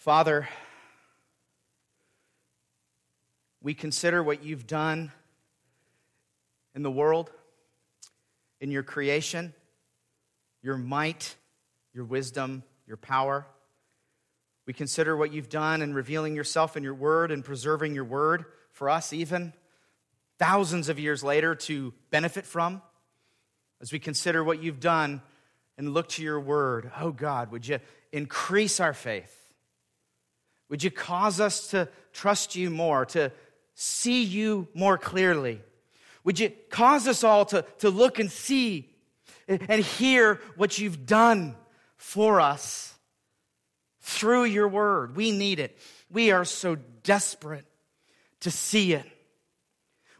Father, 0.00 0.48
we 3.60 3.74
consider 3.74 4.22
what 4.22 4.42
you've 4.42 4.66
done 4.66 5.12
in 6.74 6.82
the 6.82 6.90
world, 6.90 7.30
in 8.62 8.70
your 8.70 8.82
creation, 8.82 9.52
your 10.62 10.78
might, 10.78 11.36
your 11.92 12.04
wisdom, 12.04 12.62
your 12.86 12.96
power. 12.96 13.46
We 14.64 14.72
consider 14.72 15.14
what 15.14 15.34
you've 15.34 15.50
done 15.50 15.82
in 15.82 15.92
revealing 15.92 16.34
yourself 16.34 16.78
in 16.78 16.82
your 16.82 16.94
word 16.94 17.30
and 17.30 17.44
preserving 17.44 17.94
your 17.94 18.04
word 18.04 18.46
for 18.72 18.88
us, 18.88 19.12
even 19.12 19.52
thousands 20.38 20.88
of 20.88 20.98
years 20.98 21.22
later, 21.22 21.54
to 21.54 21.92
benefit 22.08 22.46
from. 22.46 22.80
As 23.82 23.92
we 23.92 23.98
consider 23.98 24.42
what 24.42 24.62
you've 24.62 24.80
done 24.80 25.20
and 25.76 25.92
look 25.92 26.08
to 26.10 26.22
your 26.22 26.40
word, 26.40 26.90
oh 26.98 27.12
God, 27.12 27.52
would 27.52 27.68
you 27.68 27.80
increase 28.12 28.80
our 28.80 28.94
faith? 28.94 29.39
Would 30.70 30.82
you 30.82 30.90
cause 30.90 31.40
us 31.40 31.68
to 31.68 31.88
trust 32.12 32.56
you 32.56 32.70
more, 32.70 33.04
to 33.06 33.32
see 33.74 34.22
you 34.22 34.68
more 34.72 34.96
clearly? 34.96 35.60
Would 36.24 36.38
you 36.38 36.50
cause 36.70 37.06
us 37.06 37.24
all 37.24 37.44
to, 37.46 37.64
to 37.78 37.90
look 37.90 38.18
and 38.18 38.30
see 38.30 38.88
and 39.48 39.82
hear 39.82 40.40
what 40.56 40.78
you've 40.78 41.06
done 41.06 41.56
for 41.96 42.40
us 42.40 42.94
through 44.00 44.44
your 44.44 44.68
word? 44.68 45.16
We 45.16 45.32
need 45.32 45.58
it. 45.58 45.76
We 46.10 46.30
are 46.30 46.44
so 46.44 46.76
desperate 47.02 47.66
to 48.40 48.50
see 48.50 48.92
it. 48.92 49.06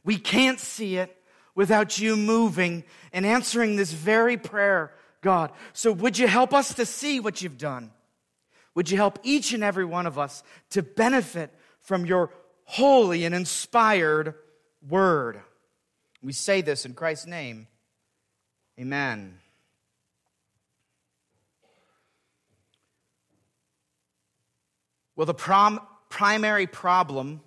We 0.05 0.19
can't 0.19 0.59
see 0.59 0.97
it 0.97 1.17
without 1.55 1.99
you 1.99 2.17
moving 2.17 2.85
and 3.13 3.25
answering 3.25 3.77
this 3.77 3.93
very 3.93 4.37
prayer, 4.37 4.93
God. 5.21 5.53
So 5.75 5.93
would 5.93 6.19
you 6.19 6.27
help 6.27 6.55
us 6.55 6.75
to 6.75 6.87
see 6.87 7.21
what 7.21 7.43
you've 7.43 7.59
done? 7.59 7.93
Would 8.75 8.91
you 8.91 8.97
help 8.97 9.19
each 9.23 9.53
and 9.53 9.65
every 9.65 9.85
one 9.85 10.07
of 10.07 10.19
us 10.19 10.43
to 10.71 10.83
benefit 10.83 11.53
from 11.81 12.07
your 12.07 12.31
holy 12.65 13.25
and 13.25 13.35
inspired 13.35 14.35
word? 14.89 15.41
We 16.23 16.33
say 16.33 16.61
this 16.61 16.87
in 16.87 16.95
Christ's 16.95 17.27
name. 17.27 17.67
Amen. 18.79 19.39
Well, 25.17 25.27
the 25.27 25.35
prom- 25.35 25.81
primary 26.09 26.67
problem 26.67 27.43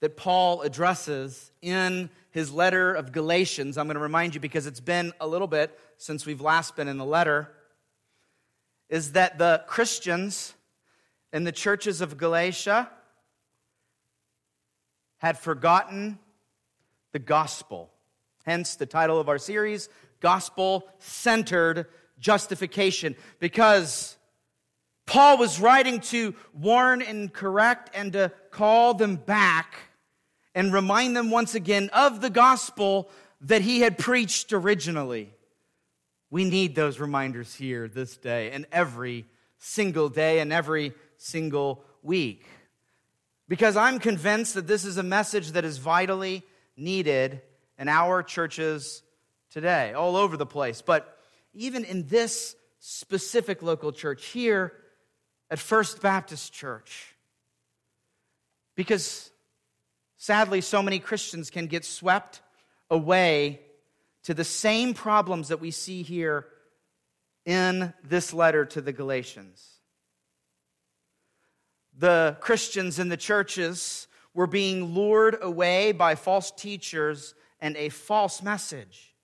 that 0.00 0.16
Paul 0.16 0.62
addresses 0.62 1.50
in 1.62 2.10
his 2.30 2.52
letter 2.52 2.94
of 2.94 3.12
Galatians, 3.12 3.76
I'm 3.76 3.86
going 3.86 3.96
to 3.96 4.00
remind 4.00 4.34
you 4.34 4.40
because 4.40 4.66
it's 4.66 4.80
been 4.80 5.12
a 5.20 5.26
little 5.26 5.48
bit 5.48 5.76
since 5.98 6.24
we've 6.24 6.40
last 6.40 6.76
been 6.76 6.88
in 6.88 6.96
the 6.96 7.04
letter 7.04 7.50
is 8.90 9.12
that 9.12 9.38
the 9.38 9.64
Christians 9.66 10.52
in 11.32 11.44
the 11.44 11.52
churches 11.52 12.02
of 12.02 12.18
Galatia 12.18 12.90
had 15.18 15.38
forgotten 15.38 16.18
the 17.12 17.18
gospel. 17.18 17.90
Hence 18.44 18.74
the 18.74 18.86
title 18.86 19.20
of 19.20 19.28
our 19.28 19.38
series, 19.38 19.88
Gospel 20.20 20.88
Centered 20.98 21.86
Justification. 22.18 23.14
Because 23.38 24.16
Paul 25.06 25.38
was 25.38 25.60
writing 25.60 26.00
to 26.00 26.34
warn 26.52 27.00
and 27.00 27.32
correct 27.32 27.90
and 27.94 28.12
to 28.14 28.32
call 28.50 28.94
them 28.94 29.16
back 29.16 29.74
and 30.54 30.72
remind 30.72 31.16
them 31.16 31.30
once 31.30 31.54
again 31.54 31.90
of 31.92 32.20
the 32.20 32.30
gospel 32.30 33.08
that 33.42 33.62
he 33.62 33.80
had 33.80 33.98
preached 33.98 34.52
originally. 34.52 35.32
We 36.30 36.44
need 36.44 36.74
those 36.74 37.00
reminders 37.00 37.54
here 37.54 37.88
this 37.88 38.16
day 38.16 38.52
and 38.52 38.66
every 38.70 39.26
single 39.58 40.08
day 40.08 40.38
and 40.38 40.52
every 40.52 40.94
single 41.16 41.84
week. 42.02 42.46
Because 43.48 43.76
I'm 43.76 43.98
convinced 43.98 44.54
that 44.54 44.68
this 44.68 44.84
is 44.84 44.96
a 44.96 45.02
message 45.02 45.52
that 45.52 45.64
is 45.64 45.78
vitally 45.78 46.44
needed 46.76 47.42
in 47.78 47.88
our 47.88 48.22
churches 48.22 49.02
today, 49.50 49.92
all 49.92 50.16
over 50.16 50.36
the 50.36 50.46
place. 50.46 50.82
But 50.82 51.18
even 51.52 51.84
in 51.84 52.06
this 52.06 52.54
specific 52.78 53.60
local 53.62 53.90
church 53.90 54.26
here 54.26 54.72
at 55.50 55.58
First 55.58 56.00
Baptist 56.00 56.52
Church, 56.52 57.16
because 58.76 59.30
sadly, 60.16 60.60
so 60.60 60.80
many 60.80 61.00
Christians 61.00 61.50
can 61.50 61.66
get 61.66 61.84
swept 61.84 62.40
away 62.88 63.60
to 64.24 64.34
the 64.34 64.44
same 64.44 64.94
problems 64.94 65.48
that 65.48 65.60
we 65.60 65.70
see 65.70 66.02
here 66.02 66.46
in 67.44 67.92
this 68.04 68.32
letter 68.32 68.64
to 68.66 68.80
the 68.80 68.92
Galatians. 68.92 69.66
The 71.96 72.36
Christians 72.40 72.98
in 72.98 73.08
the 73.08 73.16
churches 73.16 74.06
were 74.34 74.46
being 74.46 74.94
lured 74.94 75.38
away 75.40 75.92
by 75.92 76.14
false 76.14 76.50
teachers 76.50 77.34
and 77.60 77.76
a 77.76 77.88
false 77.88 78.42
message. 78.42 79.14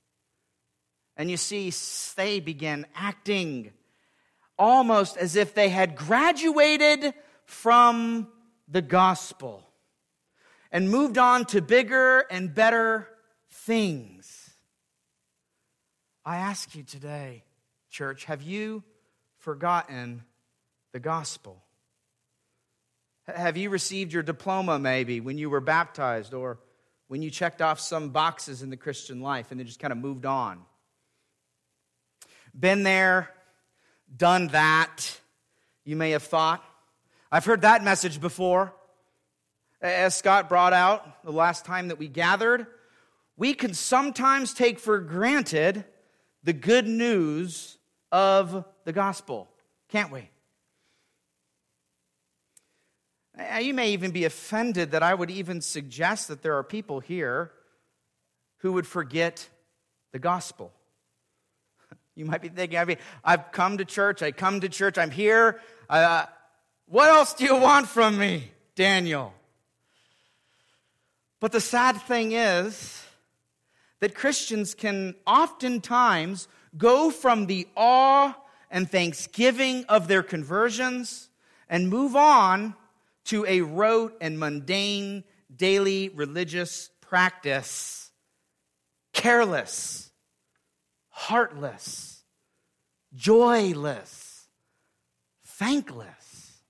And 1.16 1.30
you 1.30 1.36
see, 1.36 1.72
they 2.16 2.40
began 2.40 2.86
acting 2.94 3.72
almost 4.58 5.16
as 5.16 5.36
if 5.36 5.54
they 5.54 5.68
had 5.68 5.96
graduated 5.96 7.14
from 7.44 8.28
the 8.68 8.82
gospel 8.82 9.62
and 10.72 10.90
moved 10.90 11.16
on 11.16 11.44
to 11.46 11.62
bigger 11.62 12.20
and 12.30 12.54
better 12.54 13.08
things. 13.50 14.15
I 16.28 16.38
ask 16.38 16.74
you 16.74 16.82
today, 16.82 17.44
church, 17.88 18.24
have 18.24 18.42
you 18.42 18.82
forgotten 19.38 20.24
the 20.92 20.98
gospel? 20.98 21.62
Have 23.28 23.56
you 23.56 23.70
received 23.70 24.12
your 24.12 24.24
diploma 24.24 24.80
maybe 24.80 25.20
when 25.20 25.38
you 25.38 25.48
were 25.48 25.60
baptized 25.60 26.34
or 26.34 26.58
when 27.06 27.22
you 27.22 27.30
checked 27.30 27.62
off 27.62 27.78
some 27.78 28.08
boxes 28.08 28.60
in 28.62 28.70
the 28.70 28.76
Christian 28.76 29.20
life 29.20 29.52
and 29.52 29.60
then 29.60 29.68
just 29.68 29.78
kind 29.78 29.92
of 29.92 29.98
moved 29.98 30.26
on? 30.26 30.62
Been 32.58 32.82
there, 32.82 33.30
done 34.16 34.48
that, 34.48 35.20
you 35.84 35.94
may 35.94 36.10
have 36.10 36.24
thought. 36.24 36.64
I've 37.30 37.44
heard 37.44 37.62
that 37.62 37.84
message 37.84 38.20
before. 38.20 38.74
As 39.80 40.16
Scott 40.16 40.48
brought 40.48 40.72
out 40.72 41.22
the 41.22 41.30
last 41.30 41.64
time 41.64 41.86
that 41.88 42.00
we 42.00 42.08
gathered, 42.08 42.66
we 43.36 43.54
can 43.54 43.74
sometimes 43.74 44.52
take 44.52 44.80
for 44.80 44.98
granted 44.98 45.84
the 46.46 46.52
good 46.52 46.86
news 46.86 47.76
of 48.12 48.64
the 48.84 48.92
gospel, 48.92 49.48
can't 49.88 50.12
we? 50.12 50.30
You 53.60 53.74
may 53.74 53.90
even 53.90 54.12
be 54.12 54.24
offended 54.24 54.92
that 54.92 55.02
I 55.02 55.12
would 55.12 55.30
even 55.30 55.60
suggest 55.60 56.28
that 56.28 56.42
there 56.42 56.56
are 56.56 56.62
people 56.62 57.00
here 57.00 57.50
who 58.58 58.72
would 58.74 58.86
forget 58.86 59.48
the 60.12 60.18
gospel. 60.18 60.72
You 62.14 62.24
might 62.24 62.40
be 62.40 62.48
thinking, 62.48 62.78
I 62.78 62.86
mean, 62.86 62.96
I've 63.22 63.52
come 63.52 63.76
to 63.76 63.84
church, 63.84 64.22
I 64.22 64.30
come 64.30 64.60
to 64.60 64.70
church, 64.70 64.96
I'm 64.96 65.10
here. 65.10 65.60
Uh, 65.90 66.24
what 66.86 67.10
else 67.10 67.34
do 67.34 67.44
you 67.44 67.56
want 67.56 67.88
from 67.88 68.16
me, 68.16 68.52
Daniel? 68.74 69.34
But 71.40 71.52
the 71.52 71.60
sad 71.60 72.00
thing 72.00 72.32
is, 72.32 73.05
that 74.00 74.14
Christians 74.14 74.74
can 74.74 75.14
oftentimes 75.26 76.48
go 76.76 77.10
from 77.10 77.46
the 77.46 77.66
awe 77.76 78.36
and 78.70 78.90
thanksgiving 78.90 79.84
of 79.88 80.08
their 80.08 80.22
conversions 80.22 81.30
and 81.68 81.88
move 81.88 82.14
on 82.14 82.74
to 83.24 83.44
a 83.46 83.60
rote 83.62 84.16
and 84.20 84.38
mundane 84.38 85.24
daily 85.54 86.08
religious 86.10 86.90
practice, 87.00 88.10
careless, 89.12 90.10
heartless, 91.08 92.24
joyless, 93.14 94.48
thankless. 95.44 96.60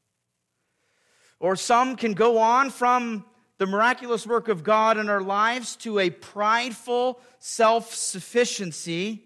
Or 1.40 1.56
some 1.56 1.96
can 1.96 2.14
go 2.14 2.38
on 2.38 2.70
from 2.70 3.25
the 3.58 3.67
miraculous 3.67 4.26
work 4.26 4.49
of 4.49 4.62
God 4.62 4.99
in 4.99 5.08
our 5.08 5.20
lives 5.20 5.76
to 5.76 5.99
a 5.99 6.11
prideful 6.11 7.20
self 7.38 7.94
sufficiency 7.94 9.25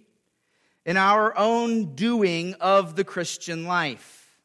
in 0.85 0.97
our 0.97 1.37
own 1.37 1.95
doing 1.95 2.55
of 2.55 2.97
the 2.97 3.05
Christian 3.05 3.65
life. 3.65 4.39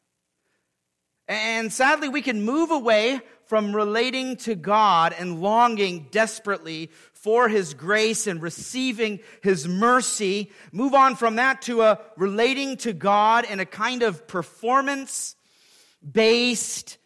And 1.28 1.74
sadly, 1.74 2.10
we 2.10 2.22
can 2.22 2.44
move 2.44 2.72
away 2.72 3.22
from 3.46 3.76
relating 3.76 4.38
to 4.38 4.56
God 4.56 5.14
and 5.18 5.42
longing 5.42 6.08
desperately 6.12 6.92
for 7.14 7.48
His 7.48 7.74
grace 7.74 8.28
and 8.28 8.42
receiving 8.42 9.20
His 9.42 9.68
mercy, 9.68 10.52
move 10.72 10.94
on 10.94 11.16
from 11.16 11.38
that 11.38 11.62
to 11.64 11.82
a 11.82 12.00
relating 12.18 12.78
to 12.78 12.94
God 12.94 13.46
in 13.46 13.60
a 13.60 13.66
kind 13.66 14.04
of 14.04 14.28
performance 14.28 15.36
based 16.12 16.98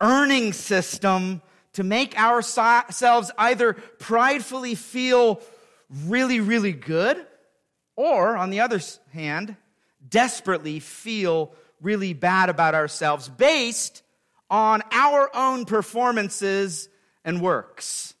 earning 0.00 0.52
system 0.52 1.42
to 1.74 1.82
make 1.82 2.18
ourselves 2.18 3.30
either 3.38 3.74
pridefully 3.98 4.74
feel 4.74 5.40
really, 6.06 6.40
really 6.40 6.72
good, 6.72 7.24
or 7.96 8.36
on 8.36 8.50
the 8.50 8.60
other 8.60 8.80
hand, 9.12 9.56
desperately 10.08 10.80
feel 10.80 11.54
really 11.80 12.12
bad 12.12 12.48
about 12.48 12.74
ourselves 12.74 13.28
based 13.28 14.02
on 14.50 14.82
our 14.90 15.30
own 15.34 15.64
performances 15.64 16.88
and 17.24 17.40
works. 17.40 18.14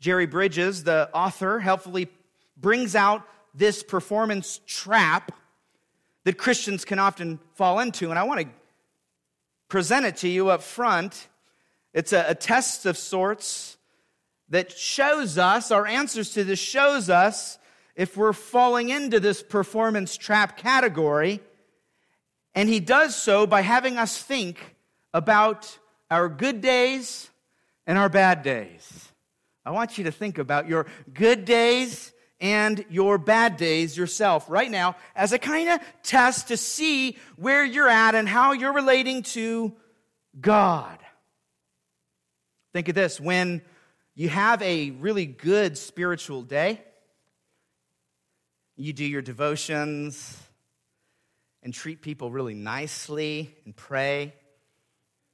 Jerry 0.00 0.26
Bridges, 0.26 0.84
the 0.84 1.10
author, 1.12 1.58
helpfully 1.58 2.08
brings 2.56 2.94
out 2.94 3.22
this 3.54 3.82
performance 3.82 4.60
trap 4.66 5.32
that 6.24 6.38
Christians 6.38 6.84
can 6.84 6.98
often 6.98 7.40
fall 7.54 7.80
into. 7.80 8.10
And 8.10 8.18
I 8.18 8.22
want 8.22 8.42
to 8.42 8.48
present 9.68 10.06
it 10.06 10.18
to 10.18 10.28
you 10.28 10.50
up 10.50 10.62
front. 10.62 11.26
It's 11.94 12.12
a, 12.12 12.26
a 12.28 12.34
test 12.34 12.86
of 12.86 12.96
sorts 12.96 13.76
that 14.50 14.72
shows 14.72 15.38
us, 15.38 15.70
our 15.70 15.86
answers 15.86 16.30
to 16.30 16.44
this 16.44 16.58
shows 16.58 17.10
us 17.10 17.58
if 17.94 18.16
we're 18.16 18.32
falling 18.32 18.88
into 18.88 19.20
this 19.20 19.42
performance 19.42 20.16
trap 20.16 20.56
category. 20.56 21.40
And 22.54 22.68
he 22.68 22.80
does 22.80 23.14
so 23.14 23.46
by 23.46 23.60
having 23.60 23.96
us 23.96 24.20
think 24.22 24.76
about 25.12 25.78
our 26.10 26.28
good 26.28 26.60
days 26.60 27.28
and 27.86 27.98
our 27.98 28.08
bad 28.08 28.42
days. 28.42 29.08
I 29.64 29.70
want 29.70 29.98
you 29.98 30.04
to 30.04 30.12
think 30.12 30.38
about 30.38 30.68
your 30.68 30.86
good 31.12 31.44
days 31.44 32.12
and 32.40 32.84
your 32.88 33.18
bad 33.18 33.56
days 33.56 33.96
yourself 33.96 34.48
right 34.48 34.70
now 34.70 34.96
as 35.14 35.32
a 35.32 35.38
kind 35.38 35.68
of 35.68 35.80
test 36.02 36.48
to 36.48 36.56
see 36.56 37.18
where 37.36 37.64
you're 37.64 37.88
at 37.88 38.14
and 38.14 38.28
how 38.28 38.52
you're 38.52 38.72
relating 38.72 39.22
to 39.24 39.72
God. 40.40 40.98
Think 42.72 42.88
of 42.88 42.94
this 42.94 43.20
when 43.20 43.62
you 44.14 44.28
have 44.28 44.60
a 44.62 44.90
really 44.90 45.26
good 45.26 45.78
spiritual 45.78 46.42
day, 46.42 46.82
you 48.76 48.92
do 48.92 49.04
your 49.04 49.22
devotions 49.22 50.36
and 51.62 51.72
treat 51.72 52.02
people 52.02 52.30
really 52.30 52.54
nicely 52.54 53.54
and 53.64 53.74
pray. 53.74 54.34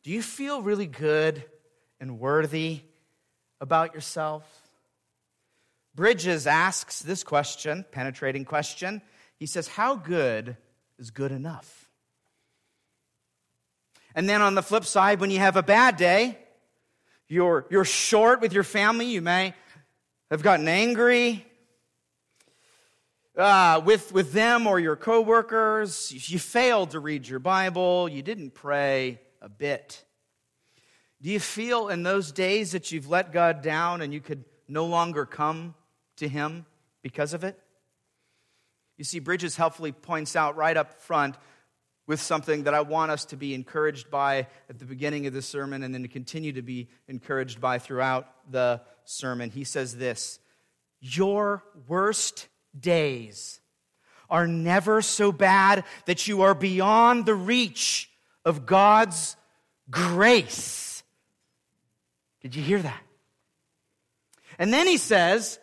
Do 0.02 0.10
you 0.10 0.22
feel 0.22 0.62
really 0.62 0.86
good 0.86 1.44
and 2.00 2.18
worthy 2.20 2.80
about 3.60 3.94
yourself? 3.94 4.44
Bridges 5.94 6.46
asks 6.46 7.00
this 7.00 7.24
question, 7.24 7.84
penetrating 7.90 8.44
question. 8.44 9.00
He 9.38 9.46
says, 9.46 9.68
How 9.68 9.96
good 9.96 10.56
is 10.98 11.10
good 11.10 11.32
enough? 11.32 11.88
And 14.14 14.28
then 14.28 14.42
on 14.42 14.54
the 14.54 14.62
flip 14.62 14.84
side, 14.84 15.20
when 15.20 15.30
you 15.30 15.38
have 15.38 15.56
a 15.56 15.62
bad 15.62 15.96
day, 15.96 16.38
you're, 17.28 17.66
you're 17.70 17.84
short 17.84 18.40
with 18.40 18.52
your 18.52 18.64
family, 18.64 19.06
you 19.06 19.22
may 19.22 19.54
have 20.30 20.42
gotten 20.42 20.68
angry 20.68 21.44
uh, 23.36 23.80
with, 23.84 24.12
with 24.12 24.32
them 24.32 24.66
or 24.66 24.78
your 24.78 24.96
coworkers, 24.96 26.30
you 26.30 26.38
failed 26.38 26.90
to 26.90 27.00
read 27.00 27.26
your 27.26 27.40
Bible, 27.40 28.08
you 28.08 28.22
didn't 28.22 28.54
pray 28.54 29.20
a 29.40 29.48
bit. 29.48 30.04
Do 31.20 31.30
you 31.30 31.40
feel 31.40 31.88
in 31.88 32.02
those 32.02 32.32
days 32.32 32.72
that 32.72 32.92
you've 32.92 33.08
let 33.08 33.32
God 33.32 33.62
down 33.62 34.02
and 34.02 34.12
you 34.12 34.20
could 34.20 34.44
no 34.68 34.86
longer 34.86 35.26
come 35.26 35.74
to 36.16 36.28
Him 36.28 36.66
because 37.02 37.34
of 37.34 37.44
it? 37.44 37.58
You 38.96 39.04
see, 39.04 39.18
Bridges 39.18 39.56
helpfully 39.56 39.90
points 39.90 40.36
out 40.36 40.56
right 40.56 40.76
up 40.76 41.00
front 41.00 41.34
with 42.06 42.20
something 42.20 42.64
that 42.64 42.74
I 42.74 42.80
want 42.82 43.10
us 43.10 43.24
to 43.26 43.36
be 43.36 43.54
encouraged 43.54 44.10
by 44.10 44.46
at 44.68 44.78
the 44.78 44.84
beginning 44.84 45.26
of 45.26 45.32
the 45.32 45.42
sermon 45.42 45.82
and 45.82 45.94
then 45.94 46.02
to 46.02 46.08
continue 46.08 46.52
to 46.52 46.62
be 46.62 46.88
encouraged 47.08 47.60
by 47.60 47.78
throughout 47.78 48.28
the 48.50 48.80
sermon. 49.04 49.50
He 49.50 49.64
says 49.64 49.96
this 49.96 50.38
Your 51.00 51.62
worst 51.86 52.48
days 52.78 53.60
are 54.28 54.46
never 54.46 55.02
so 55.02 55.32
bad 55.32 55.84
that 56.06 56.26
you 56.26 56.42
are 56.42 56.54
beyond 56.54 57.26
the 57.26 57.34
reach 57.34 58.10
of 58.44 58.66
God's 58.66 59.36
grace. 59.90 61.02
Did 62.40 62.54
you 62.54 62.62
hear 62.62 62.80
that? 62.82 63.00
And 64.58 64.72
then 64.72 64.86
he 64.86 64.98
says, 64.98 65.58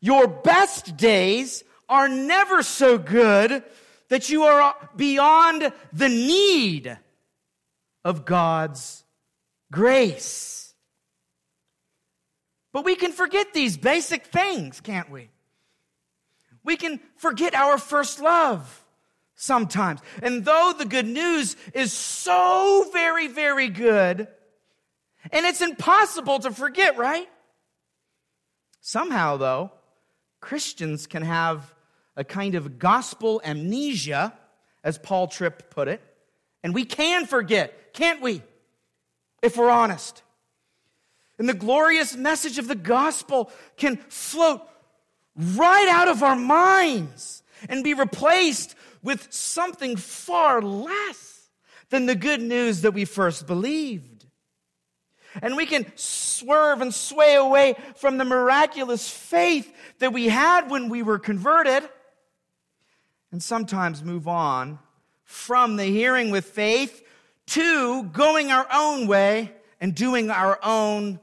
your 0.00 0.28
best 0.28 0.96
days 0.96 1.64
are 1.88 2.08
never 2.08 2.62
so 2.62 2.98
good 2.98 3.62
that 4.08 4.30
you 4.30 4.44
are 4.44 4.74
beyond 4.96 5.72
the 5.92 6.08
need 6.08 6.98
of 8.04 8.24
God's 8.24 9.04
grace. 9.70 10.74
But 12.72 12.84
we 12.84 12.96
can 12.96 13.12
forget 13.12 13.52
these 13.52 13.76
basic 13.76 14.26
things, 14.26 14.80
can't 14.80 15.10
we? 15.10 15.30
We 16.64 16.76
can 16.76 17.00
forget 17.16 17.54
our 17.54 17.78
first 17.78 18.20
love 18.20 18.84
sometimes. 19.34 20.00
And 20.22 20.44
though 20.44 20.74
the 20.76 20.84
good 20.84 21.06
news 21.06 21.56
is 21.72 21.92
so 21.92 22.88
very, 22.92 23.28
very 23.28 23.68
good, 23.68 24.28
and 25.32 25.46
it's 25.46 25.60
impossible 25.60 26.38
to 26.40 26.50
forget, 26.50 26.96
right? 26.98 27.28
Somehow, 28.80 29.36
though, 29.36 29.72
Christians 30.40 31.06
can 31.06 31.22
have 31.22 31.74
a 32.18 32.24
kind 32.24 32.56
of 32.56 32.80
gospel 32.80 33.40
amnesia, 33.44 34.36
as 34.82 34.98
Paul 34.98 35.28
Tripp 35.28 35.70
put 35.70 35.86
it, 35.86 36.02
and 36.64 36.74
we 36.74 36.84
can 36.84 37.26
forget, 37.26 37.94
can't 37.94 38.20
we? 38.20 38.42
If 39.40 39.56
we're 39.56 39.70
honest. 39.70 40.22
And 41.38 41.48
the 41.48 41.54
glorious 41.54 42.16
message 42.16 42.58
of 42.58 42.66
the 42.66 42.74
gospel 42.74 43.52
can 43.76 43.96
float 44.08 44.62
right 45.36 45.86
out 45.88 46.08
of 46.08 46.24
our 46.24 46.34
minds 46.34 47.44
and 47.68 47.84
be 47.84 47.94
replaced 47.94 48.74
with 49.00 49.32
something 49.32 49.96
far 49.96 50.60
less 50.60 51.48
than 51.90 52.06
the 52.06 52.16
good 52.16 52.42
news 52.42 52.80
that 52.80 52.94
we 52.94 53.04
first 53.04 53.46
believed. 53.46 54.26
And 55.40 55.56
we 55.56 55.66
can 55.66 55.86
swerve 55.94 56.80
and 56.80 56.92
sway 56.92 57.36
away 57.36 57.76
from 57.94 58.18
the 58.18 58.24
miraculous 58.24 59.08
faith 59.08 59.72
that 60.00 60.12
we 60.12 60.26
had 60.26 60.68
when 60.68 60.88
we 60.88 61.04
were 61.04 61.20
converted, 61.20 61.88
and 63.30 63.42
sometimes 63.42 64.02
move 64.02 64.26
on 64.26 64.78
from 65.24 65.76
the 65.76 65.84
hearing 65.84 66.30
with 66.30 66.46
faith 66.46 67.04
to 67.46 68.04
going 68.04 68.50
our 68.50 68.66
own 68.72 69.06
way 69.06 69.52
and 69.80 69.94
doing 69.94 70.30
our 70.30 70.58
own 70.62 71.20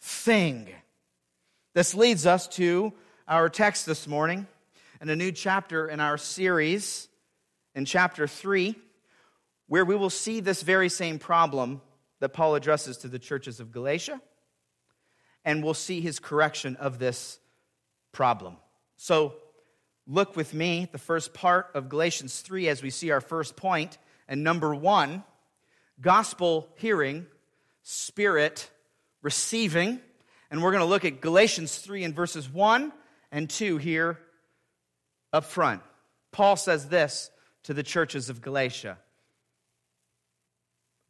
thing. 0.00 0.68
This 1.74 1.94
leads 1.94 2.26
us 2.26 2.48
to 2.48 2.92
our 3.26 3.48
text 3.48 3.86
this 3.86 4.06
morning 4.06 4.46
and 5.00 5.10
a 5.10 5.16
new 5.16 5.32
chapter 5.32 5.88
in 5.88 6.00
our 6.00 6.16
series 6.16 7.08
in 7.74 7.84
chapter 7.84 8.26
3, 8.26 8.76
where 9.66 9.84
we 9.84 9.96
will 9.96 10.10
see 10.10 10.40
this 10.40 10.62
very 10.62 10.88
same 10.88 11.18
problem 11.18 11.80
that 12.20 12.30
Paul 12.30 12.54
addresses 12.54 12.98
to 12.98 13.08
the 13.08 13.18
churches 13.18 13.60
of 13.60 13.72
Galatia, 13.72 14.20
and 15.44 15.62
we'll 15.64 15.74
see 15.74 16.00
his 16.00 16.20
correction 16.20 16.76
of 16.76 16.98
this 16.98 17.38
problem. 18.12 18.56
So, 18.96 19.34
look 20.06 20.36
with 20.36 20.54
me 20.54 20.88
the 20.92 20.98
first 20.98 21.34
part 21.34 21.70
of 21.74 21.88
Galatians 21.88 22.40
3 22.40 22.68
as 22.68 22.82
we 22.82 22.90
see 22.90 23.10
our 23.10 23.20
first 23.20 23.56
point. 23.56 23.98
And 24.28 24.44
number 24.44 24.74
one, 24.74 25.24
gospel 26.00 26.68
hearing, 26.76 27.26
spirit 27.82 28.70
receiving. 29.22 30.00
And 30.50 30.62
we're 30.62 30.72
going 30.72 30.82
to 30.82 30.88
look 30.88 31.04
at 31.04 31.20
Galatians 31.20 31.76
3 31.78 32.04
and 32.04 32.14
verses 32.14 32.48
1 32.48 32.92
and 33.32 33.48
2 33.48 33.78
here 33.78 34.18
up 35.32 35.44
front. 35.44 35.82
Paul 36.32 36.56
says 36.56 36.88
this 36.88 37.30
to 37.64 37.74
the 37.74 37.82
churches 37.82 38.28
of 38.30 38.42
Galatia 38.42 38.98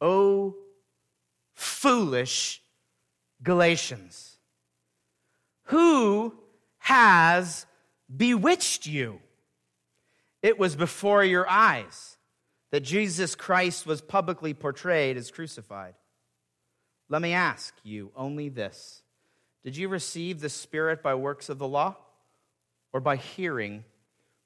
Oh, 0.01 0.55
foolish 1.53 2.61
Galatians. 3.41 4.37
Who 5.69 6.33
has 6.79 7.65
bewitched 8.13 8.85
you? 8.85 9.19
It 10.41 10.59
was 10.59 10.75
before 10.75 11.23
your 11.23 11.49
eyes 11.49 12.17
that 12.71 12.81
Jesus 12.81 13.35
Christ 13.35 13.85
was 13.85 14.01
publicly 14.01 14.53
portrayed 14.53 15.17
as 15.17 15.31
crucified. 15.31 15.95
Let 17.09 17.21
me 17.21 17.33
ask 17.33 17.73
you 17.83 18.11
only 18.15 18.49
this 18.49 19.01
Did 19.63 19.77
you 19.77 19.87
receive 19.87 20.41
the 20.41 20.49
Spirit 20.49 21.01
by 21.01 21.15
works 21.15 21.49
of 21.49 21.57
the 21.57 21.67
law 21.67 21.95
or 22.93 22.99
by 22.99 23.15
hearing 23.15 23.85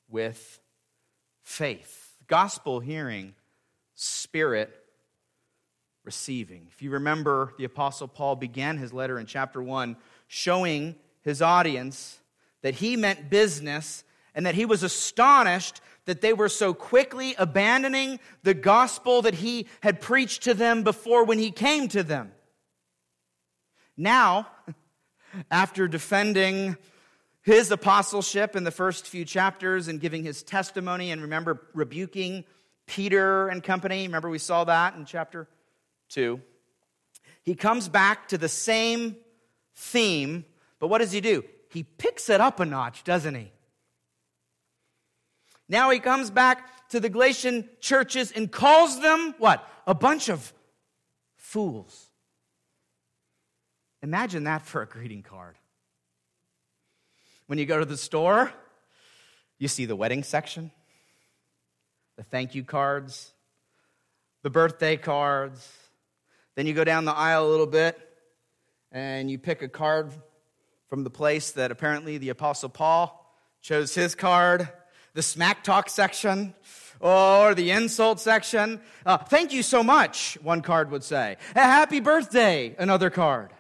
with 0.10 0.60
faith? 1.44 2.16
Gospel 2.28 2.80
hearing, 2.80 3.34
Spirit 3.96 4.76
receiving. 6.04 6.68
If 6.72 6.82
you 6.82 6.92
remember, 6.92 7.54
the 7.58 7.66
Apostle 7.66 8.08
Paul 8.08 8.36
began 8.36 8.78
his 8.78 8.94
letter 8.94 9.20
in 9.20 9.26
chapter 9.26 9.62
1 9.62 9.98
showing 10.28 10.96
his 11.22 11.42
audience 11.42 12.19
that 12.62 12.76
he 12.76 12.96
meant 12.96 13.30
business 13.30 14.04
and 14.36 14.46
that 14.46 14.56
he 14.56 14.66
was 14.66 14.84
astonished 14.84 15.82
that 16.06 16.22
they 16.22 16.34
were 16.34 16.50
so 16.50 16.74
quickly 16.74 17.36
abandoning 17.38 18.20
the 18.44 18.54
gospel 18.54 19.22
that 19.22 19.36
he 19.36 19.68
had 19.82 20.02
preached 20.02 20.44
to 20.44 20.54
them 20.54 20.84
before 20.84 21.24
when 21.24 21.40
he 21.40 21.52
came 21.52 21.88
to 21.90 22.04
them. 22.04 22.32
Now, 23.96 24.48
after 25.52 25.88
defending 25.88 26.78
his 27.42 27.72
apostleship 27.72 28.56
in 28.56 28.64
the 28.64 28.72
first 28.72 29.08
few 29.08 29.26
chapters 29.26 29.88
and 29.88 30.00
giving 30.00 30.24
his 30.24 30.44
testimony 30.44 31.12
and 31.12 31.22
remember 31.22 31.68
rebuking 31.74 32.44
Peter 32.86 33.48
and 33.48 33.64
company. 33.64 34.08
Remember, 34.08 34.30
we 34.30 34.40
saw 34.40 34.64
that 34.64 34.96
in 34.96 35.06
chapter 35.06 35.48
2. 36.10 36.42
He 37.44 37.56
comes 37.56 37.88
back 37.88 38.28
to 38.30 38.38
the 38.38 38.50
same 38.50 39.16
theme, 39.76 40.44
but 40.80 40.88
what 40.88 40.98
does 40.98 41.12
he 41.12 41.22
do? 41.22 41.44
He 41.70 41.84
picks 41.84 42.30
it 42.30 42.42
up 42.42 42.60
a 42.60 42.66
notch, 42.66 43.04
doesn't 43.04 43.36
he? 43.36 43.52
Now 45.68 45.92
he 45.92 46.00
comes 46.00 46.32
back 46.32 46.90
to 46.90 47.00
the 47.00 47.10
Galatian 47.10 47.70
churches 47.80 48.32
and 48.32 48.52
calls 48.52 49.00
them 49.00 49.36
what? 49.38 49.66
A 49.86 49.94
bunch 49.94 50.30
of 50.30 50.52
fools. 51.38 52.08
Imagine 54.02 54.46
that 54.46 54.66
for 54.66 54.82
a 54.82 54.88
greeting 54.88 55.22
card. 55.22 55.56
When 57.48 57.60
you 57.60 57.66
go 57.66 57.80
to 57.80 57.86
the 57.86 57.98
store, 57.98 58.52
you 59.58 59.68
see 59.68 59.86
the 59.86 59.96
wedding 59.96 60.24
section, 60.24 60.72
the 62.16 62.24
thank 62.24 62.56
you 62.56 62.64
cards, 62.64 63.32
the 64.42 64.50
birthday 64.50 64.98
cards. 64.98 65.72
Then 66.56 66.66
you 66.66 66.74
go 66.74 66.84
down 66.84 67.06
the 67.06 67.16
aisle 67.16 67.48
a 67.48 67.50
little 67.50 67.68
bit 67.68 67.98
and 68.92 69.30
you 69.30 69.38
pick 69.38 69.62
a 69.62 69.68
card 69.68 70.12
from 70.90 71.04
the 71.04 71.10
place 71.10 71.52
that 71.52 71.72
apparently 71.72 72.18
the 72.18 72.30
Apostle 72.30 72.70
Paul 72.70 73.16
chose 73.62 73.94
his 73.94 74.16
card, 74.16 74.68
the 75.14 75.22
smack 75.22 75.64
talk 75.64 75.90
section, 75.90 76.56
or 77.00 77.54
the 77.54 77.72
insult 77.72 78.20
section. 78.20 78.82
Uh, 79.06 79.18
thank 79.18 79.54
you 79.54 79.64
so 79.64 79.84
much, 79.84 80.38
one 80.42 80.62
card 80.62 80.92
would 80.92 81.04
say. 81.04 81.38
A 81.56 81.62
happy 81.62 82.00
birthday, 82.00 82.76
another 82.78 83.10
card. 83.10 83.52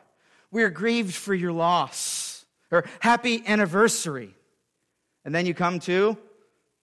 We're 0.51 0.71
grieved 0.71 1.15
for 1.15 1.33
your 1.33 1.51
loss. 1.51 2.45
Or 2.71 2.85
happy 2.99 3.43
anniversary. 3.45 4.35
And 5.25 5.33
then 5.33 5.45
you 5.45 5.53
come 5.53 5.79
to 5.81 6.17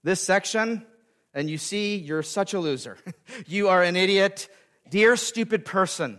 this 0.03 0.21
section 0.21 0.85
and 1.33 1.51
you 1.51 1.59
see 1.59 1.97
you're 1.97 2.23
such 2.23 2.55
a 2.55 2.61
loser. 2.61 2.97
you 3.47 3.69
are 3.69 3.83
an 3.83 3.97
idiot. 3.97 4.49
Dear 4.91 5.17
stupid 5.17 5.65
person, 5.65 6.19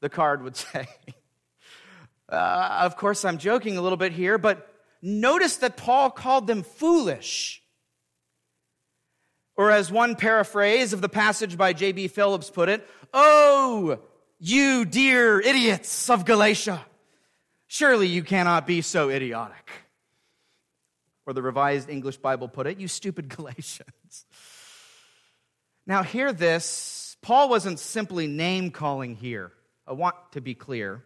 the 0.00 0.08
card 0.08 0.42
would 0.42 0.56
say. 0.56 0.86
Uh, 2.32 2.78
of 2.80 2.96
course, 2.96 3.26
I'm 3.26 3.36
joking 3.36 3.76
a 3.76 3.82
little 3.82 3.98
bit 3.98 4.12
here, 4.12 4.38
but 4.38 4.66
notice 5.02 5.56
that 5.56 5.76
Paul 5.76 6.10
called 6.10 6.46
them 6.46 6.62
foolish. 6.62 7.62
Or, 9.54 9.70
as 9.70 9.92
one 9.92 10.16
paraphrase 10.16 10.94
of 10.94 11.02
the 11.02 11.10
passage 11.10 11.58
by 11.58 11.74
J.B. 11.74 12.08
Phillips 12.08 12.48
put 12.48 12.70
it, 12.70 12.88
Oh, 13.12 13.98
you 14.38 14.86
dear 14.86 15.40
idiots 15.40 16.08
of 16.08 16.24
Galatia, 16.24 16.80
surely 17.66 18.06
you 18.06 18.22
cannot 18.22 18.66
be 18.66 18.80
so 18.80 19.10
idiotic. 19.10 19.70
Or 21.26 21.34
the 21.34 21.42
Revised 21.42 21.90
English 21.90 22.16
Bible 22.16 22.48
put 22.48 22.66
it, 22.66 22.80
You 22.80 22.88
stupid 22.88 23.28
Galatians. 23.36 24.24
Now, 25.86 26.02
hear 26.02 26.32
this. 26.32 27.18
Paul 27.20 27.50
wasn't 27.50 27.78
simply 27.78 28.26
name 28.26 28.70
calling 28.70 29.16
here. 29.16 29.52
I 29.86 29.92
want 29.92 30.16
to 30.32 30.40
be 30.40 30.54
clear. 30.54 31.04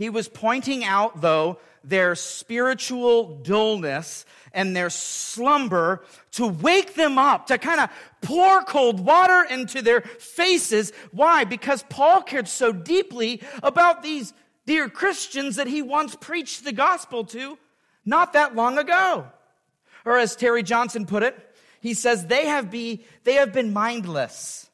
He 0.00 0.08
was 0.08 0.28
pointing 0.28 0.82
out, 0.82 1.20
though, 1.20 1.58
their 1.84 2.14
spiritual 2.14 3.36
dullness 3.42 4.24
and 4.50 4.74
their 4.74 4.88
slumber 4.88 6.06
to 6.32 6.46
wake 6.46 6.94
them 6.94 7.18
up, 7.18 7.48
to 7.48 7.58
kind 7.58 7.82
of 7.82 7.90
pour 8.22 8.62
cold 8.62 8.98
water 8.98 9.46
into 9.50 9.82
their 9.82 10.00
faces. 10.00 10.94
Why? 11.12 11.44
Because 11.44 11.84
Paul 11.90 12.22
cared 12.22 12.48
so 12.48 12.72
deeply 12.72 13.42
about 13.62 14.02
these 14.02 14.32
dear 14.64 14.88
Christians 14.88 15.56
that 15.56 15.66
he 15.66 15.82
once 15.82 16.16
preached 16.16 16.64
the 16.64 16.72
gospel 16.72 17.24
to 17.24 17.58
not 18.06 18.32
that 18.32 18.56
long 18.56 18.78
ago. 18.78 19.26
Or 20.06 20.16
as 20.16 20.34
Terry 20.34 20.62
Johnson 20.62 21.04
put 21.04 21.22
it, 21.22 21.36
he 21.82 21.92
says, 21.92 22.24
they 22.24 22.46
have, 22.46 22.70
be, 22.70 23.04
they 23.24 23.34
have 23.34 23.52
been 23.52 23.74
mindless. 23.74 24.70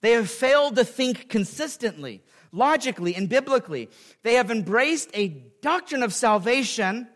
They 0.00 0.12
have 0.12 0.30
failed 0.30 0.76
to 0.76 0.84
think 0.84 1.28
consistently 1.28 2.22
logically 2.52 3.14
and 3.14 3.28
biblically. 3.28 3.88
They 4.22 4.34
have 4.34 4.50
embraced 4.50 5.10
a 5.14 5.28
doctrine 5.62 6.02
of 6.02 6.14
salvation 6.14 7.08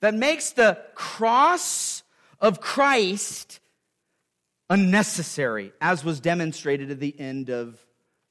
that 0.00 0.14
makes 0.14 0.52
the 0.52 0.78
cross 0.94 2.02
of 2.40 2.60
Christ 2.60 3.60
unnecessary, 4.70 5.72
as 5.80 6.04
was 6.04 6.20
demonstrated 6.20 6.90
at 6.90 7.00
the 7.00 7.18
end 7.18 7.50
of 7.50 7.78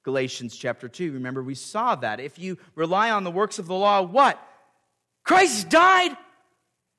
Galatians 0.04 0.56
chapter 0.56 0.88
2. 0.88 1.14
Remember, 1.14 1.44
we 1.44 1.56
saw 1.56 1.96
that. 1.96 2.20
If 2.20 2.40
you 2.40 2.58
rely 2.76 3.12
on 3.12 3.24
the 3.24 3.32
works 3.32 3.60
of 3.60 3.68
the 3.68 3.76
law, 3.76 4.02
what? 4.02 4.42
Christ 5.24 5.70
died 5.70 6.16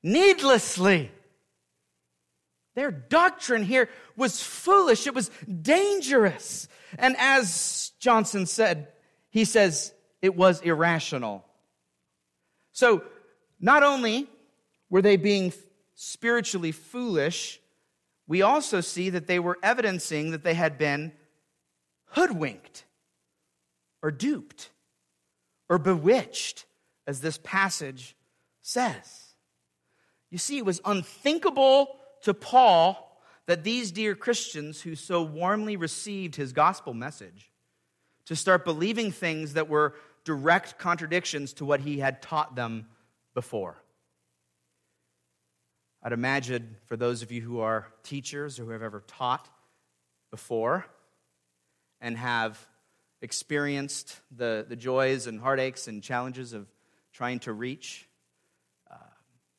needlessly. 0.03 1.11
Their 2.75 2.91
doctrine 2.91 3.63
here 3.63 3.89
was 4.15 4.41
foolish, 4.41 5.07
it 5.07 5.15
was 5.15 5.31
dangerous. 5.61 6.67
And 6.97 7.15
as 7.17 7.91
Johnson 7.99 8.45
said, 8.45 8.89
he 9.29 9.45
says 9.45 9.93
it 10.21 10.35
was 10.35 10.61
irrational. 10.61 11.45
So, 12.71 13.03
not 13.59 13.83
only 13.83 14.27
were 14.89 15.01
they 15.01 15.17
being 15.17 15.53
spiritually 15.95 16.71
foolish, 16.71 17.59
we 18.27 18.41
also 18.41 18.81
see 18.81 19.09
that 19.09 19.27
they 19.27 19.39
were 19.39 19.57
evidencing 19.61 20.31
that 20.31 20.43
they 20.43 20.53
had 20.53 20.77
been 20.77 21.11
hoodwinked 22.11 22.85
or 24.01 24.11
duped 24.11 24.69
or 25.67 25.77
bewitched, 25.77 26.65
as 27.05 27.21
this 27.21 27.39
passage 27.43 28.15
says. 28.61 29.33
You 30.29 30.37
see, 30.37 30.57
it 30.57 30.65
was 30.65 30.81
unthinkable 30.85 31.97
to 32.23 32.33
Paul 32.33 33.21
that 33.47 33.63
these 33.63 33.91
dear 33.91 34.15
Christians 34.15 34.81
who 34.81 34.95
so 34.95 35.23
warmly 35.23 35.75
received 35.75 36.35
his 36.35 36.53
gospel 36.53 36.93
message 36.93 37.48
to 38.29 38.35
start 38.35 38.63
believing 38.63 39.11
things 39.11 39.53
that 39.53 39.67
were 39.67 39.95
direct 40.23 40.77
contradictions 40.77 41.53
to 41.53 41.65
what 41.65 41.79
he 41.79 41.97
had 41.97 42.21
taught 42.21 42.55
them 42.55 42.85
before. 43.33 43.75
I'd 46.03 46.13
imagine 46.13 46.75
for 46.85 46.95
those 46.95 47.23
of 47.23 47.31
you 47.31 47.41
who 47.41 47.61
are 47.61 47.87
teachers 48.03 48.59
or 48.59 48.65
who 48.65 48.69
have 48.69 48.83
ever 48.83 49.03
taught 49.07 49.49
before 50.29 50.85
and 51.99 52.15
have 52.15 52.63
experienced 53.19 54.15
the, 54.37 54.63
the 54.69 54.75
joys 54.75 55.25
and 55.25 55.39
heartaches 55.39 55.87
and 55.87 56.03
challenges 56.03 56.53
of 56.53 56.67
trying 57.11 57.39
to 57.39 57.51
reach 57.51 58.07
uh, 58.91 58.95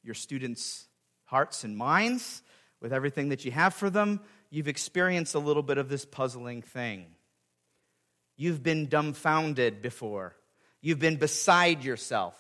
your 0.04 0.14
students' 0.14 0.86
hearts 1.24 1.64
and 1.64 1.76
minds 1.76 2.40
with 2.80 2.92
everything 2.92 3.30
that 3.30 3.44
you 3.44 3.50
have 3.50 3.74
for 3.74 3.90
them, 3.90 4.20
you've 4.48 4.68
experienced 4.68 5.34
a 5.34 5.40
little 5.40 5.64
bit 5.64 5.76
of 5.76 5.88
this 5.88 6.04
puzzling 6.04 6.62
thing. 6.62 7.06
You've 8.40 8.62
been 8.62 8.86
dumbfounded 8.86 9.82
before. 9.82 10.34
You've 10.80 10.98
been 10.98 11.16
beside 11.16 11.84
yourself. 11.84 12.34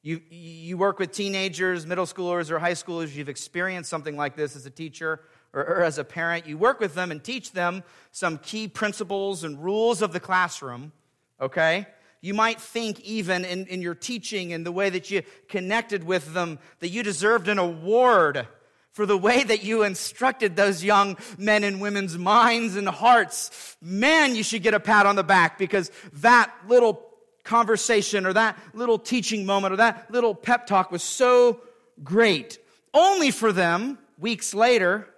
You, 0.00 0.20
you 0.30 0.78
work 0.78 1.00
with 1.00 1.10
teenagers, 1.10 1.84
middle 1.84 2.06
schoolers, 2.06 2.52
or 2.52 2.60
high 2.60 2.74
schoolers. 2.74 3.12
You've 3.12 3.28
experienced 3.28 3.90
something 3.90 4.16
like 4.16 4.36
this 4.36 4.54
as 4.54 4.64
a 4.64 4.70
teacher 4.70 5.22
or, 5.52 5.62
or 5.62 5.82
as 5.82 5.98
a 5.98 6.04
parent. 6.04 6.46
You 6.46 6.56
work 6.56 6.78
with 6.78 6.94
them 6.94 7.10
and 7.10 7.24
teach 7.24 7.50
them 7.50 7.82
some 8.12 8.38
key 8.38 8.68
principles 8.68 9.42
and 9.42 9.60
rules 9.60 10.02
of 10.02 10.12
the 10.12 10.20
classroom, 10.20 10.92
okay? 11.40 11.88
You 12.20 12.32
might 12.32 12.60
think, 12.60 13.00
even 13.00 13.44
in, 13.44 13.66
in 13.66 13.82
your 13.82 13.96
teaching 13.96 14.52
and 14.52 14.64
the 14.64 14.70
way 14.70 14.88
that 14.88 15.10
you 15.10 15.22
connected 15.48 16.04
with 16.04 16.32
them, 16.32 16.60
that 16.78 16.90
you 16.90 17.02
deserved 17.02 17.48
an 17.48 17.58
award 17.58 18.46
for 18.94 19.06
the 19.06 19.18
way 19.18 19.42
that 19.42 19.64
you 19.64 19.82
instructed 19.82 20.54
those 20.54 20.82
young 20.82 21.16
men 21.36 21.64
and 21.64 21.80
women's 21.80 22.16
minds 22.16 22.76
and 22.76 22.88
hearts. 22.88 23.76
Man, 23.82 24.36
you 24.36 24.44
should 24.44 24.62
get 24.62 24.72
a 24.72 24.80
pat 24.80 25.04
on 25.04 25.16
the 25.16 25.24
back 25.24 25.58
because 25.58 25.90
that 26.14 26.54
little 26.68 27.04
conversation 27.42 28.24
or 28.24 28.32
that 28.32 28.56
little 28.72 28.98
teaching 28.98 29.44
moment 29.44 29.74
or 29.74 29.76
that 29.76 30.10
little 30.12 30.32
pep 30.32 30.68
talk 30.68 30.92
was 30.92 31.02
so 31.02 31.60
great. 32.04 32.58
Only 32.94 33.32
for 33.32 33.52
them, 33.52 33.98
weeks 34.16 34.54
later 34.54 35.08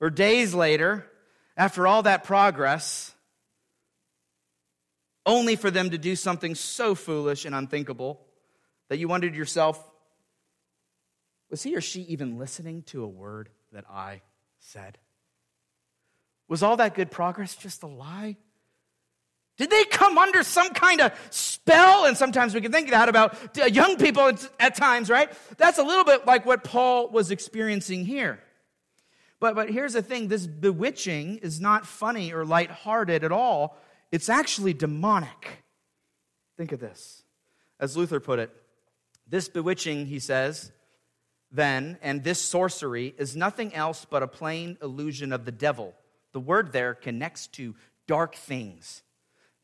or 0.00 0.08
days 0.08 0.54
later, 0.54 1.06
after 1.54 1.86
all 1.86 2.04
that 2.04 2.24
progress, 2.24 3.14
only 5.26 5.54
for 5.54 5.70
them 5.70 5.90
to 5.90 5.98
do 5.98 6.16
something 6.16 6.54
so 6.54 6.94
foolish 6.94 7.44
and 7.44 7.54
unthinkable 7.54 8.20
that 8.88 8.96
you 8.96 9.06
wondered 9.06 9.36
yourself, 9.36 9.78
was 11.52 11.62
he 11.62 11.76
or 11.76 11.82
she 11.82 12.00
even 12.04 12.38
listening 12.38 12.82
to 12.84 13.04
a 13.04 13.06
word 13.06 13.50
that 13.72 13.84
I 13.88 14.22
said? 14.58 14.96
Was 16.48 16.62
all 16.62 16.78
that 16.78 16.94
good 16.94 17.10
progress 17.10 17.54
just 17.54 17.82
a 17.82 17.86
lie? 17.86 18.38
Did 19.58 19.68
they 19.68 19.84
come 19.84 20.16
under 20.16 20.42
some 20.44 20.70
kind 20.70 21.02
of 21.02 21.12
spell? 21.28 22.06
And 22.06 22.16
sometimes 22.16 22.54
we 22.54 22.62
can 22.62 22.72
think 22.72 22.88
that 22.88 23.10
about 23.10 23.36
uh, 23.60 23.66
young 23.66 23.98
people 23.98 24.32
at 24.58 24.74
times, 24.74 25.10
right? 25.10 25.30
That's 25.58 25.78
a 25.78 25.82
little 25.82 26.06
bit 26.06 26.26
like 26.26 26.46
what 26.46 26.64
Paul 26.64 27.10
was 27.10 27.30
experiencing 27.30 28.06
here. 28.06 28.40
But, 29.38 29.54
but 29.54 29.68
here's 29.68 29.92
the 29.92 30.00
thing 30.00 30.28
this 30.28 30.46
bewitching 30.46 31.36
is 31.38 31.60
not 31.60 31.86
funny 31.86 32.32
or 32.32 32.46
lighthearted 32.46 33.24
at 33.24 33.30
all, 33.30 33.76
it's 34.10 34.30
actually 34.30 34.72
demonic. 34.72 35.62
Think 36.56 36.72
of 36.72 36.80
this. 36.80 37.24
As 37.78 37.94
Luther 37.94 38.20
put 38.20 38.38
it, 38.38 38.50
this 39.28 39.50
bewitching, 39.50 40.06
he 40.06 40.18
says, 40.18 40.72
then, 41.52 41.98
and 42.00 42.24
this 42.24 42.40
sorcery 42.40 43.14
is 43.18 43.36
nothing 43.36 43.74
else 43.74 44.06
but 44.08 44.22
a 44.22 44.28
plain 44.28 44.78
illusion 44.82 45.32
of 45.32 45.44
the 45.44 45.52
devil. 45.52 45.94
The 46.32 46.40
word 46.40 46.72
there 46.72 46.94
connects 46.94 47.46
to 47.48 47.74
dark 48.06 48.34
things, 48.34 49.02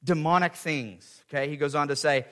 demonic 0.04 0.54
things. 0.54 1.25
Okay, 1.28 1.49
he 1.49 1.57
goes 1.57 1.75
on 1.75 1.88
to 1.88 1.97
say, 1.97 2.26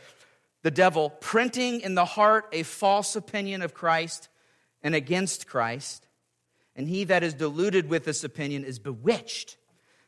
the 0.62 0.70
devil 0.70 1.10
printing 1.10 1.80
in 1.80 1.94
the 1.94 2.04
heart 2.04 2.46
a 2.52 2.64
false 2.64 3.16
opinion 3.16 3.62
of 3.62 3.72
Christ 3.72 4.28
and 4.82 4.94
against 4.94 5.46
Christ, 5.46 6.06
and 6.74 6.88
he 6.88 7.04
that 7.04 7.22
is 7.22 7.34
deluded 7.34 7.88
with 7.88 8.04
this 8.04 8.24
opinion 8.24 8.64
is 8.64 8.78
bewitched. 8.78 9.56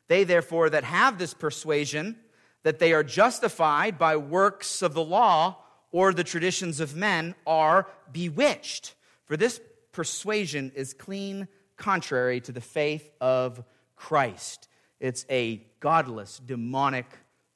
They, 0.08 0.24
therefore, 0.24 0.70
that 0.70 0.84
have 0.84 1.18
this 1.18 1.32
persuasion 1.32 2.16
that 2.64 2.78
they 2.78 2.92
are 2.92 3.04
justified 3.04 3.98
by 3.98 4.16
works 4.16 4.82
of 4.82 4.94
the 4.94 5.04
law 5.04 5.56
or 5.90 6.12
the 6.12 6.24
traditions 6.24 6.80
of 6.80 6.96
men 6.96 7.34
are 7.46 7.86
bewitched. 8.12 8.94
For 9.28 9.37
this 9.37 9.61
persuasion 9.92 10.73
is 10.75 10.94
clean 10.94 11.49
contrary 11.76 12.40
to 12.40 12.52
the 12.52 12.61
faith 12.61 13.08
of 13.20 13.62
Christ. 13.94 14.68
It's 15.00 15.25
a 15.30 15.66
godless, 15.80 16.40
demonic 16.44 17.06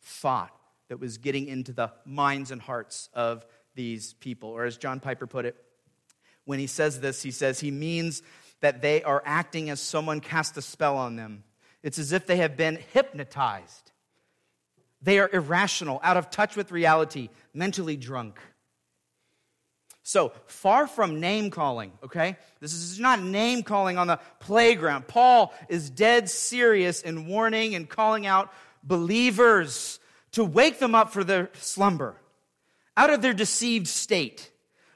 thought 0.02 0.55
that 0.88 1.00
was 1.00 1.19
getting 1.19 1.49
into 1.49 1.73
the 1.73 1.91
minds 2.05 2.50
and 2.50 2.61
hearts 2.61 3.09
of 3.14 3.45
these 3.75 4.12
people. 4.14 4.50
Or 4.50 4.64
as 4.64 4.76
John 4.76 5.00
Piper 5.00 5.26
put 5.26 5.47
it, 5.47 5.57
when 6.45 6.59
he 6.59 6.67
says 6.67 7.00
this, 7.00 7.23
he 7.23 7.31
says 7.31 7.59
he 7.59 7.71
means 7.71 8.23
that 8.61 8.83
they 8.83 9.02
are 9.02 9.23
acting 9.25 9.71
as 9.71 9.81
someone 9.81 10.21
cast 10.21 10.57
a 10.57 10.62
spell 10.62 10.97
on 10.97 11.17
them. 11.17 11.43
It's 11.83 11.99
as 11.99 12.12
if 12.12 12.26
they 12.26 12.37
have 12.37 12.57
been 12.57 12.79
hypnotized. 12.93 13.93
They 15.00 15.19
are 15.19 15.31
irrational, 15.33 16.00
out 16.05 16.17
of 16.17 16.31
touch 16.31 16.55
with 16.55 16.71
reality, 16.71 17.31
mentally 17.55 17.97
drunk. 17.97 18.38
So, 20.04 20.32
far 20.47 20.88
from 20.88 21.21
name 21.21 21.50
calling, 21.50 21.92
okay? 22.02 22.37
This 22.61 22.73
is 22.73 22.99
not 22.99 23.23
name 23.23 23.62
calling 23.62 23.99
on 23.99 24.09
the 24.09 24.18
playground. 24.40 25.06
Paul 25.06 25.54
is 25.68 25.90
dead 25.90 26.28
serious 26.28 27.02
in 27.02 27.26
warning 27.28 27.76
and 27.76 27.88
calling 27.88 28.26
out 28.26 28.52
believers 28.82 30.00
to 30.32 30.44
wake 30.44 30.80
them 30.80 30.94
up 30.94 31.12
for 31.12 31.23
their 31.23 31.50
slumber, 31.54 32.16
out 32.97 33.11
of 33.11 33.23
their 33.23 33.32
deceived 33.32 33.87
state, 33.87 34.50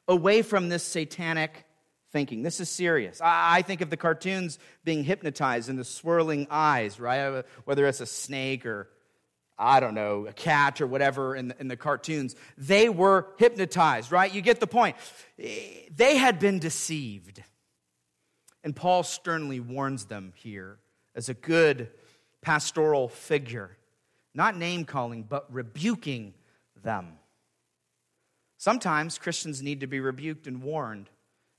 away 0.08 0.42
from 0.42 0.68
this 0.68 0.82
satanic 0.82 1.64
thinking. 2.10 2.42
This 2.42 2.58
is 2.60 2.68
serious. 2.68 3.20
I, 3.22 3.62
think 3.62 3.82
of 3.82 3.90
the 3.90 3.96
cartoons 3.96 4.58
being 4.84 5.04
hypnotized 5.04 5.68
and 5.68 5.78
the 5.78 5.84
swirling 5.84 6.46
eyes, 6.50 6.98
right? 6.98 7.44
Whether 7.64 7.86
it's 7.86 8.00
a 8.00 8.06
snake 8.06 8.66
or 8.66 8.88
I 9.58 9.80
don't 9.80 9.94
know, 9.94 10.26
a 10.26 10.32
cat 10.32 10.80
or 10.80 10.86
whatever 10.86 11.34
in 11.34 11.48
the, 11.48 11.60
in 11.60 11.68
the 11.68 11.76
cartoons. 11.76 12.36
They 12.58 12.88
were 12.88 13.28
hypnotized, 13.38 14.12
right? 14.12 14.32
You 14.32 14.42
get 14.42 14.60
the 14.60 14.66
point. 14.66 14.96
They 15.38 16.16
had 16.16 16.38
been 16.38 16.58
deceived. 16.58 17.42
And 18.62 18.74
Paul 18.76 19.02
sternly 19.02 19.60
warns 19.60 20.06
them 20.06 20.32
here 20.36 20.78
as 21.14 21.28
a 21.28 21.34
good 21.34 21.90
pastoral 22.42 23.08
figure, 23.08 23.76
not 24.34 24.56
name 24.56 24.84
calling, 24.84 25.22
but 25.22 25.52
rebuking 25.52 26.34
them. 26.82 27.18
Sometimes 28.58 29.18
Christians 29.18 29.62
need 29.62 29.80
to 29.80 29.86
be 29.86 30.00
rebuked 30.00 30.46
and 30.46 30.62
warned 30.62 31.08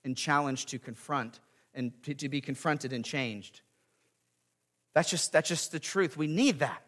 and 0.04 0.16
challenged 0.16 0.70
to 0.70 0.80
confront 0.80 1.40
and 1.74 1.92
to, 2.04 2.30
be 2.30 2.42
confronted 2.42 2.94
and 2.94 3.06
changed. 3.06 3.62
That's 4.94 5.10
just, 5.10 5.32
that's 5.32 5.50
just 5.50 5.72
the 5.72 5.80
truth. 5.80 6.18
We 6.18 6.28
need 6.28 6.60
that. 6.60 6.82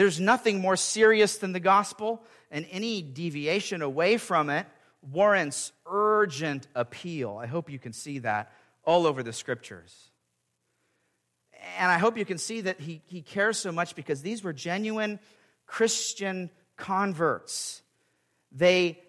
There's 0.00 0.18
nothing 0.18 0.62
more 0.62 0.78
serious 0.78 1.36
than 1.36 1.52
the 1.52 1.60
gospel, 1.60 2.22
and 2.50 2.66
any 2.70 3.02
deviation 3.02 3.82
away 3.82 4.16
from 4.16 4.48
it 4.48 4.66
warrants 5.02 5.72
urgent 5.84 6.66
appeal. 6.74 7.36
I 7.36 7.44
hope 7.44 7.68
you 7.68 7.78
can 7.78 7.92
see 7.92 8.20
that 8.20 8.50
all 8.82 9.06
over 9.06 9.22
the 9.22 9.34
scriptures. 9.34 10.10
And 11.76 11.92
I 11.92 11.98
hope 11.98 12.16
you 12.16 12.24
can 12.24 12.38
see 12.38 12.62
that 12.62 12.80
he, 12.80 13.02
he 13.04 13.20
cares 13.20 13.58
so 13.58 13.72
much 13.72 13.94
because 13.94 14.22
these 14.22 14.42
were 14.42 14.54
genuine 14.54 15.20
Christian 15.66 16.48
converts. 16.78 17.82
They 18.50 19.02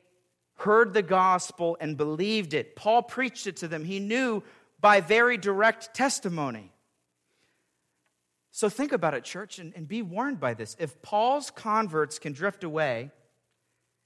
heard 0.56 0.94
the 0.94 1.04
gospel 1.04 1.78
and 1.80 1.96
believed 1.96 2.54
it. 2.54 2.76
Paul 2.76 3.02
preached 3.02 3.48
it 3.48 3.56
to 3.58 3.70
them. 3.70 3.86
He 3.86 4.02
knew 4.02 4.44
by 4.82 5.00
very 5.00 5.38
direct 5.38 5.94
testimony. 5.94 6.71
So 8.52 8.68
think 8.68 8.92
about 8.92 9.14
it, 9.14 9.24
church, 9.24 9.60
and, 9.60 9.74
and 9.76 9.88
be 9.88 10.02
warned 10.02 10.40
by 10.40 10.54
this. 10.54 10.76
If 10.78 11.02
Paul's 11.02 11.50
converts 11.50 12.20
can 12.20 12.34
drift 12.34 12.64
away 12.64 13.12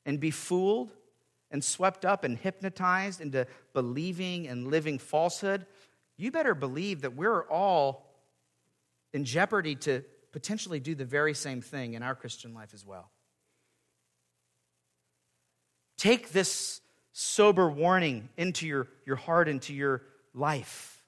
and 0.06 0.20
be 0.20 0.32
fooled 0.32 0.94
and 1.50 1.64
swept 1.64 2.06
up 2.06 2.24
and 2.24 2.38
hypnotized 2.38 3.22
into 3.22 3.48
believing 3.74 4.48
and 4.48 4.68
living 4.68 5.00
falsehood, 5.00 5.66
you 6.18 6.32
better 6.32 6.54
believe 6.54 7.02
that 7.02 7.16
we're 7.16 7.44
all 7.50 8.06
in 9.14 9.26
jeopardy 9.26 9.76
to 9.76 10.04
potentially 10.32 10.80
do 10.80 10.94
the 10.94 11.06
very 11.06 11.34
same 11.34 11.62
thing 11.62 11.94
in 11.94 12.04
our 12.04 12.14
Christian 12.14 12.54
life 12.54 12.74
as 12.74 12.86
well. 12.86 13.10
Take 15.98 16.30
this 16.30 16.82
sober 17.14 17.70
warning 17.70 18.30
into 18.38 18.68
your, 18.68 18.88
your 19.06 19.16
heart, 19.16 19.48
into 19.48 19.74
your 19.74 20.04
life. 20.34 21.02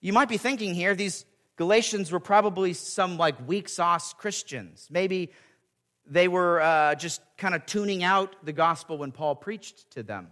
You 0.00 0.12
might 0.12 0.28
be 0.28 0.36
thinking 0.36 0.74
here, 0.74 0.94
these 0.94 1.24
Galatians 1.62 2.10
were 2.10 2.18
probably 2.18 2.72
some 2.72 3.16
like 3.16 3.36
weak 3.46 3.68
sauce 3.68 4.12
Christians. 4.14 4.88
Maybe 4.90 5.30
they 6.04 6.26
were 6.26 6.60
uh, 6.60 6.96
just 6.96 7.20
kind 7.38 7.54
of 7.54 7.64
tuning 7.66 8.02
out 8.02 8.34
the 8.44 8.52
gospel 8.52 8.98
when 8.98 9.12
Paul 9.12 9.36
preached 9.36 9.92
to 9.92 10.02
them. 10.02 10.26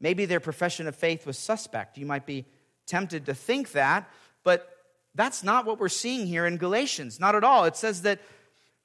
Maybe 0.00 0.24
their 0.24 0.40
profession 0.40 0.88
of 0.88 0.96
faith 0.96 1.26
was 1.26 1.38
suspect. 1.38 1.96
You 1.96 2.06
might 2.06 2.26
be 2.26 2.44
tempted 2.86 3.26
to 3.26 3.34
think 3.34 3.70
that, 3.70 4.10
but 4.42 4.68
that's 5.14 5.44
not 5.44 5.64
what 5.64 5.78
we're 5.78 5.88
seeing 5.88 6.26
here 6.26 6.44
in 6.44 6.56
Galatians. 6.56 7.20
Not 7.20 7.36
at 7.36 7.44
all. 7.44 7.64
It 7.64 7.76
says 7.76 8.02
that 8.02 8.18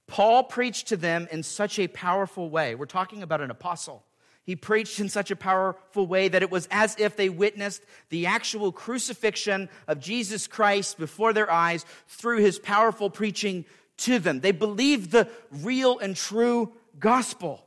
Paul 0.05 0.43
preached 0.43 0.89
to 0.89 0.95
them 0.95 1.27
in 1.31 1.41
such 1.41 1.79
a 1.79 1.87
powerful 1.87 2.51
way. 2.51 2.75
We're 2.75 2.85
talking 2.85 3.23
about 3.23 3.41
an 3.41 3.49
apostle. 3.49 4.03
He 4.49 4.55
preached 4.55 4.99
in 4.99 5.09
such 5.09 5.29
a 5.29 5.35
powerful 5.35 6.07
way 6.07 6.27
that 6.27 6.41
it 6.41 6.49
was 6.49 6.67
as 6.71 6.95
if 6.97 7.15
they 7.15 7.29
witnessed 7.29 7.83
the 8.09 8.25
actual 8.25 8.71
crucifixion 8.71 9.69
of 9.87 9.99
Jesus 9.99 10.47
Christ 10.47 10.97
before 10.97 11.33
their 11.33 11.51
eyes 11.51 11.85
through 12.07 12.39
his 12.39 12.57
powerful 12.57 13.11
preaching 13.11 13.65
to 13.97 14.17
them. 14.17 14.39
They 14.39 14.51
believed 14.51 15.11
the 15.11 15.29
real 15.51 15.99
and 15.99 16.15
true 16.15 16.73
gospel. 16.97 17.63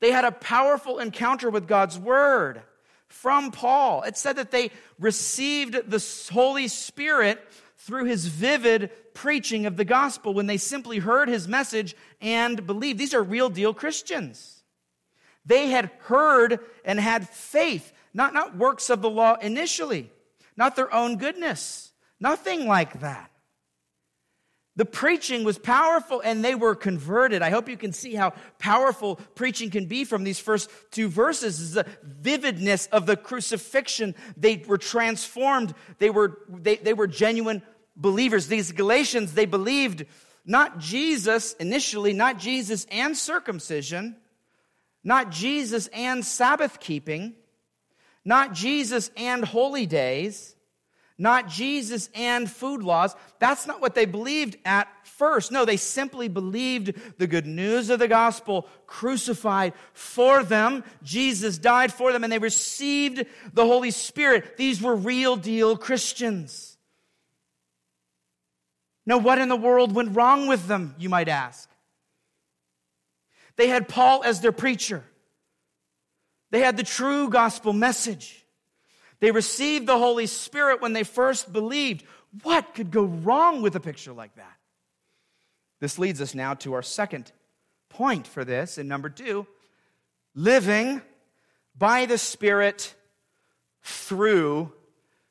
They 0.00 0.10
had 0.10 0.26
a 0.26 0.30
powerful 0.30 0.98
encounter 0.98 1.48
with 1.48 1.66
God's 1.66 1.98
word 1.98 2.60
from 3.06 3.50
Paul. 3.50 4.02
It 4.02 4.18
said 4.18 4.36
that 4.36 4.50
they 4.50 4.70
received 4.98 5.72
the 5.72 6.28
Holy 6.30 6.68
Spirit 6.68 7.42
through 7.78 8.04
his 8.04 8.26
vivid 8.26 8.90
preaching 9.14 9.64
of 9.64 9.78
the 9.78 9.86
gospel 9.86 10.34
when 10.34 10.48
they 10.48 10.58
simply 10.58 10.98
heard 10.98 11.30
his 11.30 11.48
message 11.48 11.96
and 12.20 12.66
believed. 12.66 12.98
These 12.98 13.14
are 13.14 13.22
real 13.22 13.48
deal 13.48 13.72
Christians. 13.72 14.57
They 15.44 15.68
had 15.68 15.90
heard 16.00 16.60
and 16.84 17.00
had 17.00 17.28
faith, 17.28 17.92
not, 18.12 18.34
not 18.34 18.56
works 18.56 18.90
of 18.90 19.02
the 19.02 19.10
law 19.10 19.34
initially, 19.34 20.10
not 20.56 20.76
their 20.76 20.92
own 20.92 21.16
goodness, 21.16 21.92
nothing 22.20 22.66
like 22.66 23.00
that. 23.00 23.30
The 24.78 24.84
preaching 24.84 25.42
was 25.42 25.58
powerful 25.58 26.20
and 26.24 26.44
they 26.44 26.54
were 26.54 26.76
converted. 26.76 27.42
I 27.42 27.50
hope 27.50 27.68
you 27.68 27.76
can 27.76 27.92
see 27.92 28.14
how 28.14 28.34
powerful 28.60 29.16
preaching 29.34 29.70
can 29.70 29.86
be 29.86 30.04
from 30.04 30.22
these 30.22 30.38
first 30.38 30.70
two 30.92 31.08
verses. 31.08 31.58
Is 31.58 31.72
the 31.72 31.84
vividness 32.04 32.86
of 32.92 33.04
the 33.04 33.16
crucifixion. 33.16 34.14
They 34.36 34.62
were 34.68 34.78
transformed. 34.78 35.74
They 35.98 36.10
were, 36.10 36.38
they, 36.48 36.76
they 36.76 36.94
were 36.94 37.08
genuine 37.08 37.62
believers. 37.96 38.46
These 38.46 38.70
Galatians, 38.70 39.34
they 39.34 39.46
believed 39.46 40.06
not 40.46 40.78
Jesus 40.78 41.54
initially, 41.54 42.12
not 42.12 42.38
Jesus 42.38 42.86
and 42.92 43.16
circumcision, 43.16 44.14
not 45.08 45.30
Jesus 45.30 45.86
and 45.94 46.22
Sabbath 46.22 46.80
keeping, 46.80 47.32
not 48.26 48.52
Jesus 48.52 49.10
and 49.16 49.42
holy 49.42 49.86
days, 49.86 50.54
not 51.16 51.48
Jesus 51.48 52.10
and 52.14 52.48
food 52.48 52.82
laws. 52.82 53.16
That's 53.38 53.66
not 53.66 53.80
what 53.80 53.94
they 53.94 54.04
believed 54.04 54.58
at 54.66 54.86
first. 55.04 55.50
No, 55.50 55.64
they 55.64 55.78
simply 55.78 56.28
believed 56.28 56.92
the 57.16 57.26
good 57.26 57.46
news 57.46 57.88
of 57.88 58.00
the 58.00 58.06
gospel 58.06 58.68
crucified 58.86 59.72
for 59.94 60.42
them. 60.42 60.84
Jesus 61.02 61.56
died 61.56 61.90
for 61.90 62.12
them 62.12 62.22
and 62.22 62.30
they 62.30 62.38
received 62.38 63.24
the 63.54 63.64
Holy 63.64 63.92
Spirit. 63.92 64.58
These 64.58 64.82
were 64.82 64.94
real 64.94 65.36
deal 65.36 65.78
Christians. 65.78 66.76
Now, 69.06 69.16
what 69.16 69.38
in 69.38 69.48
the 69.48 69.56
world 69.56 69.94
went 69.94 70.14
wrong 70.14 70.48
with 70.48 70.66
them, 70.66 70.94
you 70.98 71.08
might 71.08 71.28
ask? 71.28 71.70
They 73.58 73.66
had 73.66 73.88
Paul 73.88 74.22
as 74.24 74.40
their 74.40 74.52
preacher. 74.52 75.04
They 76.50 76.60
had 76.60 76.76
the 76.76 76.84
true 76.84 77.28
gospel 77.28 77.72
message. 77.72 78.46
They 79.20 79.32
received 79.32 79.86
the 79.86 79.98
Holy 79.98 80.26
Spirit 80.26 80.80
when 80.80 80.92
they 80.92 81.02
first 81.02 81.52
believed. 81.52 82.04
What 82.44 82.72
could 82.74 82.92
go 82.92 83.02
wrong 83.04 83.60
with 83.60 83.74
a 83.74 83.80
picture 83.80 84.12
like 84.12 84.34
that? 84.36 84.56
This 85.80 85.98
leads 85.98 86.20
us 86.20 86.36
now 86.36 86.54
to 86.54 86.74
our 86.74 86.82
second 86.82 87.32
point 87.88 88.28
for 88.28 88.44
this. 88.44 88.78
And 88.78 88.88
number 88.88 89.10
two, 89.10 89.46
living 90.36 91.02
by 91.76 92.06
the 92.06 92.18
Spirit 92.18 92.94
through 93.82 94.72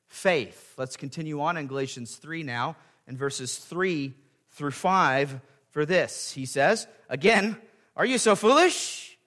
faith. 0.07 0.73
Let's 0.77 0.97
continue 0.97 1.41
on 1.41 1.55
in 1.55 1.67
Galatians 1.67 2.17
3 2.17 2.43
now, 2.43 2.75
in 3.07 3.15
verses 3.15 3.57
3 3.57 4.13
through 4.51 4.71
5 4.71 5.39
for 5.69 5.85
this. 5.85 6.33
He 6.33 6.45
says, 6.45 6.87
Again, 7.09 7.57
are 7.97 8.05
you 8.05 8.19
so 8.19 8.35
foolish? 8.35 9.17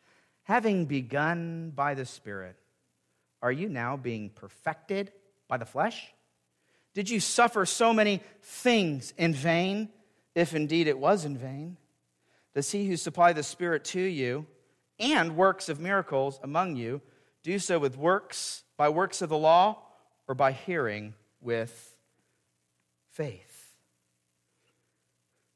Having 0.44 0.86
begun 0.86 1.72
by 1.74 1.94
the 1.94 2.06
Spirit, 2.06 2.56
are 3.42 3.52
you 3.52 3.68
now 3.68 3.96
being 3.96 4.30
perfected 4.30 5.12
by 5.48 5.56
the 5.56 5.66
flesh? 5.66 6.14
Did 6.94 7.10
you 7.10 7.20
suffer 7.20 7.66
so 7.66 7.92
many 7.92 8.20
things 8.42 9.12
in 9.18 9.34
vain, 9.34 9.90
if 10.34 10.54
indeed 10.54 10.86
it 10.86 10.98
was 10.98 11.24
in 11.24 11.36
vain? 11.36 11.76
Does 12.54 12.70
he 12.70 12.86
who 12.86 12.96
supplied 12.96 13.36
the 13.36 13.42
Spirit 13.42 13.84
to 13.86 14.00
you 14.00 14.46
and 14.98 15.36
works 15.36 15.68
of 15.68 15.80
miracles 15.80 16.38
among 16.42 16.76
you 16.76 17.00
do 17.42 17.58
so 17.58 17.78
with 17.78 17.96
works, 17.96 18.64
by 18.76 18.88
works 18.88 19.22
of 19.22 19.28
the 19.28 19.38
law, 19.38 19.78
or 20.28 20.34
by 20.34 20.52
hearing 20.52 21.14
with 21.40 21.96
faith? 23.12 23.72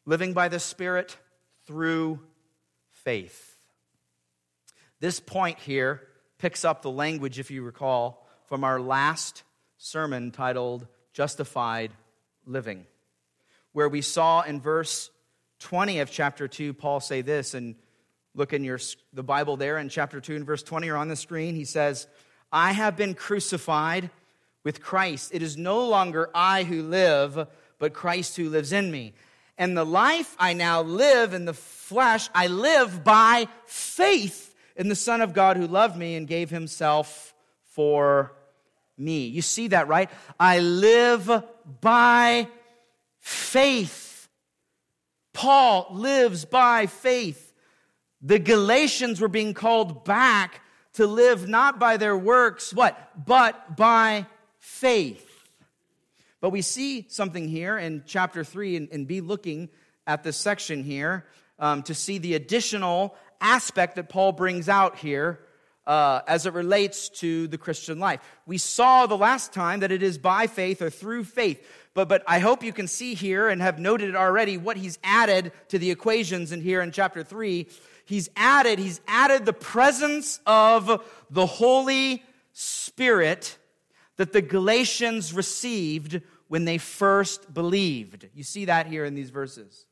Living 0.05 0.33
by 0.33 0.48
the 0.48 0.61
Spirit 0.61 1.16
through 1.66 2.20
faith. 3.04 3.56
This 5.00 5.20
point 5.20 5.58
here 5.58 6.02
picks 6.38 6.64
up 6.64 6.82
the 6.82 6.90
language, 6.90 7.38
if 7.38 7.50
you 7.50 7.62
recall, 7.62 8.26
from 8.46 8.64
our 8.64 8.80
last 8.80 9.42
sermon 9.78 10.30
titled 10.30 10.86
Justified 11.12 11.92
Living, 12.46 12.86
where 13.72 13.88
we 13.88 14.00
saw 14.00 14.42
in 14.42 14.60
verse 14.60 15.10
20 15.60 16.00
of 16.00 16.10
chapter 16.10 16.48
2, 16.48 16.74
Paul 16.74 17.00
say 17.00 17.22
this, 17.22 17.54
and 17.54 17.74
look 18.34 18.52
in 18.52 18.64
your, 18.64 18.78
the 19.12 19.22
Bible 19.22 19.56
there 19.56 19.78
in 19.78 19.88
chapter 19.88 20.20
2 20.20 20.36
and 20.36 20.46
verse 20.46 20.62
20 20.62 20.88
or 20.88 20.96
on 20.96 21.08
the 21.08 21.16
screen. 21.16 21.54
He 21.54 21.64
says, 21.64 22.06
I 22.52 22.72
have 22.72 22.96
been 22.96 23.14
crucified 23.14 24.10
with 24.64 24.82
Christ. 24.82 25.30
It 25.32 25.42
is 25.42 25.56
no 25.56 25.86
longer 25.88 26.30
I 26.34 26.64
who 26.64 26.82
live, 26.82 27.48
but 27.78 27.94
Christ 27.94 28.36
who 28.36 28.48
lives 28.48 28.72
in 28.72 28.90
me. 28.90 29.14
And 29.56 29.76
the 29.76 29.84
life 29.84 30.34
I 30.38 30.52
now 30.52 30.82
live 30.82 31.32
in 31.34 31.44
the 31.44 31.54
flesh, 31.54 32.28
I 32.34 32.48
live 32.48 33.04
by 33.04 33.48
faith 33.66 34.54
in 34.76 34.88
the 34.88 34.96
Son 34.96 35.20
of 35.20 35.32
God 35.32 35.56
who 35.56 35.66
loved 35.66 35.96
me 35.96 36.16
and 36.16 36.26
gave 36.26 36.50
himself 36.50 37.34
for 37.70 38.32
me. 38.98 39.26
You 39.26 39.42
see 39.42 39.68
that, 39.68 39.88
right? 39.88 40.10
I 40.38 40.58
live 40.60 41.30
by 41.80 42.48
faith 43.20 44.04
Paul 45.34 45.88
lives 45.90 46.46
by 46.46 46.86
faith. 46.86 47.52
The 48.22 48.38
Galatians 48.38 49.20
were 49.20 49.28
being 49.28 49.52
called 49.52 50.04
back 50.04 50.62
to 50.94 51.06
live 51.06 51.46
not 51.46 51.78
by 51.78 51.98
their 51.98 52.16
works, 52.16 52.72
what? 52.72 53.26
But 53.26 53.76
by 53.76 54.26
faith. 54.58 55.33
But 56.44 56.50
we 56.50 56.61
see 56.61 57.07
something 57.09 57.48
here 57.48 57.78
in 57.78 58.02
chapter 58.04 58.44
3 58.44 58.76
and, 58.76 58.88
and 58.92 59.09
be 59.09 59.22
looking 59.22 59.70
at 60.07 60.24
this 60.24 60.37
section 60.37 60.85
here 60.85 61.24
um, 61.59 61.83
to 61.85 61.94
see 61.94 62.18
the 62.18 62.35
additional 62.35 63.16
aspect 63.40 63.94
that 63.94 64.11
Paul 64.11 64.33
brings 64.33 64.68
out 64.68 64.98
here 64.98 65.40
uh, 65.87 66.20
as 66.28 66.44
it 66.44 66.52
relates 66.52 67.09
to 67.20 67.48
the 67.48 67.57
Christian 67.57 67.98
life. 67.98 68.20
We 68.44 68.59
saw 68.59 69.07
the 69.07 69.16
last 69.16 69.54
time 69.54 69.80
that 69.80 69.90
it 69.90 70.02
is 70.02 70.18
by 70.18 70.46
faith 70.46 70.83
or 70.83 70.90
through 70.90 71.24
faith. 71.24 71.66
But, 71.94 72.11
but 72.11 72.22
I 72.26 72.40
hope 72.40 72.62
you 72.62 72.74
can 72.74 72.88
see 72.88 73.14
here 73.14 73.48
and 73.48 73.62
have 73.62 73.78
noted 73.78 74.14
already 74.14 74.59
what 74.59 74.76
he's 74.76 74.98
added 75.02 75.50
to 75.68 75.78
the 75.78 75.90
equations 75.90 76.52
in 76.52 76.61
here 76.61 76.83
in 76.83 76.90
chapter 76.90 77.22
3. 77.22 77.66
He's 78.04 78.28
added, 78.37 78.78
he's 78.78 79.00
added 79.09 79.46
the 79.46 79.54
presence 79.54 80.40
of 80.44 81.02
the 81.30 81.46
Holy 81.46 82.22
Spirit 82.52 83.57
that 84.16 84.35
the 84.35 84.42
Galatians 84.42 85.33
received 85.33 86.20
when 86.54 86.66
they 86.66 86.78
first 86.78 87.52
believed. 87.52 88.28
You 88.32 88.44
see 88.44 88.66
that 88.66 88.86
here 88.86 89.04
in 89.04 89.16
these 89.16 89.30
verses. 89.30 89.86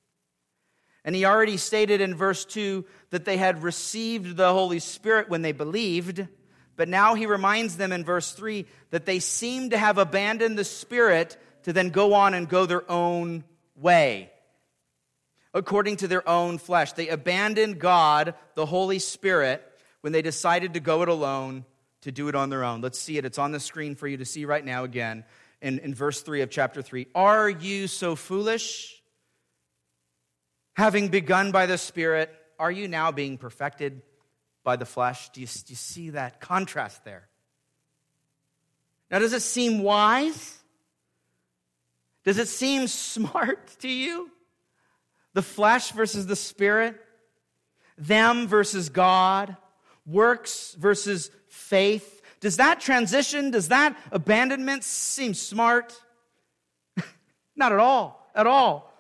And 1.05 1.12
he 1.12 1.25
already 1.25 1.57
stated 1.57 2.01
in 2.01 2.14
verse 2.14 2.44
2 2.44 2.85
that 3.11 3.25
they 3.25 3.37
had 3.37 3.64
received 3.64 4.37
the 4.37 4.53
Holy 4.53 4.79
Spirit 4.79 5.29
when 5.29 5.42
they 5.42 5.51
believed. 5.51 6.25
But 6.77 6.88
now 6.88 7.16
he 7.16 7.27
reminds 7.27 7.79
them 7.79 7.90
in 7.90 8.05
verse 8.05 8.31
3 8.31 8.64
that 8.90 9.07
they 9.07 9.18
seem 9.18 9.70
to 9.70 9.77
have 9.77 9.98
abandoned 9.98 10.57
the 10.57 10.62
Spirit 10.62 11.37
to 11.64 11.72
then 11.72 11.88
go 11.88 12.14
on 12.14 12.33
and 12.33 12.48
go 12.48 12.64
their 12.64 12.88
own 12.88 13.42
way, 13.75 14.31
according 15.53 15.96
to 15.96 16.07
their 16.07 16.29
own 16.29 16.59
flesh. 16.59 16.92
They 16.92 17.09
abandoned 17.09 17.81
God, 17.81 18.35
the 18.55 18.66
Holy 18.66 19.01
Spirit, 19.01 19.64
when 20.01 20.12
they 20.12 20.22
decided 20.22 20.75
to 20.75 20.81
go 20.81 21.03
it 21.03 21.09
alone 21.09 21.64
to 22.03 22.12
do 22.12 22.29
it 22.29 22.37
on 22.37 22.51
their 22.51 22.62
own. 22.62 22.83
Let's 22.83 23.01
see 23.01 23.18
it. 23.18 23.25
It's 23.25 23.38
on 23.38 23.51
the 23.51 23.59
screen 23.59 23.96
for 23.96 24.07
you 24.07 24.18
to 24.18 24.25
see 24.25 24.44
right 24.44 24.64
now 24.64 24.85
again 24.85 25.25
in, 25.62 25.79
in 25.79 25.94
verse 25.94 26.20
3 26.20 26.42
of 26.42 26.51
chapter 26.51 26.83
3. 26.83 27.07
Are 27.14 27.48
you 27.48 27.87
so 27.87 28.16
foolish? 28.16 29.01
Having 30.75 31.09
begun 31.09 31.53
by 31.53 31.66
the 31.66 31.79
Spirit, 31.79 32.35
are 32.59 32.70
you 32.70 32.88
now 32.88 33.12
being 33.12 33.38
perfected 33.38 34.03
by 34.64 34.77
the 34.77 34.85
flesh? 34.85 35.31
Do 35.31 35.40
you, 35.40 35.46
do 35.46 35.64
you 35.68 35.77
see 35.77 36.11
that 36.11 36.40
contrast 36.40 37.05
there? 37.05 37.29
Now, 39.11 39.20
does 39.20 39.33
it 39.33 39.42
seem 39.42 39.83
wise? 39.83 40.59
Does 42.25 42.38
it 42.38 42.48
seem 42.48 42.87
smart 42.88 43.79
to 43.81 43.88
you? 43.88 44.31
The 45.35 45.42
flesh 45.42 45.92
versus 45.92 46.27
the 46.27 46.37
spirit, 46.37 47.01
them 47.96 48.46
versus 48.48 48.88
God, 48.88 49.57
works 50.07 50.75
versus 50.79 51.31
faith. 51.48 52.12
Does 52.42 52.57
that 52.57 52.81
transition, 52.81 53.52
does 53.52 53.68
that 53.68 53.96
abandonment 54.11 54.83
seem 54.83 55.33
smart? 55.33 55.94
Not 57.57 57.72
at 57.72 57.78
all, 57.78 58.28
at 58.35 58.48
all. 58.48 58.92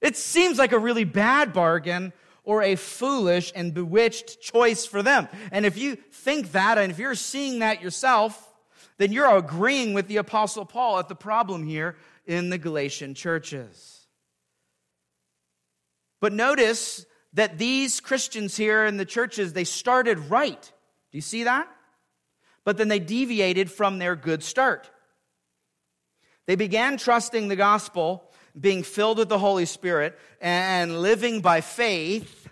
It 0.00 0.16
seems 0.16 0.58
like 0.58 0.72
a 0.72 0.78
really 0.78 1.04
bad 1.04 1.52
bargain 1.52 2.12
or 2.42 2.62
a 2.62 2.74
foolish 2.74 3.52
and 3.54 3.72
bewitched 3.72 4.40
choice 4.40 4.86
for 4.86 5.04
them. 5.04 5.28
And 5.52 5.64
if 5.64 5.78
you 5.78 5.94
think 5.94 6.50
that, 6.50 6.78
and 6.78 6.90
if 6.90 6.98
you're 6.98 7.14
seeing 7.14 7.60
that 7.60 7.80
yourself, 7.80 8.52
then 8.98 9.12
you're 9.12 9.36
agreeing 9.36 9.94
with 9.94 10.08
the 10.08 10.16
Apostle 10.16 10.64
Paul 10.64 10.98
at 10.98 11.08
the 11.08 11.14
problem 11.14 11.64
here 11.64 11.96
in 12.26 12.50
the 12.50 12.58
Galatian 12.58 13.14
churches. 13.14 14.08
But 16.20 16.32
notice 16.32 17.06
that 17.34 17.56
these 17.56 18.00
Christians 18.00 18.56
here 18.56 18.84
in 18.84 18.96
the 18.96 19.04
churches, 19.04 19.52
they 19.52 19.62
started 19.62 20.18
right. 20.18 20.60
Do 20.60 21.18
you 21.18 21.22
see 21.22 21.44
that? 21.44 21.68
But 22.64 22.76
then 22.76 22.88
they 22.88 22.98
deviated 22.98 23.70
from 23.70 23.98
their 23.98 24.16
good 24.16 24.42
start. 24.42 24.90
They 26.46 26.56
began 26.56 26.96
trusting 26.96 27.48
the 27.48 27.56
gospel, 27.56 28.24
being 28.58 28.82
filled 28.82 29.18
with 29.18 29.28
the 29.28 29.38
Holy 29.38 29.66
Spirit, 29.66 30.18
and 30.40 31.00
living 31.00 31.40
by 31.40 31.60
faith. 31.60 32.48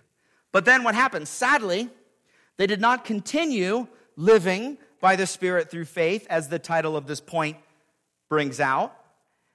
But 0.53 0.65
then 0.65 0.85
what 0.85 0.95
happened? 0.95 1.29
Sadly, 1.29 1.89
they 2.57 2.67
did 2.67 2.81
not 2.81 3.05
continue 3.05 3.87
living 4.17 4.79
by 5.01 5.17
the 5.17 5.27
Spirit 5.27 5.71
through 5.71 5.85
faith, 5.85 6.27
as 6.31 6.49
the 6.49 6.59
title 6.59 6.97
of 6.97 7.07
this 7.07 7.21
point 7.21 7.57
brings 8.29 8.61
out. 8.61 8.95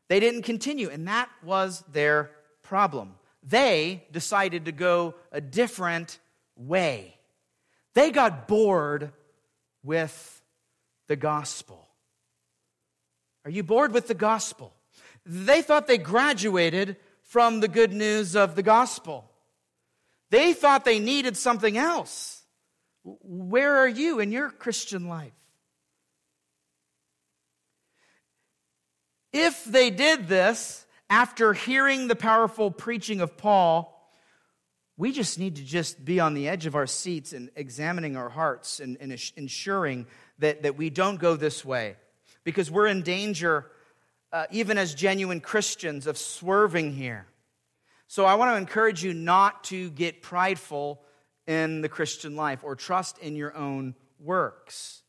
They 0.10 0.20
didn't 0.20 0.44
continue, 0.44 0.90
and 0.90 1.08
that 1.08 1.30
was 1.44 1.84
their 1.92 2.32
problem. 2.62 3.16
They 3.42 4.06
decided 4.12 4.66
to 4.66 4.72
go 4.72 5.16
a 5.32 5.42
different 5.42 6.20
way. 6.56 7.18
They 7.94 8.12
got 8.12 8.48
bored 8.48 9.12
with 9.84 10.42
the 11.08 11.16
gospel. 11.16 11.88
Are 13.46 13.52
you 13.52 13.64
bored 13.64 13.94
with 13.94 14.08
the 14.08 14.14
gospel? 14.14 14.74
They 15.26 15.62
thought 15.62 15.88
they 15.88 15.98
graduated 15.98 16.98
from 17.24 17.60
the 17.60 17.68
good 17.68 17.94
news 17.94 18.36
of 18.36 18.56
the 18.56 18.64
gospel. 18.64 19.30
They 20.30 20.54
thought 20.54 20.86
they 20.86 21.00
needed 21.00 21.38
something 21.38 21.78
else. 21.78 22.44
Where 23.04 23.78
are 23.78 23.88
you 23.88 24.20
in 24.20 24.32
your 24.32 24.50
Christian 24.50 25.08
life? 25.08 25.34
If 29.32 29.66
they 29.66 29.90
did 29.90 30.28
this 30.28 30.86
after 31.10 31.54
hearing 31.54 32.08
the 32.08 32.16
powerful 32.16 32.72
preaching 32.72 33.20
of 33.20 33.36
Paul, 33.36 33.90
we 34.96 35.12
just 35.12 35.40
need 35.40 35.56
to 35.56 35.64
just 35.64 36.06
be 36.06 36.20
on 36.20 36.36
the 36.36 36.48
edge 36.48 36.66
of 36.66 36.76
our 36.76 36.86
seats 36.86 37.34
and 37.34 37.50
examining 37.56 38.16
our 38.16 38.30
hearts 38.30 38.80
and, 38.80 38.96
and 39.02 39.12
ensuring 39.36 40.06
that, 40.40 40.64
that 40.64 40.78
we 40.78 40.90
don't 40.90 41.18
go 41.20 41.36
this 41.36 41.64
way. 41.64 41.96
Because 42.44 42.70
we're 42.70 42.88
in 42.88 43.02
danger, 43.02 43.68
uh, 44.32 44.46
even 44.52 44.78
as 44.78 44.94
genuine 44.94 45.40
Christians, 45.40 46.08
of 46.08 46.18
swerving 46.18 46.94
here. 46.94 47.28
So 48.08 48.26
I 48.26 48.36
want 48.36 48.52
to 48.52 48.58
encourage 48.58 49.04
you 49.04 49.14
not 49.14 49.64
to 49.66 49.90
get 49.92 50.22
prideful 50.22 51.02
in 51.48 51.82
the 51.82 51.90
Christian 51.90 52.36
life 52.36 52.64
or 52.64 52.76
trust 52.76 53.18
in 53.20 53.36
your 53.36 53.56
own 53.56 53.96
works. 54.20 55.04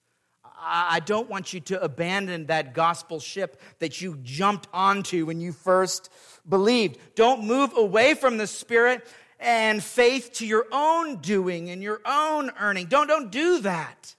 I 0.56 1.00
don't 1.00 1.28
want 1.28 1.52
you 1.52 1.60
to 1.60 1.82
abandon 1.82 2.46
that 2.46 2.74
gospel 2.74 3.20
ship 3.20 3.60
that 3.80 4.00
you 4.00 4.18
jumped 4.22 4.68
onto 4.72 5.26
when 5.26 5.40
you 5.40 5.52
first 5.52 6.10
believed. 6.48 6.98
Don't 7.14 7.44
move 7.44 7.76
away 7.76 8.14
from 8.14 8.38
the 8.38 8.46
Spirit 8.46 9.06
and 9.40 9.82
faith 9.82 10.32
to 10.34 10.46
your 10.46 10.66
own 10.72 11.16
doing 11.16 11.70
and 11.70 11.82
your 11.82 12.00
own 12.06 12.50
earning. 12.58 12.86
Don't, 12.86 13.08
don't 13.08 13.30
do 13.30 13.60
that. 13.60 14.14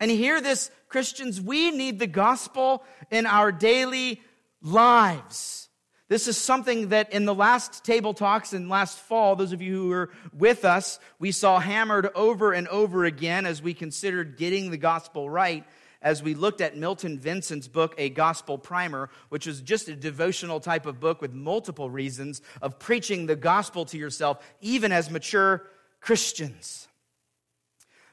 And 0.00 0.10
here, 0.10 0.40
this 0.40 0.70
Christians, 0.88 1.40
we 1.40 1.70
need 1.70 1.98
the 1.98 2.06
gospel 2.06 2.82
in 3.10 3.26
our 3.26 3.52
daily 3.52 4.20
lives. 4.62 5.68
This 6.08 6.26
is 6.26 6.36
something 6.36 6.88
that 6.88 7.12
in 7.12 7.24
the 7.24 7.34
last 7.34 7.84
table 7.84 8.14
talks 8.14 8.52
and 8.52 8.68
last 8.68 8.98
fall, 8.98 9.36
those 9.36 9.52
of 9.52 9.62
you 9.62 9.76
who 9.76 9.88
were 9.90 10.10
with 10.36 10.64
us, 10.64 10.98
we 11.20 11.30
saw 11.30 11.60
hammered 11.60 12.08
over 12.16 12.52
and 12.52 12.66
over 12.66 13.04
again 13.04 13.46
as 13.46 13.62
we 13.62 13.74
considered 13.74 14.36
getting 14.36 14.70
the 14.70 14.76
gospel 14.76 15.30
right 15.30 15.64
as 16.02 16.22
we 16.22 16.34
looked 16.34 16.60
at 16.60 16.76
Milton 16.76 17.18
Vincent's 17.18 17.68
book, 17.68 17.94
A 17.98 18.08
Gospel 18.08 18.58
Primer, 18.58 19.10
which 19.28 19.46
was 19.46 19.60
just 19.60 19.88
a 19.88 19.94
devotional 19.94 20.58
type 20.58 20.86
of 20.86 20.98
book 20.98 21.20
with 21.20 21.32
multiple 21.32 21.90
reasons 21.90 22.40
of 22.62 22.78
preaching 22.78 23.26
the 23.26 23.36
gospel 23.36 23.84
to 23.86 23.98
yourself, 23.98 24.38
even 24.60 24.92
as 24.92 25.10
mature 25.10 25.66
Christians. 26.00 26.88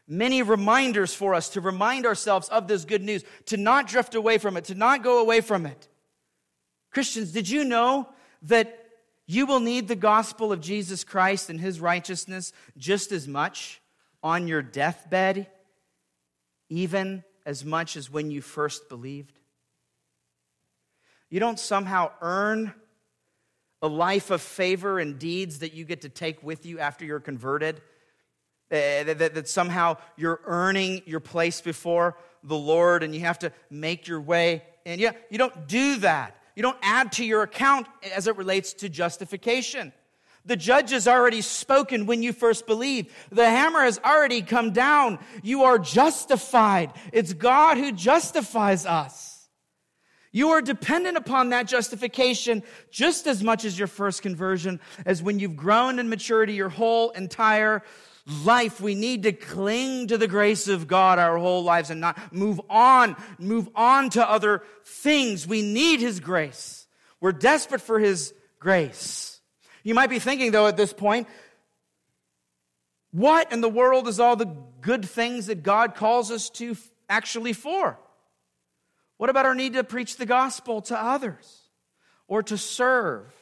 Many 0.08 0.42
reminders 0.42 1.14
for 1.14 1.36
us 1.36 1.50
to 1.50 1.62
remind 1.62 2.06
ourselves 2.06 2.48
of 2.50 2.68
this 2.68 2.86
good 2.86 3.04
news, 3.04 3.24
to 3.48 3.58
not 3.58 3.88
drift 3.88 4.16
away 4.16 4.38
from 4.38 4.56
it, 4.56 4.66
to 4.66 4.76
not 4.76 5.04
go 5.04 5.20
away 5.20 5.42
from 5.42 5.66
it. 5.66 5.88
Christians, 6.92 7.32
did 7.32 7.50
you 7.50 7.66
know 7.66 8.08
that 8.44 8.86
you 9.26 9.46
will 9.46 9.60
need 9.60 9.88
the 9.88 9.96
gospel 9.96 10.54
of 10.54 10.62
Jesus 10.62 11.04
Christ 11.04 11.50
and 11.50 11.60
his 11.60 11.82
righteousness 11.82 12.54
just 12.78 13.12
as 13.12 13.28
much 13.28 13.82
on 14.24 14.48
your 14.48 14.62
deathbed, 14.62 15.48
even 16.70 17.26
as 17.46 17.66
much 17.66 17.98
as 17.98 18.10
when 18.10 18.32
you 18.32 18.42
first 18.42 18.88
believed? 18.88 19.38
You 21.30 21.42
don't 21.42 21.60
somehow 21.60 22.12
earn 22.22 22.74
a 23.82 23.88
life 23.88 24.32
of 24.32 24.42
favor 24.42 25.00
and 25.00 25.20
deeds 25.20 25.60
that 25.60 25.74
you 25.74 25.84
get 25.84 26.02
to 26.02 26.10
take 26.10 26.42
with 26.42 26.66
you 26.66 26.80
after 26.80 27.04
you're 27.04 27.20
converted. 27.20 27.82
Eh, 28.70 29.04
that, 29.04 29.18
that, 29.20 29.34
that, 29.34 29.48
somehow 29.48 29.96
you're 30.18 30.42
earning 30.44 31.02
your 31.06 31.22
place 31.22 31.62
before 31.62 32.18
the 32.44 32.58
Lord 32.58 33.02
and 33.02 33.16
you 33.16 33.22
have 33.22 33.40
to 33.40 33.54
make 33.70 34.10
your 34.10 34.20
way. 34.20 34.62
And 34.86 35.00
yeah, 35.00 35.14
you 35.30 35.38
don't 35.38 35.70
do 35.70 35.96
that. 36.00 36.36
You 36.54 36.64
don't 36.64 36.78
add 36.82 37.14
to 37.14 37.24
your 37.24 37.44
account 37.44 37.88
as 38.14 38.28
it 38.28 38.36
relates 38.36 38.74
to 38.74 38.90
justification. 38.90 39.94
The 40.44 40.58
judge 40.58 40.92
has 40.92 41.08
already 41.08 41.40
spoken 41.42 42.08
when 42.08 42.22
you 42.24 42.34
first 42.34 42.68
believe. 42.68 43.14
The 43.32 43.50
hammer 43.50 43.84
has 43.84 44.00
already 44.00 44.42
come 44.42 44.72
down. 44.72 45.20
You 45.44 45.64
are 45.64 45.80
justified. 45.80 46.92
It's 47.14 47.32
God 47.32 47.78
who 47.78 47.94
justifies 47.94 48.86
us. 48.86 49.48
You 50.34 50.50
are 50.50 50.62
dependent 50.62 51.16
upon 51.16 51.50
that 51.50 51.68
justification 51.68 52.64
just 52.92 53.28
as 53.28 53.42
much 53.42 53.66
as 53.66 53.80
your 53.80 53.88
first 53.88 54.22
conversion, 54.22 54.80
as 55.06 55.24
when 55.24 55.40
you've 55.40 55.56
grown 55.56 56.00
in 56.00 56.10
maturity 56.10 56.54
your 56.54 56.70
whole 56.70 57.12
entire 57.12 57.82
life. 58.44 58.82
We 58.82 58.96
need 58.96 59.24
to 59.24 59.32
cling 59.32 60.08
to 60.08 60.18
the 60.18 60.28
grace 60.28 60.68
of 60.68 60.88
God 60.88 61.20
our 61.20 61.38
whole 61.38 61.64
lives 61.64 61.90
and 61.90 62.02
not 62.02 62.34
move 62.34 62.60
on, 62.70 63.16
move 63.40 63.70
on 63.76 64.10
to 64.12 64.30
other 64.30 64.64
things. 64.84 65.48
We 65.48 65.62
need 65.62 66.00
His 66.00 66.20
grace. 66.20 66.88
We're 67.20 67.32
desperate 67.32 67.82
for 67.82 68.00
His 68.00 68.34
grace. 68.60 69.40
You 69.84 69.94
might 69.94 70.10
be 70.10 70.20
thinking, 70.20 70.52
though, 70.52 70.68
at 70.68 70.78
this 70.78 70.94
point, 70.94 71.28
what 73.12 73.52
in 73.52 73.62
the 73.62 73.70
world 73.70 74.08
is 74.08 74.20
all 74.20 74.36
the 74.36 74.54
good 74.82 75.06
things 75.06 75.48
that 75.48 75.64
God 75.64 75.96
calls 75.96 76.30
us 76.30 76.50
to 76.52 76.76
actually 77.10 77.54
for? 77.54 77.98
What 79.18 79.30
about 79.30 79.46
our 79.46 79.56
need 79.56 79.74
to 79.74 79.84
preach 79.84 80.18
the 80.18 80.26
gospel 80.26 80.82
to 80.84 81.02
others 81.02 81.62
or 82.28 82.44
to 82.44 82.58
serve? 82.58 83.34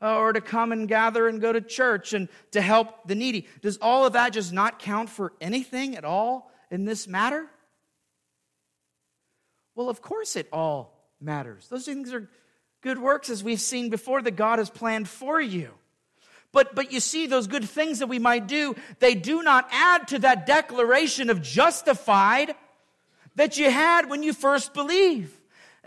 Uh, 0.00 0.16
or 0.16 0.32
to 0.32 0.40
come 0.40 0.70
and 0.70 0.86
gather 0.86 1.26
and 1.26 1.40
go 1.40 1.52
to 1.52 1.60
church 1.60 2.12
and 2.12 2.28
to 2.52 2.60
help 2.60 3.08
the 3.08 3.16
needy. 3.16 3.48
Does 3.62 3.78
all 3.78 4.06
of 4.06 4.12
that 4.12 4.32
just 4.32 4.52
not 4.52 4.78
count 4.78 5.10
for 5.10 5.32
anything 5.40 5.96
at 5.96 6.04
all 6.04 6.52
in 6.70 6.84
this 6.84 7.08
matter? 7.08 7.48
Well, 9.74 9.88
of 9.88 10.00
course 10.00 10.36
it 10.36 10.48
all 10.52 10.98
matters. 11.20 11.66
Those 11.68 11.84
things 11.84 12.12
are 12.12 12.28
good 12.80 12.98
works, 12.98 13.28
as 13.28 13.42
we've 13.42 13.60
seen 13.60 13.90
before, 13.90 14.22
that 14.22 14.36
God 14.36 14.58
has 14.58 14.70
planned 14.70 15.08
for 15.08 15.40
you. 15.40 15.70
But, 16.52 16.74
but 16.74 16.92
you 16.92 17.00
see, 17.00 17.26
those 17.26 17.46
good 17.46 17.64
things 17.64 17.98
that 17.98 18.06
we 18.06 18.18
might 18.18 18.46
do, 18.46 18.74
they 19.00 19.14
do 19.14 19.42
not 19.42 19.68
add 19.70 20.08
to 20.08 20.18
that 20.20 20.46
declaration 20.46 21.28
of 21.30 21.42
justified 21.42 22.54
that 23.34 23.58
you 23.58 23.70
had 23.70 24.08
when 24.08 24.22
you 24.22 24.32
first 24.32 24.74
believed. 24.74 25.37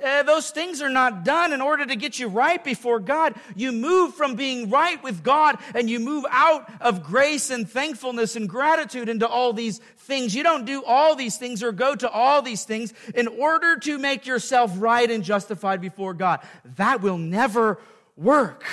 Uh, 0.04 0.24
those 0.24 0.50
things 0.50 0.82
are 0.82 0.90
not 0.90 1.24
done 1.24 1.54
in 1.54 1.62
order 1.62 1.86
to 1.86 1.96
get 1.96 2.18
you 2.20 2.28
right 2.28 2.64
before 2.64 3.00
God. 3.00 3.36
You 3.56 3.72
move 3.72 4.16
from 4.16 4.36
being 4.36 4.70
right 4.70 5.02
with 5.04 5.24
God 5.24 5.58
and 5.76 5.90
you 5.90 6.00
move 6.00 6.26
out 6.30 6.72
of 6.82 7.04
grace 7.04 7.50
and 7.50 7.70
thankfulness 7.70 8.36
and 8.36 8.50
gratitude 8.50 9.10
into 9.10 9.28
all 9.28 9.54
these 9.54 9.80
things. 10.00 10.34
You 10.36 10.44
don't 10.44 10.66
do 10.66 10.84
all 10.84 11.16
these 11.16 11.38
things 11.38 11.62
or 11.62 11.72
go 11.72 11.96
to 11.96 12.10
all 12.10 12.42
these 12.42 12.64
things 12.64 12.94
in 13.14 13.28
order 13.28 13.78
to 13.78 13.98
make 13.98 14.26
yourself 14.26 14.72
right 14.78 15.10
and 15.10 15.24
justified 15.24 15.82
before 15.82 16.14
God. 16.14 16.40
That 16.78 17.02
will 17.02 17.18
never 17.18 17.80
work. 18.16 18.64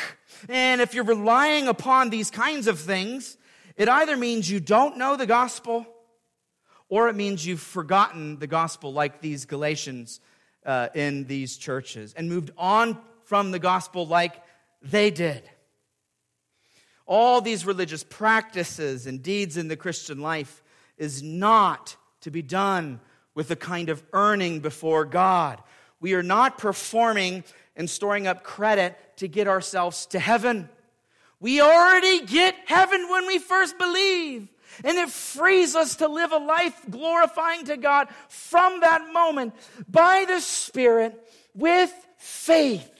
And 0.49 0.81
if 0.81 0.95
you're 0.95 1.05
relying 1.05 1.69
upon 1.69 2.11
these 2.11 2.31
kinds 2.31 2.67
of 2.67 2.79
things, 2.79 3.37
it 3.77 3.88
either 3.88 4.17
means 4.17 4.51
you 4.51 4.61
don't 4.61 4.97
know 4.97 5.17
the 5.17 5.27
gospel 5.27 5.87
or 6.88 7.09
it 7.09 7.17
means 7.17 7.47
you've 7.47 7.61
forgotten 7.61 8.38
the 8.38 8.47
gospel, 8.47 8.93
like 8.93 9.21
these 9.21 9.45
Galatians 9.45 10.21
uh, 10.69 10.91
in 10.95 11.25
these 11.25 11.57
churches 11.57 12.13
and 12.15 12.29
moved 12.29 12.51
on 12.59 12.99
from 13.25 13.51
the 13.51 13.59
gospel 13.59 14.07
like 14.07 14.35
they 14.83 15.11
did. 15.11 15.43
All 17.07 17.41
these 17.41 17.65
religious 17.65 18.05
practices 18.05 19.07
and 19.07 19.23
deeds 19.23 19.57
in 19.57 19.69
the 19.69 19.77
Christian 19.77 20.21
life 20.21 20.63
is 20.99 21.23
not 21.23 21.97
to 22.21 22.31
be 22.31 22.43
done 22.43 23.01
with 23.35 23.51
a 23.51 23.57
kind 23.57 23.89
of 23.89 24.03
earning 24.13 24.61
before 24.61 25.07
God. 25.07 25.63
We 26.01 26.13
are 26.13 26.23
not 26.23 26.59
performing 26.59 27.45
and 27.75 27.89
storing 27.89 28.27
up 28.27 28.43
credit 28.43 28.95
to 29.17 29.27
get 29.27 29.49
ourselves 29.49 30.05
to 30.07 30.19
heaven. 30.19 30.69
We 31.41 31.63
already 31.63 32.27
get 32.27 32.55
heaven 32.67 33.09
when 33.09 33.27
we 33.27 33.39
first 33.39 33.79
believe. 33.79 34.49
And 34.85 34.99
it 34.99 35.11
frees 35.11 35.75
us 35.75 35.97
to 35.97 36.09
live 36.09 36.33
a 36.33 36.38
life 36.38 36.81
glorifying 36.88 37.64
to 37.67 37.77
God 37.77 38.09
from 38.29 38.81
that 38.81 39.12
moment 39.12 39.55
by 39.88 40.25
the 40.27 40.41
Spirit 40.41 41.19
with 41.55 41.93
faith. 42.17 42.91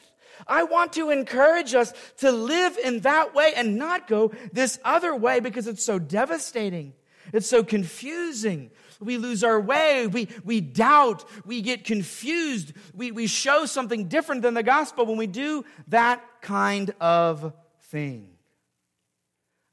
I 0.47 0.65
want 0.65 0.95
to 0.95 1.11
encourage 1.11 1.75
us 1.75 1.93
to 2.19 2.33
live 2.33 2.79
in 2.83 3.01
that 3.01 3.35
way 3.35 3.53
and 3.55 3.77
not 3.77 4.07
go 4.07 4.33
this 4.53 4.79
other 4.85 5.15
way 5.15 5.41
because 5.41 5.67
it's 5.67 5.85
so 5.85 5.99
devastating. 5.99 6.95
It's 7.33 7.49
so 7.49 7.63
confusing. 7.63 8.71
We 9.01 9.19
lose 9.19 9.45
our 9.45 9.61
way. 9.61 10.07
We, 10.07 10.29
we 10.45 10.61
doubt. 10.61 11.25
We 11.45 11.61
get 11.63 11.85
confused. 11.85 12.73
We, 12.95 13.13
we 13.13 13.27
show 13.27 13.67
something 13.67 14.09
different 14.09 14.43
than 14.43 14.55
the 14.55 14.63
gospel 14.63 15.07
when 15.07 15.19
we 15.19 15.27
do 15.27 15.65
that 15.89 16.25
kind 16.41 16.95
of 17.01 17.53
thing. 17.83 18.38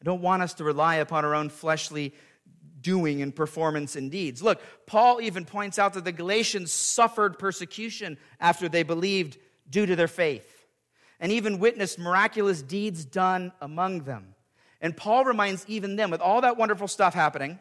Don't 0.06 0.22
want 0.22 0.44
us 0.44 0.54
to 0.56 0.64
rely 0.64 0.98
upon 0.98 1.26
our 1.26 1.34
own 1.34 1.50
fleshly 1.50 2.14
doing 2.80 3.24
and 3.24 3.36
performance 3.36 3.96
and 3.96 4.12
deeds. 4.12 4.44
Look, 4.44 4.62
Paul 4.86 5.20
even 5.20 5.46
points 5.46 5.80
out 5.80 5.96
that 5.96 6.06
the 6.06 6.12
Galatians 6.12 6.72
suffered 6.72 7.40
persecution 7.40 8.20
after 8.40 8.70
they 8.70 8.84
believed 8.84 9.40
due 9.68 9.88
to 9.88 9.96
their 9.96 10.08
faith, 10.08 10.68
and 11.20 11.32
even 11.32 11.58
witnessed 11.58 11.98
miraculous 11.98 12.62
deeds 12.62 13.04
done 13.04 13.52
among 13.60 14.02
them. 14.04 14.36
And 14.80 14.96
Paul 14.96 15.26
reminds 15.26 15.68
even 15.68 15.96
them, 15.96 16.12
with 16.12 16.22
all 16.22 16.42
that 16.42 16.56
wonderful 16.56 16.88
stuff 16.88 17.16
happening, 17.16 17.58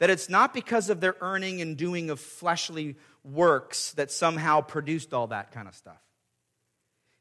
that 0.00 0.10
it's 0.10 0.28
not 0.28 0.52
because 0.52 0.90
of 0.90 1.00
their 1.00 1.16
earning 1.22 1.62
and 1.62 1.78
doing 1.78 2.10
of 2.10 2.20
fleshly 2.20 2.96
works 3.24 3.92
that 3.92 4.10
somehow 4.10 4.60
produced 4.60 5.14
all 5.14 5.28
that 5.28 5.50
kind 5.50 5.66
of 5.66 5.74
stuff. 5.74 6.02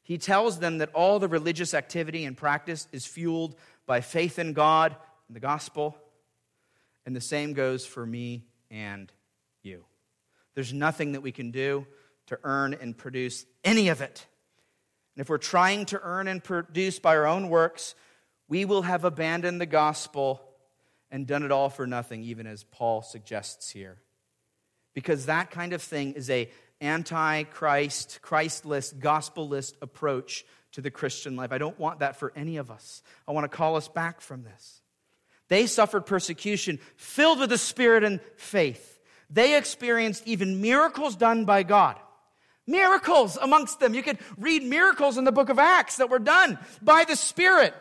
He 0.01 0.17
tells 0.17 0.59
them 0.59 0.79
that 0.79 0.91
all 0.93 1.19
the 1.19 1.27
religious 1.27 1.75
activity 1.75 2.25
and 2.25 2.35
practice 2.35 2.87
is 2.91 3.05
fueled 3.05 3.55
by 3.89 4.01
faith 4.01 4.37
in 4.37 4.53
God 4.53 4.95
and 5.27 5.35
the 5.35 5.39
gospel. 5.39 5.97
And 7.07 7.15
the 7.15 7.21
same 7.21 7.53
goes 7.53 7.87
for 7.87 8.05
me 8.05 8.45
and 8.69 9.11
you. 9.63 9.83
There's 10.53 10.71
nothing 10.71 11.13
that 11.13 11.21
we 11.21 11.31
can 11.31 11.49
do 11.49 11.87
to 12.27 12.37
earn 12.43 12.75
and 12.79 12.95
produce 12.95 13.47
any 13.63 13.89
of 13.89 14.01
it. 14.01 14.27
And 15.15 15.21
if 15.21 15.27
we're 15.27 15.39
trying 15.39 15.87
to 15.87 15.99
earn 16.03 16.27
and 16.27 16.43
produce 16.43 16.99
by 16.99 17.17
our 17.17 17.25
own 17.25 17.49
works, 17.49 17.95
we 18.47 18.63
will 18.63 18.83
have 18.83 19.05
abandoned 19.05 19.59
the 19.59 19.65
gospel 19.65 20.39
and 21.09 21.25
done 21.25 21.41
it 21.41 21.51
all 21.51 21.69
for 21.69 21.87
nothing, 21.87 22.21
even 22.21 22.45
as 22.45 22.63
Paul 22.65 23.01
suggests 23.01 23.71
here. 23.71 23.97
Because 24.93 25.25
that 25.25 25.49
kind 25.49 25.73
of 25.73 25.81
thing 25.81 26.13
is 26.13 26.29
a 26.29 26.51
anti-Christ, 26.79 28.19
Christless, 28.21 28.91
gospelless 28.91 29.73
approach 29.81 30.45
to 30.73 30.81
the 30.81 30.91
Christian 30.91 31.35
life. 31.35 31.51
I 31.51 31.57
don't 31.57 31.79
want 31.79 31.99
that 31.99 32.17
for 32.17 32.31
any 32.35 32.57
of 32.57 32.69
us. 32.69 33.01
I 33.27 33.31
want 33.31 33.49
to 33.49 33.55
call 33.55 33.75
us 33.75 33.87
back 33.87 34.21
from 34.21 34.43
this. 34.43 34.81
They 35.47 35.65
suffered 35.65 36.05
persecution 36.05 36.79
filled 36.95 37.39
with 37.39 37.49
the 37.49 37.57
Spirit 37.57 38.03
and 38.03 38.19
faith. 38.37 38.99
They 39.29 39.57
experienced 39.57 40.27
even 40.27 40.61
miracles 40.61 41.15
done 41.15 41.45
by 41.45 41.63
God. 41.63 41.97
Miracles 42.67 43.37
amongst 43.41 43.79
them. 43.79 43.95
You 43.95 44.03
could 44.03 44.19
read 44.37 44.63
miracles 44.63 45.17
in 45.17 45.23
the 45.23 45.31
book 45.31 45.49
of 45.49 45.57
Acts 45.57 45.97
that 45.97 46.09
were 46.09 46.19
done 46.19 46.59
by 46.81 47.03
the 47.03 47.15
Spirit. 47.15 47.73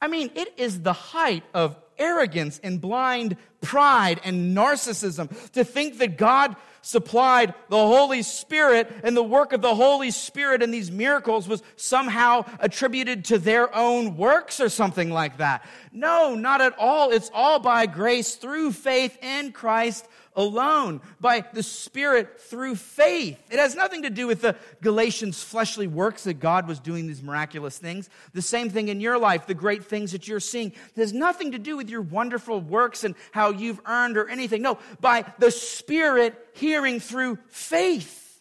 I 0.00 0.08
mean, 0.08 0.32
it 0.34 0.58
is 0.58 0.80
the 0.80 0.92
height 0.92 1.44
of 1.54 1.76
arrogance 1.96 2.60
and 2.64 2.80
blind 2.80 3.36
pride 3.60 4.20
and 4.24 4.56
narcissism 4.56 5.28
to 5.52 5.62
think 5.62 5.98
that 5.98 6.16
God 6.18 6.56
supplied 6.82 7.54
the 7.70 7.76
Holy 7.76 8.22
Spirit 8.22 8.92
and 9.02 9.16
the 9.16 9.22
work 9.22 9.52
of 9.52 9.62
the 9.62 9.74
Holy 9.74 10.10
Spirit 10.10 10.62
and 10.62 10.74
these 10.74 10.90
miracles 10.90 11.48
was 11.48 11.62
somehow 11.76 12.44
attributed 12.60 13.24
to 13.26 13.38
their 13.38 13.74
own 13.74 14.16
works 14.16 14.60
or 14.60 14.68
something 14.68 15.10
like 15.10 15.38
that. 15.38 15.64
No, 15.92 16.34
not 16.34 16.60
at 16.60 16.78
all. 16.78 17.10
It's 17.10 17.30
all 17.32 17.60
by 17.60 17.86
grace 17.86 18.34
through 18.34 18.72
faith 18.72 19.16
in 19.22 19.52
Christ 19.52 20.06
alone, 20.34 21.00
by 21.20 21.44
the 21.52 21.62
Spirit 21.62 22.40
through 22.40 22.76
faith. 22.76 23.38
It 23.50 23.58
has 23.58 23.74
nothing 23.74 24.02
to 24.02 24.10
do 24.10 24.26
with 24.26 24.40
the 24.40 24.56
Galatians' 24.80 25.42
fleshly 25.42 25.86
works 25.86 26.24
that 26.24 26.34
God 26.34 26.66
was 26.66 26.80
doing 26.80 27.06
these 27.06 27.22
miraculous 27.22 27.78
things. 27.78 28.08
The 28.32 28.42
same 28.42 28.70
thing 28.70 28.88
in 28.88 29.00
your 29.00 29.18
life, 29.18 29.46
the 29.46 29.54
great 29.54 29.84
things 29.84 30.12
that 30.12 30.28
you're 30.28 30.40
seeing. 30.40 30.68
It 30.68 31.00
has 31.00 31.12
nothing 31.12 31.52
to 31.52 31.58
do 31.58 31.76
with 31.76 31.90
your 31.90 32.02
wonderful 32.02 32.60
works 32.60 33.04
and 33.04 33.14
how 33.32 33.50
you've 33.50 33.80
earned 33.86 34.16
or 34.16 34.28
anything. 34.28 34.62
No, 34.62 34.78
by 35.00 35.24
the 35.38 35.50
Spirit 35.50 36.34
hearing 36.54 37.00
through 37.00 37.38
faith. 37.48 38.40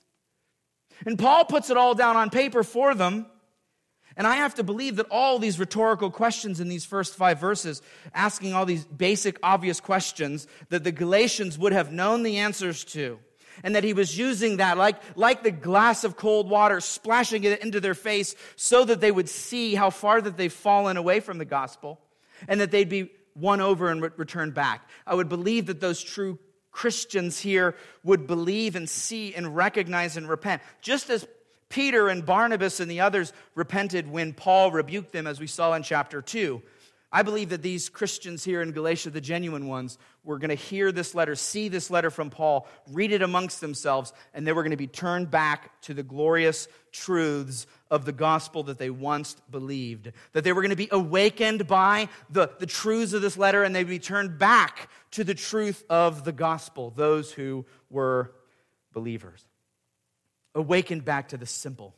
And 1.06 1.17
Paul 1.17 1.45
puts 1.45 1.69
it 1.69 1.77
all 1.77 1.95
down 1.95 2.15
on 2.15 2.30
paper 2.30 2.63
for 2.63 2.93
them 2.93 3.25
and 4.21 4.27
I 4.27 4.36
have 4.36 4.53
to 4.53 4.63
believe 4.63 4.97
that 4.97 5.07
all 5.10 5.39
these 5.39 5.57
rhetorical 5.57 6.12
questions 6.12 6.60
in 6.60 6.67
these 6.67 6.86
first 6.86 7.15
five 7.15 7.39
verses, 7.39 7.81
asking 8.13 8.53
all 8.53 8.67
these 8.67 8.86
basic, 8.86 9.39
obvious 9.41 9.79
questions 9.79 10.45
that 10.69 10.84
the 10.84 10.91
Galatians 10.91 11.57
would 11.57 11.73
have 11.73 11.91
known 11.91 12.21
the 12.21 12.38
answers 12.38 12.84
to, 12.84 13.17
and 13.63 13.73
that 13.73 13.84
he 13.84 13.93
was 13.93 14.15
using 14.15 14.57
that 14.57 14.77
like, 14.77 14.97
like 15.17 15.41
the 15.41 15.49
glass 15.49 16.03
of 16.03 16.17
cold 16.17 16.51
water, 16.51 16.79
splashing 16.81 17.45
it 17.45 17.63
into 17.63 17.79
their 17.79 17.95
face 17.95 18.36
so 18.55 18.86
that 18.86 19.01
they 19.01 19.12
would 19.12 19.27
see 19.27 19.73
how 19.73 19.89
far 19.89 20.21
that 20.21 20.38
they've 20.38 20.53
fallen 20.53 20.97
away 20.97 21.19
from 21.19 21.39
the 21.39 21.43
gospel, 21.43 21.99
and 22.47 22.62
that 22.62 22.69
they'd 22.69 22.89
be 22.89 23.10
won 23.34 23.60
over 23.60 23.89
and 23.89 24.03
re- 24.03 24.10
returned 24.17 24.53
back. 24.53 24.88
I 25.07 25.15
would 25.15 25.29
believe 25.29 25.65
that 25.65 25.81
those 25.81 25.99
true 25.99 26.38
Christians 26.71 27.39
here 27.39 27.75
would 28.03 28.27
believe 28.27 28.75
and 28.75 28.88
see 28.88 29.34
and 29.34 29.55
recognize 29.55 30.15
and 30.15 30.29
repent, 30.29 30.62
just 30.79 31.10
as 31.10 31.27
Peter 31.71 32.10
and 32.10 32.25
Barnabas 32.25 32.79
and 32.79 32.91
the 32.91 32.99
others 32.99 33.34
repented 33.55 34.10
when 34.10 34.34
Paul 34.34 34.71
rebuked 34.71 35.12
them, 35.12 35.25
as 35.25 35.39
we 35.39 35.47
saw 35.47 35.73
in 35.73 35.81
chapter 35.81 36.21
2. 36.21 36.62
I 37.13 37.23
believe 37.23 37.49
that 37.49 37.62
these 37.62 37.89
Christians 37.89 38.43
here 38.43 38.62
in 38.62 38.71
Galatia, 38.71 39.10
the 39.10 39.19
genuine 39.19 39.67
ones, 39.67 39.97
were 40.23 40.38
going 40.38 40.49
to 40.49 40.55
hear 40.55 40.93
this 40.93 41.13
letter, 41.13 41.36
see 41.36 41.67
this 41.67 41.89
letter 41.89 42.10
from 42.10 42.29
Paul, 42.29 42.67
read 42.89 43.12
it 43.12 43.21
amongst 43.21 43.60
themselves, 43.60 44.13
and 44.34 44.47
they 44.47 44.53
were 44.53 44.63
going 44.63 44.71
to 44.71 44.77
be 44.77 44.88
turned 44.88 45.29
back 45.29 45.81
to 45.81 45.93
the 45.93 46.03
glorious 46.03 46.69
truths 46.93 47.67
of 47.89 48.05
the 48.05 48.13
gospel 48.13 48.63
that 48.63 48.77
they 48.77 48.89
once 48.89 49.36
believed. 49.49 50.13
That 50.31 50.45
they 50.45 50.53
were 50.53 50.62
going 50.62 50.69
to 50.69 50.77
be 50.77 50.89
awakened 50.89 51.67
by 51.67 52.07
the, 52.29 52.49
the 52.60 52.65
truths 52.65 53.12
of 53.12 53.21
this 53.21 53.38
letter, 53.38 53.63
and 53.63 53.75
they'd 53.75 53.84
be 53.84 53.99
turned 53.99 54.38
back 54.38 54.89
to 55.12 55.25
the 55.25 55.36
truth 55.36 55.84
of 55.89 56.23
the 56.23 56.31
gospel, 56.31 56.93
those 56.95 57.34
who 57.34 57.65
were 57.89 58.31
believers 58.93 59.45
awakened 60.56 61.06
back 61.06 61.30
to 61.30 61.38
the 61.38 61.46
simple 61.46 61.96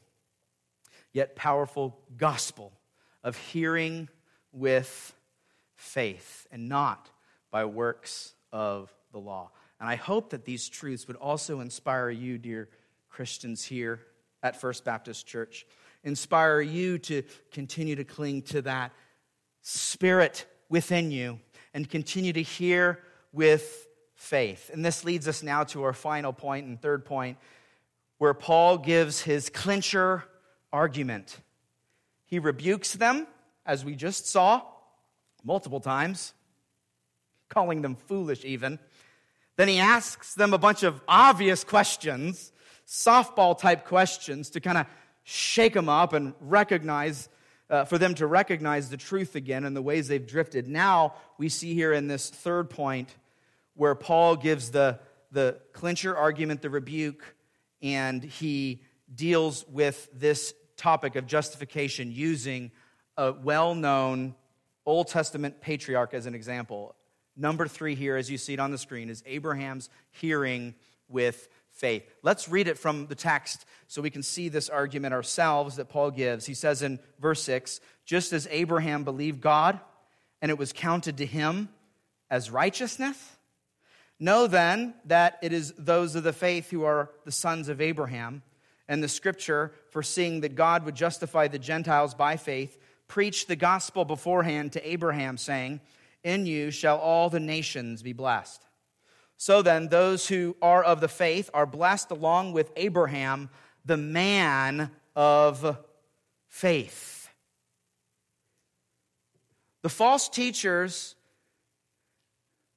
yet 1.13 1.35
powerful 1.35 1.97
gospel 2.17 2.73
of 3.23 3.37
hearing 3.37 4.09
with 4.51 5.13
faith 5.75 6.47
and 6.51 6.67
not 6.67 7.09
by 7.51 7.65
works 7.65 8.33
of 8.51 8.91
the 9.11 9.19
law. 9.19 9.51
And 9.79 9.87
I 9.87 9.95
hope 9.95 10.31
that 10.31 10.45
these 10.45 10.67
truths 10.67 11.07
would 11.07 11.17
also 11.17 11.59
inspire 11.59 12.09
you, 12.09 12.37
dear 12.37 12.67
Christians 13.09 13.63
here 13.63 14.01
at 14.41 14.59
First 14.59 14.83
Baptist 14.83 15.27
Church, 15.27 15.65
inspire 16.03 16.61
you 16.61 16.97
to 16.99 17.23
continue 17.51 17.95
to 17.95 18.03
cling 18.03 18.41
to 18.43 18.61
that 18.63 18.91
spirit 19.61 20.45
within 20.67 21.11
you 21.11 21.39
and 21.73 21.89
continue 21.89 22.33
to 22.33 22.41
hear 22.41 22.99
with 23.31 23.87
faith. 24.15 24.69
And 24.73 24.83
this 24.83 25.03
leads 25.03 25.27
us 25.27 25.43
now 25.43 25.63
to 25.65 25.83
our 25.83 25.93
final 25.93 26.33
point 26.33 26.65
and 26.65 26.81
third 26.81 27.05
point 27.05 27.37
where 28.23 28.33
Paul 28.33 28.77
gives 28.77 29.19
his 29.19 29.49
clincher 29.49 30.23
argument. 30.71 31.39
He 32.23 32.39
rebukes 32.39 32.93
them, 32.93 33.27
as 33.65 33.83
we 33.83 33.95
just 33.95 34.27
saw, 34.27 34.61
multiple 35.43 35.81
times, 35.81 36.33
calling 37.49 37.81
them 37.81 37.97
foolish 37.97 38.45
even. 38.45 38.79
Then 39.57 39.67
he 39.67 39.77
asks 39.77 40.35
them 40.35 40.53
a 40.53 40.57
bunch 40.57 40.83
of 40.83 41.01
obvious 41.05 41.65
questions, 41.65 42.53
softball 42.87 43.59
type 43.59 43.83
questions, 43.83 44.51
to 44.51 44.61
kind 44.61 44.77
of 44.77 44.85
shake 45.23 45.73
them 45.73 45.89
up 45.89 46.13
and 46.13 46.33
recognize, 46.39 47.27
uh, 47.69 47.83
for 47.83 47.97
them 47.97 48.15
to 48.15 48.25
recognize 48.25 48.89
the 48.89 48.95
truth 48.95 49.35
again 49.35 49.65
and 49.65 49.75
the 49.75 49.81
ways 49.81 50.07
they've 50.07 50.25
drifted. 50.25 50.65
Now 50.65 51.15
we 51.37 51.49
see 51.49 51.73
here 51.73 51.91
in 51.91 52.07
this 52.07 52.29
third 52.29 52.69
point 52.69 53.13
where 53.73 53.95
Paul 53.95 54.37
gives 54.37 54.71
the, 54.71 54.99
the 55.33 55.59
clincher 55.73 56.15
argument, 56.15 56.61
the 56.61 56.69
rebuke, 56.69 57.35
and 57.83 58.23
he 58.23 58.81
deals 59.13 59.65
with 59.67 60.09
this 60.13 60.55
topic 60.77 61.15
of 61.15 61.27
justification 61.27 62.11
using 62.11 62.71
a 63.17 63.33
well 63.33 63.75
known 63.75 64.33
Old 64.85 65.09
Testament 65.09 65.61
patriarch 65.61 66.13
as 66.13 66.25
an 66.25 66.33
example. 66.33 66.95
Number 67.35 67.67
three 67.67 67.95
here, 67.95 68.15
as 68.15 68.31
you 68.31 68.37
see 68.37 68.53
it 68.53 68.59
on 68.59 68.71
the 68.71 68.77
screen, 68.77 69.09
is 69.09 69.23
Abraham's 69.25 69.89
hearing 70.11 70.75
with 71.07 71.47
faith. 71.71 72.03
Let's 72.21 72.47
read 72.47 72.67
it 72.67 72.77
from 72.77 73.07
the 73.07 73.15
text 73.15 73.65
so 73.87 74.01
we 74.01 74.09
can 74.09 74.23
see 74.23 74.49
this 74.49 74.69
argument 74.69 75.13
ourselves 75.13 75.75
that 75.75 75.89
Paul 75.89 76.11
gives. 76.11 76.45
He 76.45 76.53
says 76.53 76.81
in 76.81 76.99
verse 77.19 77.43
6 77.43 77.79
just 78.05 78.33
as 78.33 78.47
Abraham 78.51 79.03
believed 79.03 79.41
God 79.41 79.79
and 80.41 80.51
it 80.51 80.57
was 80.57 80.73
counted 80.73 81.17
to 81.17 81.25
him 81.25 81.69
as 82.29 82.51
righteousness, 82.51 83.32
Know 84.19 84.47
then 84.47 84.93
that 85.05 85.39
it 85.41 85.51
is 85.53 85.73
those 85.77 86.15
of 86.15 86.23
the 86.23 86.33
faith 86.33 86.69
who 86.69 86.83
are 86.83 87.09
the 87.25 87.31
sons 87.31 87.69
of 87.69 87.81
Abraham, 87.81 88.43
and 88.87 89.01
the 89.01 89.07
scripture, 89.07 89.73
foreseeing 89.89 90.41
that 90.41 90.55
God 90.55 90.85
would 90.85 90.95
justify 90.95 91.47
the 91.47 91.59
Gentiles 91.59 92.13
by 92.13 92.37
faith, 92.37 92.77
preached 93.07 93.47
the 93.47 93.55
gospel 93.55 94.05
beforehand 94.05 94.73
to 94.73 94.89
Abraham, 94.89 95.37
saying, 95.37 95.81
In 96.23 96.45
you 96.45 96.69
shall 96.69 96.97
all 96.97 97.29
the 97.29 97.39
nations 97.39 98.01
be 98.01 98.13
blessed. 98.13 98.65
So 99.37 99.61
then, 99.61 99.87
those 99.87 100.27
who 100.27 100.55
are 100.61 100.83
of 100.83 101.01
the 101.01 101.07
faith 101.07 101.49
are 101.53 101.65
blessed 101.65 102.11
along 102.11 102.53
with 102.53 102.71
Abraham, 102.75 103.49
the 103.85 103.97
man 103.97 104.91
of 105.15 105.77
faith. 106.47 107.29
The 109.81 109.89
false 109.89 110.29
teachers 110.29 111.15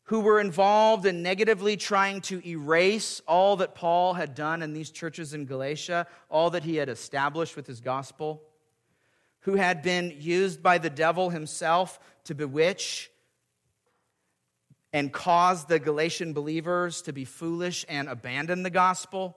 who 0.06 0.20
were 0.20 0.40
involved 0.40 1.04
in 1.04 1.22
negatively 1.22 1.76
trying 1.76 2.20
to 2.20 2.40
erase 2.46 3.20
all 3.26 3.56
that 3.56 3.74
Paul 3.74 4.14
had 4.14 4.34
done 4.34 4.62
in 4.62 4.72
these 4.72 4.90
churches 4.90 5.34
in 5.34 5.46
Galatia, 5.46 6.06
all 6.28 6.50
that 6.50 6.62
he 6.62 6.76
had 6.76 6.88
established 6.88 7.56
with 7.56 7.66
his 7.66 7.80
gospel, 7.80 8.42
who 9.40 9.56
had 9.56 9.82
been 9.82 10.14
used 10.16 10.62
by 10.62 10.78
the 10.78 10.90
devil 10.90 11.30
himself 11.30 11.98
to 12.24 12.34
bewitch 12.36 13.10
and 14.92 15.12
cause 15.12 15.64
the 15.64 15.80
Galatian 15.80 16.32
believers 16.32 17.02
to 17.02 17.12
be 17.12 17.24
foolish 17.24 17.84
and 17.88 18.08
abandon 18.08 18.62
the 18.62 18.70
gospel. 18.70 19.36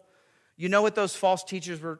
You 0.55 0.69
know 0.69 0.83
what 0.83 0.93
those 0.93 1.15
false 1.15 1.43
teachers 1.43 1.81
were 1.81 1.99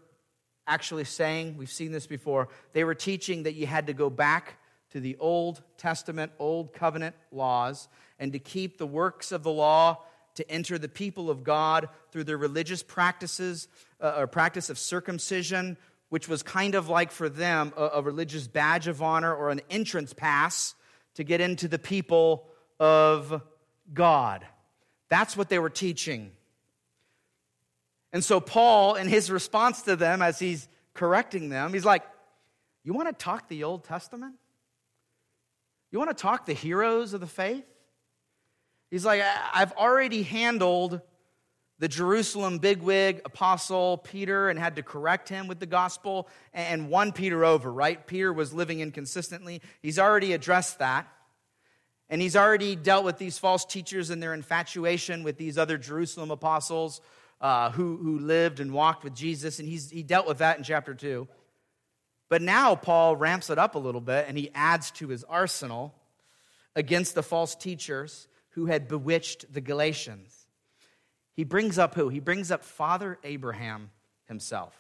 actually 0.68 1.06
saying? 1.06 1.58
We've 1.58 1.72
seen 1.72 1.92
this 1.92 2.06
before. 2.06 2.50
They 2.74 2.84
were 2.84 2.96
teaching 2.96 3.44
that 3.44 3.56
you 3.56 3.66
had 3.66 3.88
to 3.88 3.94
go 3.94 4.12
back 4.12 4.60
to 4.92 5.00
the 5.00 5.18
Old 5.20 5.64
Testament, 5.78 6.32
Old 6.38 6.72
Covenant 6.72 7.16
laws 7.32 7.88
and 8.20 8.34
to 8.34 8.40
keep 8.40 8.78
the 8.78 8.88
works 8.88 9.32
of 9.32 9.44
the 9.44 9.52
law 9.52 10.04
to 10.36 10.50
enter 10.50 10.78
the 10.78 10.88
people 10.88 11.30
of 11.30 11.44
God 11.44 11.90
through 12.12 12.26
their 12.26 12.38
religious 12.38 12.84
practices 12.84 13.68
uh, 14.00 14.16
or 14.18 14.28
practice 14.28 14.70
of 14.70 14.78
circumcision, 14.78 15.78
which 16.10 16.28
was 16.28 16.44
kind 16.44 16.76
of 16.76 16.88
like 16.88 17.12
for 17.12 17.30
them 17.30 17.74
a, 17.76 17.90
a 17.96 18.02
religious 18.02 18.48
badge 18.48 18.88
of 18.88 19.02
honor 19.02 19.34
or 19.34 19.50
an 19.50 19.62
entrance 19.70 20.14
pass 20.14 20.76
to 21.16 21.24
get 21.24 21.42
into 21.42 21.68
the 21.68 21.80
people 21.80 22.48
of 22.80 23.42
God. 23.94 24.46
That's 25.10 25.36
what 25.36 25.50
they 25.50 25.60
were 25.60 25.70
teaching. 25.70 26.32
And 28.14 28.24
so, 28.24 28.40
Paul, 28.40 28.96
in 28.96 29.08
his 29.08 29.30
response 29.30 29.82
to 29.84 29.96
them, 29.96 30.22
as 30.22 30.40
he's 30.40 30.68
correcting 30.94 31.50
them, 31.50 31.74
he's 31.74 31.86
like, 31.86 32.04
You 32.84 32.94
want 32.94 33.08
to 33.08 33.14
talk 33.14 33.50
the 33.50 33.64
Old 33.64 33.84
Testament? 33.84 34.36
You 35.92 36.00
want 36.00 36.16
to 36.16 36.22
talk 36.22 36.46
the 36.46 36.54
heroes 36.54 37.14
of 37.14 37.20
the 37.20 37.28
faith? 37.28 37.66
He's 38.92 39.06
like, 39.06 39.22
I've 39.54 39.72
already 39.74 40.24
handled 40.24 41.02
the 41.80 41.88
Jerusalem 41.88 42.58
bigwig 42.58 43.22
apostle 43.24 43.98
Peter 43.98 44.50
and 44.50 44.60
had 44.60 44.76
to 44.76 44.84
correct 44.84 45.30
him 45.30 45.48
with 45.48 45.60
the 45.60 45.66
gospel 45.66 46.28
and 46.54 46.90
won 46.90 47.14
Peter 47.14 47.46
over, 47.46 47.72
right? 47.72 48.06
Peter 48.06 48.34
was 48.34 48.54
living 48.54 48.82
inconsistently. 48.82 49.62
He's 49.82 49.98
already 49.98 50.34
addressed 50.34 50.80
that. 50.80 51.08
And 52.10 52.22
he's 52.22 52.36
already 52.36 52.76
dealt 52.76 53.06
with 53.06 53.18
these 53.18 53.38
false 53.38 53.64
teachers 53.64 54.10
and 54.10 54.22
their 54.22 54.34
infatuation 54.34 55.24
with 55.24 55.38
these 55.38 55.58
other 55.58 55.78
Jerusalem 55.78 56.32
apostles 56.32 57.02
uh, 57.40 57.72
who, 57.72 57.98
who 57.98 58.20
lived 58.20 58.60
and 58.60 58.74
walked 58.74 59.04
with 59.04 59.14
Jesus. 59.14 59.60
And 59.60 59.70
he's, 59.70 59.90
he 59.90 60.04
dealt 60.04 60.28
with 60.28 60.40
that 60.40 60.58
in 60.58 60.64
chapter 60.64 60.94
2. 60.94 61.28
But 62.28 62.42
now 62.42 62.76
Paul 62.76 63.16
ramps 63.16 63.50
it 63.50 63.58
up 63.58 63.76
a 63.76 63.80
little 63.80 64.02
bit 64.02 64.26
and 64.28 64.38
he 64.38 64.52
adds 64.54 64.92
to 64.92 65.08
his 65.08 65.24
arsenal 65.24 65.96
against 66.76 67.16
the 67.16 67.24
false 67.24 67.56
teachers 67.56 68.28
who 68.60 68.66
had 68.66 68.90
bewitched 68.90 69.54
the 69.54 69.62
Galatians. 69.62 70.46
He 71.34 71.46
brings 71.46 71.80
up 71.80 71.96
who? 71.96 72.10
He 72.10 72.20
brings 72.20 72.52
up 72.52 72.66
Father 72.66 73.18
Abraham 73.24 73.90
himself. 74.28 74.76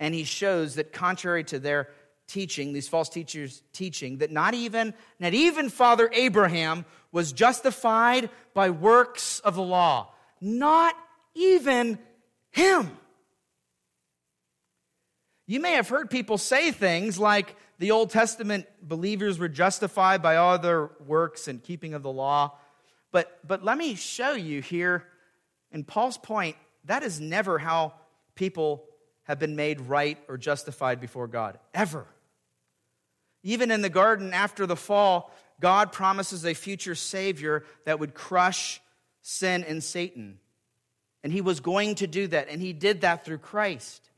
And 0.00 0.14
he 0.14 0.24
shows 0.24 0.76
that 0.76 0.90
contrary 0.90 1.44
to 1.44 1.58
their 1.58 1.90
teaching, 2.26 2.72
these 2.72 2.88
false 2.88 3.10
teachers 3.10 3.62
teaching, 3.74 4.18
that 4.18 4.30
not 4.30 4.54
even, 4.54 4.94
not 5.20 5.34
even 5.34 5.68
Father 5.68 6.08
Abraham 6.14 6.86
was 7.12 7.34
justified 7.34 8.30
by 8.54 8.70
works 8.70 9.40
of 9.40 9.54
the 9.54 9.62
law. 9.62 10.08
Not 10.40 10.96
even 11.34 11.98
him. 12.52 12.90
You 15.46 15.60
may 15.60 15.72
have 15.72 15.88
heard 15.88 16.10
people 16.10 16.38
say 16.38 16.70
things 16.70 17.18
like 17.18 17.54
the 17.78 17.90
Old 17.90 18.10
Testament 18.10 18.66
believers 18.80 19.38
were 19.38 19.48
justified 19.48 20.22
by 20.22 20.36
all 20.36 20.58
their 20.58 20.90
works 21.06 21.48
and 21.48 21.62
keeping 21.62 21.92
of 21.92 22.02
the 22.02 22.12
law. 22.12 22.56
But, 23.12 23.38
but 23.46 23.62
let 23.62 23.76
me 23.76 23.94
show 23.94 24.32
you 24.32 24.62
here, 24.62 25.04
in 25.70 25.84
Paul's 25.84 26.16
point, 26.18 26.56
that 26.84 27.02
is 27.02 27.20
never 27.20 27.58
how 27.58 27.92
people 28.34 28.86
have 29.24 29.38
been 29.38 29.56
made 29.56 29.80
right 29.82 30.18
or 30.28 30.38
justified 30.38 31.00
before 31.00 31.26
God, 31.26 31.58
ever. 31.74 32.06
Even 33.42 33.70
in 33.70 33.82
the 33.82 33.90
garden 33.90 34.32
after 34.32 34.66
the 34.66 34.76
fall, 34.76 35.30
God 35.60 35.92
promises 35.92 36.44
a 36.44 36.54
future 36.54 36.94
Savior 36.94 37.64
that 37.84 38.00
would 38.00 38.14
crush 38.14 38.80
sin 39.20 39.62
and 39.64 39.84
Satan. 39.84 40.38
And 41.22 41.32
He 41.32 41.40
was 41.40 41.60
going 41.60 41.96
to 41.96 42.06
do 42.06 42.26
that, 42.28 42.48
and 42.48 42.60
He 42.60 42.72
did 42.72 43.02
that 43.02 43.24
through 43.24 43.38
Christ. 43.38 44.10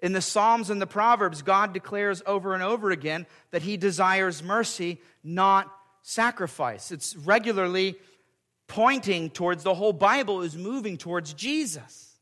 In 0.00 0.12
the 0.12 0.20
Psalms 0.20 0.70
and 0.70 0.80
the 0.80 0.86
Proverbs, 0.86 1.42
God 1.42 1.72
declares 1.72 2.22
over 2.26 2.54
and 2.54 2.62
over 2.62 2.90
again 2.90 3.26
that 3.50 3.62
He 3.62 3.76
desires 3.76 4.42
mercy, 4.42 5.00
not 5.24 5.72
sacrifice. 6.02 6.92
It's 6.92 7.16
regularly 7.16 7.96
pointing 8.68 9.30
towards 9.30 9.64
the 9.64 9.74
whole 9.74 9.92
Bible 9.92 10.42
is 10.42 10.56
moving 10.56 10.98
towards 10.98 11.32
Jesus. 11.34 12.16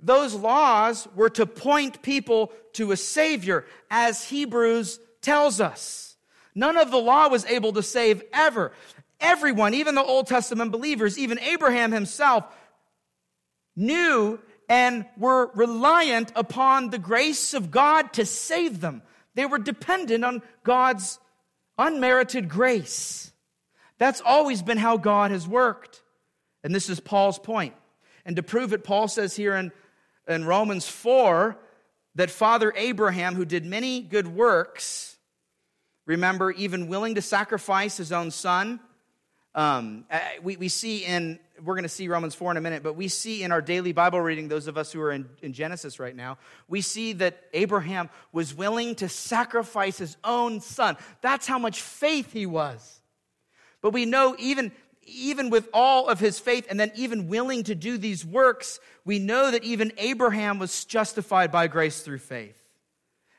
Those 0.00 0.34
laws 0.34 1.08
were 1.14 1.30
to 1.30 1.46
point 1.46 2.02
people 2.02 2.52
to 2.74 2.92
a 2.92 2.96
Savior, 2.96 3.64
as 3.90 4.24
Hebrews 4.24 5.00
tells 5.22 5.60
us. 5.60 6.16
None 6.54 6.76
of 6.76 6.90
the 6.90 6.98
law 6.98 7.28
was 7.28 7.44
able 7.46 7.72
to 7.74 7.82
save 7.82 8.22
ever. 8.32 8.72
Everyone, 9.20 9.74
even 9.74 9.94
the 9.94 10.02
Old 10.02 10.26
Testament 10.28 10.70
believers, 10.70 11.18
even 11.18 11.38
Abraham 11.40 11.92
himself, 11.92 12.44
knew 13.74 14.38
and 14.68 15.06
were 15.16 15.50
reliant 15.54 16.32
upon 16.36 16.90
the 16.90 16.98
grace 16.98 17.54
of 17.54 17.70
God 17.70 18.12
to 18.14 18.26
save 18.26 18.80
them. 18.80 19.02
They 19.34 19.46
were 19.46 19.58
dependent 19.58 20.24
on 20.24 20.42
God's 20.62 21.18
unmerited 21.78 22.48
grace. 22.48 23.32
That's 23.98 24.20
always 24.20 24.62
been 24.62 24.78
how 24.78 24.96
God 24.96 25.30
has 25.30 25.48
worked. 25.48 26.02
And 26.62 26.74
this 26.74 26.88
is 26.88 27.00
Paul's 27.00 27.38
point. 27.38 27.74
And 28.24 28.36
to 28.36 28.42
prove 28.42 28.72
it, 28.72 28.84
Paul 28.84 29.08
says 29.08 29.34
here 29.34 29.56
in, 29.56 29.72
in 30.26 30.44
Romans 30.44 30.86
4 30.86 31.56
that 32.16 32.30
Father 32.30 32.72
Abraham, 32.76 33.34
who 33.34 33.44
did 33.44 33.64
many 33.64 34.02
good 34.02 34.26
works, 34.26 35.16
remember, 36.04 36.50
even 36.50 36.88
willing 36.88 37.14
to 37.14 37.22
sacrifice 37.22 37.96
his 37.96 38.12
own 38.12 38.30
son, 38.30 38.80
um, 39.54 40.04
we, 40.42 40.56
we 40.56 40.68
see 40.68 41.04
in, 41.04 41.38
we're 41.64 41.74
going 41.74 41.82
to 41.82 41.88
see 41.88 42.08
Romans 42.08 42.34
4 42.34 42.52
in 42.52 42.56
a 42.56 42.60
minute, 42.60 42.82
but 42.82 42.94
we 42.94 43.08
see 43.08 43.42
in 43.42 43.50
our 43.50 43.62
daily 43.62 43.92
Bible 43.92 44.20
reading, 44.20 44.48
those 44.48 44.68
of 44.68 44.76
us 44.76 44.92
who 44.92 45.00
are 45.00 45.10
in, 45.10 45.28
in 45.42 45.52
Genesis 45.52 45.98
right 45.98 46.14
now, 46.14 46.38
we 46.68 46.80
see 46.80 47.14
that 47.14 47.42
Abraham 47.52 48.10
was 48.32 48.54
willing 48.54 48.94
to 48.96 49.08
sacrifice 49.08 49.98
his 49.98 50.16
own 50.22 50.60
son. 50.60 50.96
That's 51.22 51.46
how 51.46 51.58
much 51.58 51.80
faith 51.80 52.32
he 52.32 52.46
was. 52.46 53.00
But 53.80 53.92
we 53.92 54.04
know 54.04 54.36
even, 54.38 54.70
even 55.06 55.50
with 55.50 55.68
all 55.72 56.08
of 56.08 56.20
his 56.20 56.38
faith 56.38 56.66
and 56.68 56.78
then 56.78 56.92
even 56.94 57.28
willing 57.28 57.64
to 57.64 57.74
do 57.74 57.98
these 57.98 58.24
works, 58.24 58.80
we 59.04 59.18
know 59.18 59.50
that 59.50 59.64
even 59.64 59.92
Abraham 59.98 60.58
was 60.58 60.84
justified 60.84 61.50
by 61.50 61.66
grace 61.66 62.00
through 62.00 62.18
faith. 62.18 62.62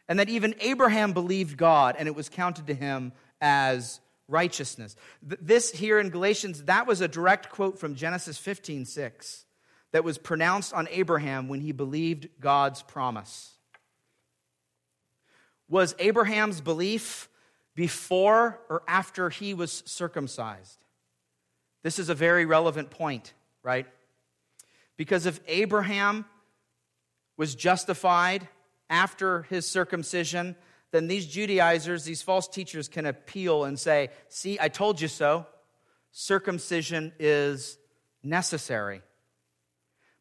And 0.08 0.18
that 0.18 0.30
even 0.30 0.56
Abraham 0.60 1.14
believed 1.14 1.56
God 1.56 1.96
and 2.00 2.08
it 2.08 2.16
was 2.16 2.30
counted 2.30 2.68
to 2.68 2.74
him 2.74 3.14
as 3.40 4.00
righteousness. 4.30 4.96
This 5.22 5.72
here 5.72 6.00
in 6.00 6.10
Galatians, 6.10 6.64
that 6.64 6.88
was 6.88 7.02
a 7.02 7.08
direct 7.08 7.50
quote 7.50 7.80
from 7.80 7.96
Genesis 7.96 8.38
15 8.38 8.86
6 8.86 9.46
that 9.92 10.04
was 10.04 10.18
pronounced 10.18 10.74
on 10.74 10.88
Abraham 10.92 11.48
when 11.48 11.62
he 11.62 11.72
believed 11.72 12.30
God's 12.40 12.84
promise. 12.84 13.56
Was 15.68 15.96
Abraham's 16.00 16.62
belief 16.62 17.28
before 17.76 18.60
or 18.70 18.84
after 18.88 19.30
he 19.30 19.54
was 19.54 19.84
circumcised? 19.86 20.78
This 21.84 22.00
is 22.00 22.10
a 22.10 22.16
very 22.16 22.46
relevant 22.46 22.90
point, 22.90 23.34
right? 23.64 23.88
Because 24.98 25.26
if 25.26 25.40
Abraham 25.48 26.26
was 27.38 27.56
justified 27.56 28.48
after 28.90 29.44
his 29.44 29.66
circumcision, 29.66 30.56
then 30.92 31.08
these 31.08 31.28
Judaizers, 31.28 32.04
these 32.04 32.22
false 32.22 32.48
teachers, 32.48 32.88
can 32.88 33.06
appeal 33.06 33.64
and 33.64 33.80
say, 33.80 34.10
See, 34.28 34.58
I 34.60 34.70
told 34.70 35.02
you 35.02 35.08
so. 35.08 35.46
Circumcision 36.12 37.14
is 37.20 37.78
necessary. 38.24 39.02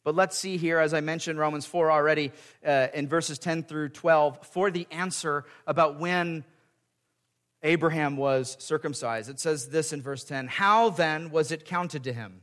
But 0.04 0.14
let's 0.14 0.38
see 0.38 0.56
here, 0.56 0.78
as 0.78 0.94
I 0.94 1.00
mentioned 1.00 1.38
Romans 1.38 1.66
4 1.66 1.90
already, 1.90 2.32
uh, 2.66 2.88
in 2.94 3.08
verses 3.08 3.38
10 3.38 3.64
through 3.64 3.90
12, 3.90 4.46
for 4.46 4.70
the 4.70 4.86
answer 4.90 5.44
about 5.66 5.98
when 5.98 6.44
Abraham 7.62 8.16
was 8.16 8.56
circumcised. 8.60 9.28
It 9.28 9.40
says 9.40 9.68
this 9.68 9.92
in 9.92 10.02
verse 10.02 10.24
10 10.24 10.46
How 10.48 10.90
then 10.90 11.30
was 11.30 11.50
it 11.50 11.64
counted 11.64 12.04
to 12.04 12.12
him? 12.12 12.42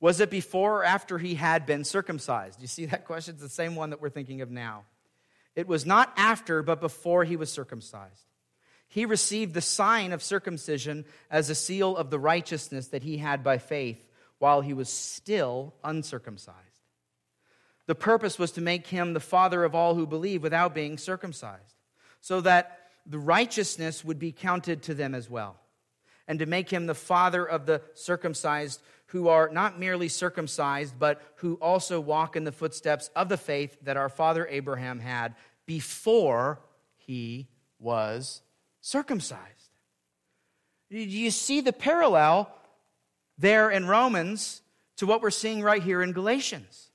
Was 0.00 0.20
it 0.20 0.30
before 0.30 0.78
or 0.78 0.84
after 0.84 1.18
he 1.18 1.34
had 1.34 1.66
been 1.66 1.84
circumcised? 1.84 2.60
You 2.60 2.66
see 2.66 2.86
that 2.86 3.04
question? 3.04 3.34
It's 3.34 3.42
the 3.42 3.48
same 3.48 3.74
one 3.74 3.90
that 3.90 4.00
we're 4.00 4.10
thinking 4.10 4.40
of 4.40 4.50
now. 4.50 4.84
It 5.56 5.66
was 5.66 5.84
not 5.84 6.12
after, 6.16 6.62
but 6.62 6.80
before 6.80 7.24
he 7.24 7.36
was 7.36 7.50
circumcised. 7.50 8.26
He 8.88 9.04
received 9.06 9.54
the 9.54 9.60
sign 9.60 10.12
of 10.12 10.22
circumcision 10.22 11.04
as 11.30 11.48
a 11.48 11.54
seal 11.54 11.96
of 11.96 12.10
the 12.10 12.18
righteousness 12.18 12.88
that 12.88 13.04
he 13.04 13.18
had 13.18 13.44
by 13.44 13.58
faith 13.58 14.04
while 14.38 14.62
he 14.62 14.74
was 14.74 14.88
still 14.88 15.74
uncircumcised. 15.84 16.56
The 17.86 17.94
purpose 17.94 18.38
was 18.38 18.52
to 18.52 18.60
make 18.60 18.88
him 18.88 19.12
the 19.12 19.20
father 19.20 19.64
of 19.64 19.74
all 19.74 19.94
who 19.94 20.06
believe 20.06 20.42
without 20.42 20.74
being 20.74 20.98
circumcised, 20.98 21.76
so 22.20 22.40
that 22.40 22.78
the 23.06 23.18
righteousness 23.18 24.04
would 24.04 24.18
be 24.18 24.32
counted 24.32 24.82
to 24.82 24.94
them 24.94 25.14
as 25.14 25.28
well, 25.28 25.60
and 26.26 26.38
to 26.38 26.46
make 26.46 26.70
him 26.70 26.86
the 26.86 26.94
father 26.94 27.44
of 27.44 27.66
the 27.66 27.82
circumcised 27.94 28.80
who 29.10 29.28
are 29.28 29.48
not 29.48 29.78
merely 29.78 30.08
circumcised, 30.08 30.94
but 30.98 31.20
who 31.36 31.54
also 31.54 32.00
walk 32.00 32.36
in 32.36 32.44
the 32.44 32.52
footsteps 32.52 33.10
of 33.16 33.28
the 33.28 33.36
faith 33.36 33.76
that 33.82 33.96
our 33.96 34.08
father 34.08 34.46
Abraham 34.48 35.00
had 35.00 35.34
before 35.66 36.60
he 36.96 37.48
was 37.80 38.42
circumcised. 38.80 39.70
Do 40.90 40.98
you 40.98 41.30
see 41.30 41.60
the 41.60 41.72
parallel 41.72 42.54
there 43.36 43.70
in 43.70 43.86
Romans 43.86 44.62
to 44.96 45.06
what 45.06 45.22
we're 45.22 45.30
seeing 45.30 45.60
right 45.62 45.82
here 45.82 46.02
in 46.02 46.12
Galatians? 46.12 46.90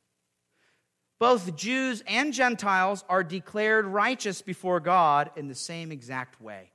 Both 1.20 1.56
Jews 1.56 2.04
and 2.08 2.34
Gentiles 2.34 3.04
are 3.10 3.24
declared 3.24 3.86
righteous 3.86 4.42
before 4.42 4.80
God 4.80 5.32
in 5.36 5.48
the 5.48 5.56
same 5.56 5.92
exact 5.92 6.42
way. 6.42 6.72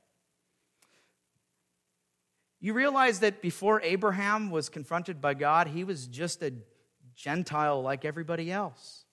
You 2.61 2.75
realize 2.75 3.21
that 3.21 3.41
before 3.41 3.81
Abraham 3.83 4.51
was 4.51 4.69
confronted 4.69 5.21
by 5.21 5.35
God, 5.35 5.67
he 5.67 5.85
was 5.85 6.07
just 6.07 6.43
a 6.43 6.53
Gentile 7.17 7.83
like 7.83 8.05
everybody 8.05 8.53
else. 8.53 9.05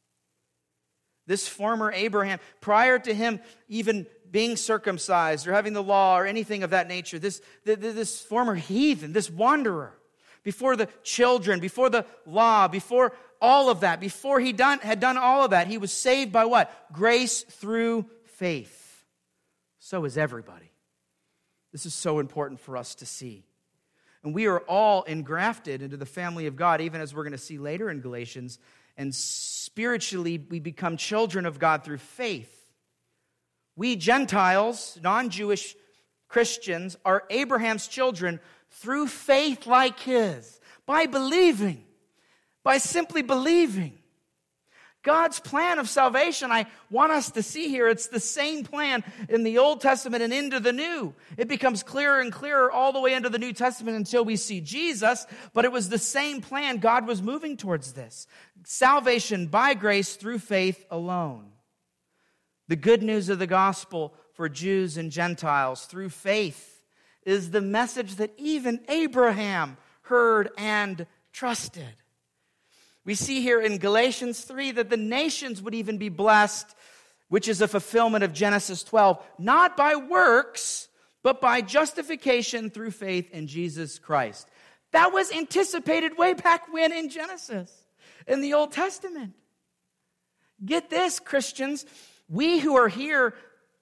This 1.26 1.48
former 1.48 1.92
Abraham, 1.92 2.40
prior 2.62 3.00
to 3.00 3.14
him 3.14 3.40
even 3.68 4.06
being 4.32 4.56
circumcised 4.56 5.48
or 5.48 5.54
having 5.54 5.74
the 5.74 5.84
law 5.84 6.18
or 6.18 6.26
anything 6.26 6.64
of 6.64 6.70
that 6.70 6.88
nature, 6.88 7.20
this, 7.20 7.42
this 7.64 8.22
former 8.22 8.56
heathen, 8.56 9.14
this 9.14 9.30
wanderer, 9.30 9.94
before 10.44 10.78
the 10.78 10.88
children, 11.04 11.60
before 11.60 11.90
the 11.90 12.06
law, 12.26 12.70
before 12.70 13.14
all 13.42 13.70
of 13.70 13.82
that, 13.82 14.00
before 14.00 14.40
he 14.40 14.54
done, 14.54 14.80
had 14.80 15.02
done 15.02 15.18
all 15.18 15.44
of 15.44 15.52
that, 15.52 15.68
he 15.68 15.78
was 15.78 15.92
saved 15.92 16.32
by 16.32 16.46
what? 16.46 16.74
Grace 16.94 17.44
through 17.44 18.06
faith. 18.24 19.04
So 19.80 20.06
is 20.06 20.18
everybody. 20.18 20.67
This 21.78 21.86
is 21.86 21.94
so 21.94 22.18
important 22.18 22.60
for 22.60 22.76
us 22.76 22.96
to 22.96 23.06
see. 23.06 23.44
And 24.24 24.34
we 24.34 24.48
are 24.48 24.62
all 24.62 25.04
engrafted 25.04 25.84
into 25.84 25.96
the 25.96 26.08
family 26.08 26.48
of 26.48 26.56
God, 26.56 26.82
even 26.82 27.02
as 27.02 27.14
we're 27.14 27.22
going 27.22 27.34
to 27.34 27.38
see 27.38 27.60
later 27.60 27.92
in 27.92 28.02
Galatians. 28.02 28.58
And 28.98 29.14
spiritually, 29.14 30.44
we 30.50 30.60
become 30.60 30.98
children 30.98 31.46
of 31.46 31.60
God 31.60 31.84
through 31.84 32.00
faith. 32.00 32.52
We 33.76 33.96
Gentiles, 33.96 34.98
non 35.04 35.30
Jewish 35.30 35.76
Christians, 36.28 36.98
are 37.06 37.26
Abraham's 37.30 37.88
children 37.88 38.40
through 38.72 39.06
faith 39.06 39.68
like 39.68 40.00
his, 40.00 40.60
by 40.88 41.06
believing, 41.06 41.86
by 42.64 42.80
simply 42.80 43.22
believing. 43.22 44.00
God's 45.08 45.40
plan 45.40 45.80
of 45.80 45.88
salvation, 45.88 46.52
I 46.52 46.66
want 46.90 47.14
us 47.14 47.32
to 47.32 47.42
see 47.42 47.70
here, 47.70 47.88
it's 47.88 48.08
the 48.08 48.20
same 48.20 48.66
plan 48.66 49.06
in 49.30 49.44
the 49.44 49.58
Old 49.58 49.80
Testament 49.80 50.22
and 50.22 50.34
into 50.34 50.60
the 50.60 50.74
New. 50.74 51.14
It 51.38 51.48
becomes 51.48 51.82
clearer 51.82 52.20
and 52.20 52.30
clearer 52.30 52.70
all 52.70 52.92
the 52.92 53.00
way 53.00 53.14
into 53.14 53.30
the 53.30 53.40
New 53.40 53.54
Testament 53.54 53.96
until 53.96 54.26
we 54.26 54.36
see 54.36 54.60
Jesus, 54.60 55.26
but 55.54 55.64
it 55.64 55.72
was 55.72 55.88
the 55.88 55.98
same 55.98 56.42
plan. 56.42 56.80
God 56.80 57.08
was 57.08 57.22
moving 57.22 57.56
towards 57.56 57.94
this 57.94 58.28
salvation 58.66 59.48
by 59.48 59.76
grace 59.76 60.18
through 60.18 60.40
faith 60.40 60.84
alone. 60.92 61.54
The 62.68 62.76
good 62.76 63.02
news 63.02 63.30
of 63.30 63.40
the 63.40 63.48
gospel 63.48 64.14
for 64.34 64.50
Jews 64.50 64.98
and 64.98 65.10
Gentiles 65.10 65.86
through 65.86 66.10
faith 66.10 66.84
is 67.24 67.52
the 67.52 67.62
message 67.62 68.16
that 68.16 68.34
even 68.36 68.82
Abraham 68.90 69.78
heard 70.02 70.50
and 70.58 71.08
trusted. 71.32 71.96
We 73.08 73.16
see 73.16 73.42
here 73.42 73.62
in 73.62 73.78
Galatians 73.78 74.42
3 74.42 74.72
that 74.72 74.90
the 74.90 74.98
nations 74.98 75.62
would 75.62 75.74
even 75.74 75.98
be 75.98 76.10
blessed, 76.10 76.76
which 77.30 77.48
is 77.48 77.62
a 77.62 77.68
fulfillment 77.68 78.26
of 78.26 78.34
Genesis 78.34 78.84
12, 78.84 79.24
not 79.40 79.78
by 79.78 79.96
works, 79.96 80.90
but 81.24 81.40
by 81.40 81.62
justification 81.62 82.70
through 82.70 82.92
faith 82.92 83.32
in 83.32 83.48
Jesus 83.48 83.98
Christ. 83.98 84.50
That 84.92 85.14
was 85.14 85.32
anticipated 85.32 86.18
way 86.18 86.34
back 86.34 86.72
when 86.74 86.92
in 86.92 87.10
Genesis, 87.10 87.72
in 88.28 88.42
the 88.42 88.54
Old 88.54 88.74
Testament. 88.74 89.36
Get 90.66 90.90
this, 90.90 91.22
Christians. 91.22 91.86
We 92.28 92.60
who 92.60 92.76
are 92.76 92.90
here 92.90 93.34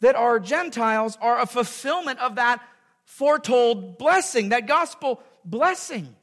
that 0.02 0.16
are 0.16 0.40
Gentiles 0.40 1.18
are 1.20 1.40
a 1.42 1.48
fulfillment 1.48 2.20
of 2.20 2.36
that 2.36 2.62
foretold 3.06 3.98
blessing, 3.98 4.50
that 4.50 4.68
gospel 4.68 5.20
blessing. 5.44 6.16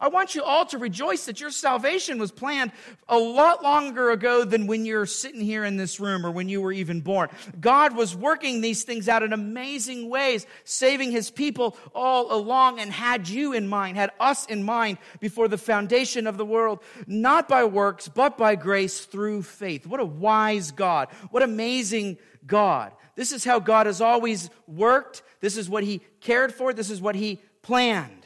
I 0.00 0.08
want 0.08 0.36
you 0.36 0.44
all 0.44 0.64
to 0.66 0.78
rejoice 0.78 1.26
that 1.26 1.40
your 1.40 1.50
salvation 1.50 2.18
was 2.18 2.30
planned 2.30 2.70
a 3.08 3.18
lot 3.18 3.64
longer 3.64 4.10
ago 4.10 4.44
than 4.44 4.68
when 4.68 4.84
you're 4.84 5.06
sitting 5.06 5.40
here 5.40 5.64
in 5.64 5.76
this 5.76 5.98
room 5.98 6.24
or 6.24 6.30
when 6.30 6.48
you 6.48 6.60
were 6.60 6.70
even 6.70 7.00
born. 7.00 7.28
God 7.60 7.96
was 7.96 8.14
working 8.14 8.60
these 8.60 8.84
things 8.84 9.08
out 9.08 9.24
in 9.24 9.32
amazing 9.32 10.08
ways, 10.08 10.46
saving 10.62 11.10
his 11.10 11.32
people 11.32 11.76
all 11.96 12.32
along 12.32 12.78
and 12.78 12.92
had 12.92 13.28
you 13.28 13.52
in 13.52 13.66
mind, 13.66 13.96
had 13.96 14.12
us 14.20 14.46
in 14.46 14.62
mind 14.62 14.98
before 15.18 15.48
the 15.48 15.58
foundation 15.58 16.28
of 16.28 16.36
the 16.36 16.46
world, 16.46 16.78
not 17.08 17.48
by 17.48 17.64
works, 17.64 18.06
but 18.06 18.38
by 18.38 18.54
grace 18.54 19.04
through 19.04 19.42
faith. 19.42 19.84
What 19.84 19.98
a 19.98 20.04
wise 20.04 20.70
God. 20.70 21.08
What 21.30 21.42
amazing 21.42 22.18
God. 22.46 22.92
This 23.16 23.32
is 23.32 23.44
how 23.44 23.58
God 23.58 23.86
has 23.86 24.00
always 24.00 24.48
worked. 24.68 25.22
This 25.40 25.56
is 25.56 25.68
what 25.68 25.82
he 25.82 26.02
cared 26.20 26.54
for. 26.54 26.72
This 26.72 26.88
is 26.88 27.00
what 27.00 27.16
he 27.16 27.40
planned. 27.62 28.17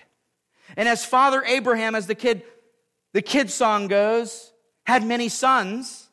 And 0.77 0.89
as 0.89 1.05
Father 1.05 1.43
Abraham, 1.45 1.95
as 1.95 2.07
the 2.07 2.15
kid, 2.15 2.43
the 3.13 3.23
kid 3.23 3.51
song 3.51 3.89
goes, 3.89 4.53
had 4.85 5.05
many 5.05 5.29
sons, 5.29 6.09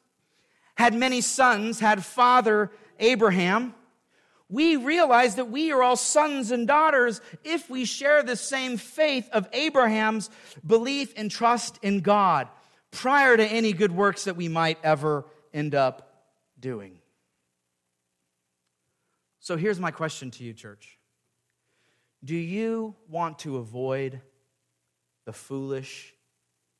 had 0.76 0.94
many 0.94 1.22
sons, 1.22 1.80
had 1.80 2.04
Father 2.04 2.72
Abraham, 3.00 3.74
we 4.50 4.76
realize 4.78 5.36
that 5.36 5.52
we 5.52 5.72
are 5.72 5.84
all 5.84 5.96
sons 5.96 6.52
and 6.52 6.68
daughters 6.68 7.22
if 7.44 7.70
we 7.70 7.86
share 7.86 8.24
the 8.24 8.36
same 8.36 8.78
faith 8.78 9.30
of 9.32 9.48
Abraham's 9.54 10.30
belief 10.66 11.14
and 11.16 11.30
trust 11.30 11.78
in 11.84 12.00
God 12.00 12.48
prior 12.90 13.38
to 13.38 13.46
any 13.46 13.74
good 13.74 13.92
works 13.92 14.24
that 14.24 14.36
we 14.36 14.48
might 14.48 14.80
ever 14.84 15.26
end 15.54 15.76
up 15.76 16.26
doing. 16.60 16.98
So 19.40 19.56
here's 19.56 19.80
my 19.80 19.92
question 19.92 20.32
to 20.32 20.44
you, 20.44 20.54
church. 20.54 20.98
Do 22.24 22.36
you 22.36 22.96
want 23.08 23.40
to 23.40 23.58
avoid 23.58 24.22
the 25.30 25.34
foolish, 25.34 26.16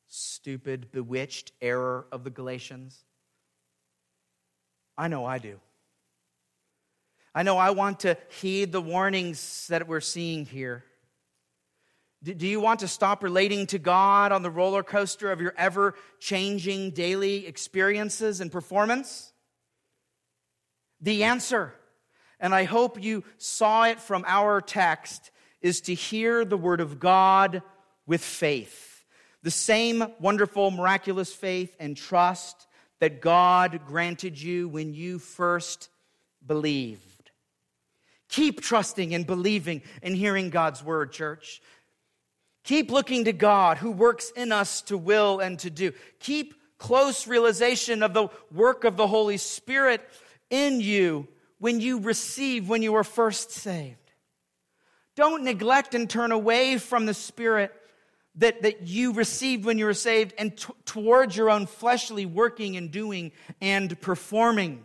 stupid, 0.08 0.90
bewitched 0.90 1.52
error 1.62 2.04
of 2.10 2.24
the 2.24 2.30
Galatians? 2.30 2.98
I 4.98 5.06
know 5.06 5.24
I 5.24 5.38
do. 5.38 5.60
I 7.32 7.44
know 7.44 7.58
I 7.58 7.70
want 7.70 8.00
to 8.00 8.16
heed 8.40 8.72
the 8.72 8.80
warnings 8.80 9.68
that 9.68 9.86
we're 9.86 10.00
seeing 10.00 10.46
here. 10.46 10.82
Do 12.24 12.44
you 12.44 12.60
want 12.60 12.80
to 12.80 12.88
stop 12.88 13.22
relating 13.22 13.68
to 13.68 13.78
God 13.78 14.32
on 14.32 14.42
the 14.42 14.50
roller 14.50 14.82
coaster 14.82 15.30
of 15.30 15.40
your 15.40 15.54
ever 15.56 15.94
changing 16.18 16.90
daily 16.90 17.46
experiences 17.46 18.40
and 18.40 18.50
performance? 18.50 19.32
The 21.00 21.22
answer, 21.22 21.72
and 22.40 22.52
I 22.52 22.64
hope 22.64 23.00
you 23.00 23.22
saw 23.38 23.84
it 23.84 24.00
from 24.00 24.24
our 24.26 24.60
text, 24.60 25.30
is 25.60 25.80
to 25.82 25.94
hear 25.94 26.44
the 26.44 26.56
word 26.56 26.80
of 26.80 26.98
God 26.98 27.62
with 28.10 28.20
faith. 28.20 29.04
The 29.44 29.52
same 29.52 30.04
wonderful, 30.18 30.72
miraculous 30.72 31.32
faith 31.32 31.76
and 31.78 31.96
trust 31.96 32.66
that 32.98 33.20
God 33.20 33.82
granted 33.86 34.38
you 34.42 34.68
when 34.68 34.92
you 34.94 35.20
first 35.20 35.88
believed. 36.44 37.30
Keep 38.28 38.62
trusting 38.62 39.14
and 39.14 39.24
believing 39.24 39.82
and 40.02 40.16
hearing 40.16 40.50
God's 40.50 40.82
word, 40.82 41.12
church. 41.12 41.62
Keep 42.64 42.90
looking 42.90 43.26
to 43.26 43.32
God 43.32 43.78
who 43.78 43.92
works 43.92 44.32
in 44.34 44.50
us 44.50 44.82
to 44.82 44.98
will 44.98 45.38
and 45.38 45.56
to 45.60 45.70
do. 45.70 45.92
Keep 46.18 46.54
close 46.78 47.28
realization 47.28 48.02
of 48.02 48.12
the 48.12 48.26
work 48.52 48.82
of 48.82 48.96
the 48.96 49.06
Holy 49.06 49.36
Spirit 49.36 50.00
in 50.50 50.80
you 50.80 51.28
when 51.60 51.78
you 51.78 52.00
receive, 52.00 52.68
when 52.68 52.82
you 52.82 52.90
were 52.90 53.04
first 53.04 53.52
saved. 53.52 53.98
Don't 55.14 55.44
neglect 55.44 55.94
and 55.94 56.10
turn 56.10 56.32
away 56.32 56.76
from 56.76 57.06
the 57.06 57.14
Spirit 57.14 57.72
that, 58.40 58.62
that 58.62 58.82
you 58.82 59.12
received 59.12 59.64
when 59.64 59.78
you 59.78 59.84
were 59.84 59.94
saved 59.94 60.34
and 60.36 60.56
t- 60.56 60.72
towards 60.84 61.36
your 61.36 61.50
own 61.50 61.66
fleshly 61.66 62.26
working 62.26 62.76
and 62.76 62.90
doing 62.90 63.32
and 63.60 63.98
performing. 64.00 64.82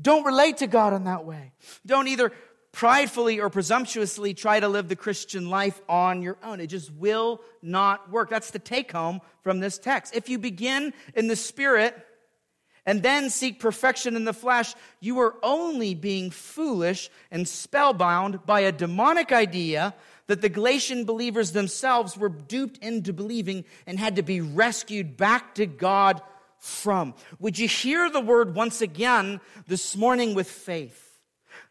Don't 0.00 0.24
relate 0.24 0.58
to 0.58 0.66
God 0.66 0.92
in 0.92 1.04
that 1.04 1.24
way. 1.24 1.52
Don't 1.84 2.08
either 2.08 2.30
pridefully 2.72 3.40
or 3.40 3.48
presumptuously 3.48 4.34
try 4.34 4.60
to 4.60 4.68
live 4.68 4.88
the 4.88 4.96
Christian 4.96 5.48
life 5.48 5.80
on 5.88 6.22
your 6.22 6.36
own. 6.42 6.60
It 6.60 6.68
just 6.68 6.92
will 6.92 7.40
not 7.62 8.10
work. 8.10 8.30
That's 8.30 8.50
the 8.50 8.58
take 8.58 8.92
home 8.92 9.20
from 9.42 9.60
this 9.60 9.78
text. 9.78 10.14
If 10.14 10.28
you 10.28 10.38
begin 10.38 10.92
in 11.14 11.26
the 11.26 11.36
spirit 11.36 11.96
and 12.84 13.02
then 13.02 13.30
seek 13.30 13.60
perfection 13.60 14.14
in 14.14 14.24
the 14.24 14.34
flesh, 14.34 14.74
you 15.00 15.18
are 15.20 15.34
only 15.42 15.94
being 15.94 16.30
foolish 16.30 17.10
and 17.30 17.48
spellbound 17.48 18.44
by 18.46 18.60
a 18.60 18.72
demonic 18.72 19.32
idea 19.32 19.94
that 20.28 20.40
the 20.40 20.48
Galatian 20.48 21.04
believers 21.04 21.52
themselves 21.52 22.16
were 22.16 22.28
duped 22.28 22.78
into 22.78 23.12
believing 23.12 23.64
and 23.86 23.98
had 23.98 24.16
to 24.16 24.22
be 24.22 24.40
rescued 24.40 25.16
back 25.16 25.56
to 25.56 25.66
God 25.66 26.22
from. 26.58 27.14
Would 27.40 27.58
you 27.58 27.66
hear 27.66 28.08
the 28.08 28.20
word 28.20 28.54
once 28.54 28.80
again 28.80 29.40
this 29.66 29.96
morning 29.96 30.34
with 30.34 30.48
faith? 30.48 31.18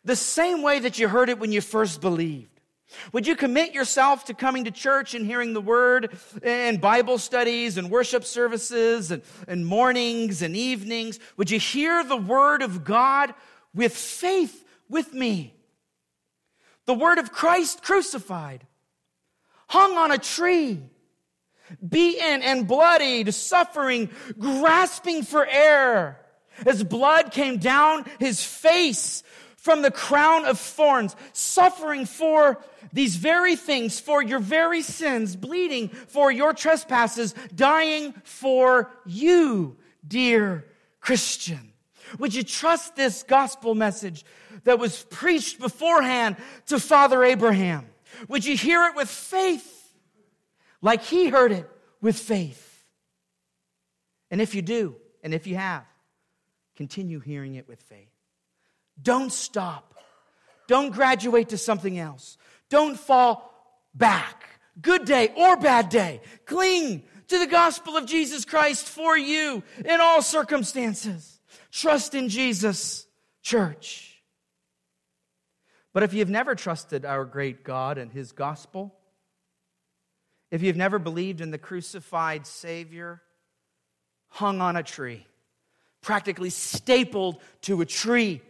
The 0.04 0.16
same 0.16 0.62
way 0.62 0.80
that 0.80 0.98
you 0.98 1.08
heard 1.08 1.30
it 1.30 1.40
when 1.40 1.52
you 1.52 1.62
first 1.62 2.02
believed. 2.02 2.50
Would 3.12 3.28
you 3.28 3.36
commit 3.36 3.74
yourself 3.74 4.26
to 4.26 4.34
coming 4.34 4.64
to 4.64 4.72
church 4.72 5.14
and 5.14 5.26
hearing 5.26 5.54
the 5.54 5.62
word 5.62 6.18
and 6.42 6.80
Bible 6.80 7.18
studies 7.18 7.78
and 7.78 7.92
worship 7.92 8.24
services 8.24 9.12
and, 9.12 9.22
and 9.48 9.66
mornings 9.66 10.42
and 10.42 10.56
evenings? 10.56 11.20
Would 11.36 11.52
you 11.52 11.60
hear 11.60 12.04
the 12.04 12.18
word 12.18 12.62
of 12.62 12.86
God 12.86 13.34
with 13.76 13.96
faith 13.96 14.64
with 14.90 15.14
me? 15.14 15.57
The 16.88 16.94
word 16.94 17.20
of 17.20 17.32
Christ 17.32 17.84
crucified, 17.84 18.66
hung 19.68 19.98
on 19.98 20.12
a 20.12 20.18
tree, 20.18 20.82
beaten 21.88 22.42
and 22.42 22.68
bloodied, 22.68 23.34
suffering, 23.34 24.10
grasping 24.40 25.22
for 25.22 25.46
air. 25.46 26.20
As 26.66 26.84
blood 26.84 27.32
came 27.32 27.58
down 27.58 28.06
his 28.20 28.44
face 28.44 29.22
from 29.58 29.82
the 29.82 29.92
crown 29.92 30.46
of 30.46 30.58
thorns, 30.58 31.16
suffering 31.34 32.06
for 32.06 32.64
these 32.94 33.18
very 33.18 33.56
things, 33.56 34.00
for 34.00 34.24
your 34.24 34.40
very 34.40 34.82
sins, 34.82 35.36
bleeding 35.36 35.90
for 35.90 36.32
your 36.32 36.54
trespasses, 36.54 37.36
dying 37.54 38.14
for 38.24 38.90
you, 39.06 39.76
dear 40.08 40.66
Christian. 41.02 41.74
Would 42.18 42.34
you 42.34 42.44
trust 42.44 42.96
this 42.96 43.24
gospel 43.24 43.76
message 43.76 44.24
that 44.68 44.80
was 44.80 45.04
preached 45.04 45.62
beforehand 45.62 46.36
to 46.66 46.78
Father 46.78 47.24
Abraham? 47.24 47.88
Would 48.28 48.44
you 48.44 48.58
hear 48.58 48.84
it 48.84 48.96
with 48.98 49.08
faith 49.08 49.94
like 50.82 51.04
he 51.04 51.30
heard 51.30 51.54
it 51.54 51.70
with 52.02 52.20
faith? 52.20 52.84
And 54.30 54.42
if 54.42 54.54
you 54.54 54.62
do, 54.62 54.98
and 55.24 55.34
if 55.34 55.48
you 55.48 55.56
have, 55.56 55.86
continue 56.76 57.22
hearing 57.22 57.56
it 57.56 57.66
with 57.66 57.82
faith. 57.84 58.12
Don't 59.02 59.32
stop. 59.32 59.94
Don't 60.68 60.94
graduate 60.94 61.50
to 61.50 61.58
something 61.58 61.98
else. 61.98 62.38
Don't 62.70 63.00
fall 63.00 63.54
back. 63.96 64.50
Good 64.82 65.06
day 65.06 65.32
or 65.38 65.56
bad 65.56 65.88
day. 65.88 66.20
Cling 66.46 67.04
to 67.30 67.40
the 67.40 67.48
gospel 67.48 67.96
of 67.96 68.06
Jesus 68.06 68.44
Christ 68.44 68.86
for 68.86 69.18
you 69.18 69.64
in 69.86 70.02
all 70.02 70.22
circumstances. 70.22 71.40
Trust 71.72 72.16
in 72.16 72.28
Jesus, 72.28 73.08
church. 73.42 74.17
But 75.98 76.04
if 76.04 76.14
you've 76.14 76.30
never 76.30 76.54
trusted 76.54 77.06
our 77.06 77.26
great 77.26 77.64
God 77.64 77.98
and 77.98 78.12
his 78.12 78.32
gospel, 78.32 78.94
if 80.52 80.62
you've 80.62 80.78
never 80.78 81.00
believed 81.00 81.42
in 81.42 81.50
the 81.50 81.58
crucified 81.58 82.46
Savior 82.46 83.20
hung 84.28 84.62
on 84.62 84.76
a 84.76 84.84
tree, 84.84 85.26
practically 86.02 86.52
stapled 86.52 87.42
to 87.62 87.82
a 87.82 87.86
tree 87.88 88.44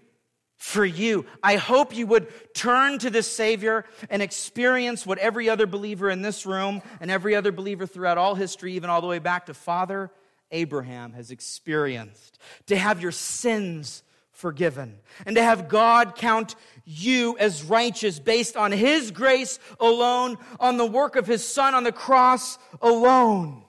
for 0.58 0.84
you. 0.84 1.26
I 1.42 1.56
hope 1.56 1.96
you 1.96 2.06
would 2.08 2.28
turn 2.54 3.00
to 3.00 3.10
this 3.10 3.32
Savior 3.32 3.86
and 4.10 4.22
experience 4.22 5.06
what 5.06 5.18
every 5.18 5.50
other 5.50 5.68
believer 5.68 6.10
in 6.10 6.24
this 6.24 6.46
room 6.46 6.82
and 7.00 7.10
every 7.10 7.34
other 7.34 7.54
believer 7.54 7.86
throughout 7.86 8.18
all 8.18 8.36
history, 8.36 8.74
even 8.74 8.90
all 8.90 9.00
the 9.00 9.08
way 9.08 9.20
back 9.20 9.46
to 9.46 9.54
Father 9.54 10.12
Abraham, 10.52 11.14
has 11.14 11.32
experienced. 11.32 12.40
To 12.66 12.76
have 12.76 13.02
your 13.02 13.14
sins 13.14 14.04
forgiven 14.38 15.00
and 15.26 15.36
to 15.36 15.42
have 15.42 15.68
God 15.68 16.16
count 16.16 16.56
you 16.86 17.36
as 17.40 17.64
righteous 17.64 18.20
based 18.20 18.56
on 18.56 18.72
His 18.72 19.10
grace 19.10 19.58
alone, 19.80 20.38
on 20.60 20.78
the 20.78 20.86
work 20.86 21.16
of 21.16 21.26
His 21.26 21.46
Son 21.46 21.74
on 21.74 21.84
the 21.84 21.92
cross 21.92 22.60
alone. 22.80 23.64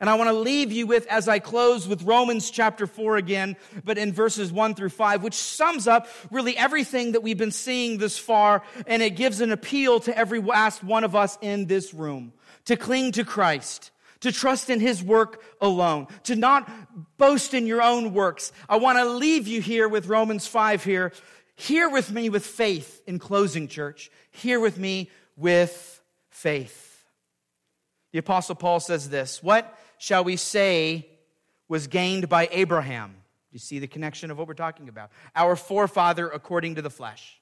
And 0.00 0.08
I 0.08 0.14
want 0.14 0.28
to 0.28 0.34
leave 0.34 0.72
you 0.72 0.86
with, 0.86 1.06
as 1.08 1.28
I 1.28 1.38
close, 1.38 1.86
with 1.86 2.02
Romans 2.02 2.50
chapter 2.50 2.86
4 2.86 3.16
again, 3.16 3.56
but 3.84 3.98
in 3.98 4.12
verses 4.12 4.50
1 4.50 4.74
through 4.74 4.88
5, 4.88 5.22
which 5.22 5.34
sums 5.34 5.86
up 5.86 6.08
really 6.30 6.56
everything 6.56 7.12
that 7.12 7.22
we've 7.22 7.36
been 7.36 7.50
seeing 7.50 7.98
this 7.98 8.16
far, 8.16 8.62
and 8.86 9.02
it 9.02 9.16
gives 9.16 9.40
an 9.42 9.52
appeal 9.52 10.00
to 10.00 10.16
every 10.16 10.40
last 10.40 10.82
one 10.82 11.04
of 11.04 11.14
us 11.14 11.36
in 11.42 11.66
this 11.66 11.92
room 11.92 12.32
to 12.66 12.76
cling 12.76 13.12
to 13.12 13.24
Christ, 13.24 13.90
to 14.20 14.32
trust 14.32 14.70
in 14.70 14.80
His 14.80 15.02
work 15.02 15.42
alone, 15.60 16.06
to 16.24 16.36
not 16.36 16.70
boast 17.18 17.54
in 17.54 17.66
your 17.66 17.82
own 17.82 18.12
works. 18.12 18.52
I 18.68 18.76
want 18.76 18.98
to 18.98 19.04
leave 19.04 19.48
you 19.48 19.60
here 19.60 19.88
with 19.88 20.06
Romans 20.06 20.46
5 20.46 20.84
here. 20.84 21.12
Hear 21.56 21.90
with 21.90 22.10
me 22.10 22.30
with 22.30 22.44
faith 22.44 23.02
in 23.06 23.18
closing, 23.18 23.68
church. 23.68 24.10
Hear 24.30 24.60
with 24.60 24.78
me 24.78 25.10
with 25.36 26.00
faith. 26.30 27.04
The 28.12 28.18
Apostle 28.18 28.54
Paul 28.54 28.80
says 28.80 29.08
this 29.08 29.42
What 29.42 29.78
shall 29.98 30.24
we 30.24 30.36
say 30.36 31.06
was 31.68 31.86
gained 31.86 32.28
by 32.28 32.48
Abraham? 32.50 33.10
Do 33.12 33.54
you 33.54 33.58
see 33.58 33.78
the 33.78 33.86
connection 33.86 34.30
of 34.30 34.38
what 34.38 34.46
we're 34.46 34.54
talking 34.54 34.88
about? 34.88 35.10
Our 35.34 35.56
forefather 35.56 36.28
according 36.28 36.76
to 36.76 36.82
the 36.82 36.90
flesh. 36.90 37.40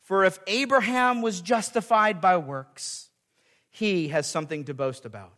For 0.00 0.24
if 0.24 0.38
Abraham 0.46 1.20
was 1.20 1.40
justified 1.40 2.20
by 2.20 2.36
works, 2.36 3.08
he 3.70 4.08
has 4.08 4.28
something 4.28 4.64
to 4.64 4.74
boast 4.74 5.04
about, 5.04 5.32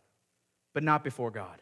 but 0.79 0.83
not 0.85 1.03
before 1.03 1.29
God. 1.29 1.61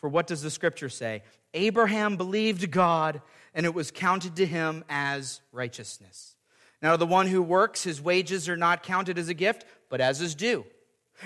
For 0.00 0.08
what 0.08 0.26
does 0.26 0.42
the 0.42 0.50
scripture 0.50 0.88
say? 0.88 1.22
Abraham 1.54 2.16
believed 2.16 2.68
God, 2.72 3.22
and 3.54 3.64
it 3.64 3.72
was 3.72 3.92
counted 3.92 4.34
to 4.34 4.44
him 4.44 4.82
as 4.88 5.40
righteousness. 5.52 6.34
Now, 6.82 6.90
to 6.90 6.96
the 6.96 7.06
one 7.06 7.28
who 7.28 7.40
works, 7.40 7.84
his 7.84 8.02
wages 8.02 8.48
are 8.48 8.56
not 8.56 8.82
counted 8.82 9.18
as 9.18 9.28
a 9.28 9.34
gift, 9.34 9.64
but 9.88 10.00
as 10.00 10.18
his 10.18 10.34
due 10.34 10.64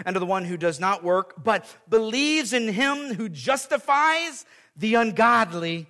and 0.04 0.12
to 0.12 0.20
the 0.20 0.26
one 0.26 0.44
who 0.44 0.58
does 0.58 0.78
not 0.78 1.02
work, 1.02 1.42
but 1.42 1.64
believes 1.88 2.52
in 2.52 2.68
him 2.68 3.14
who 3.14 3.30
justifies 3.30 4.44
the 4.76 4.96
ungodly, 4.96 5.86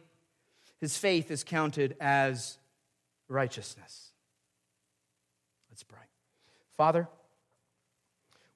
his 0.80 0.96
faith 0.96 1.32
is 1.32 1.42
counted 1.42 1.96
as 1.98 2.58
righteousness. 3.26 4.12
Let's 5.68 5.82
pray. 5.82 5.98
Father, 6.76 7.08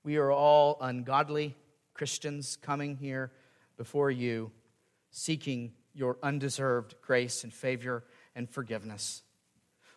we 0.04 0.16
are 0.16 0.30
all 0.30 0.78
ungodly 0.80 1.56
Christians 1.94 2.56
coming 2.60 2.96
here 2.96 3.30
before 3.76 4.10
you, 4.10 4.50
seeking 5.10 5.72
your 5.94 6.16
undeserved 6.22 6.94
grace 7.02 7.44
and 7.44 7.52
favor 7.52 8.04
and 8.34 8.48
forgiveness. 8.48 9.22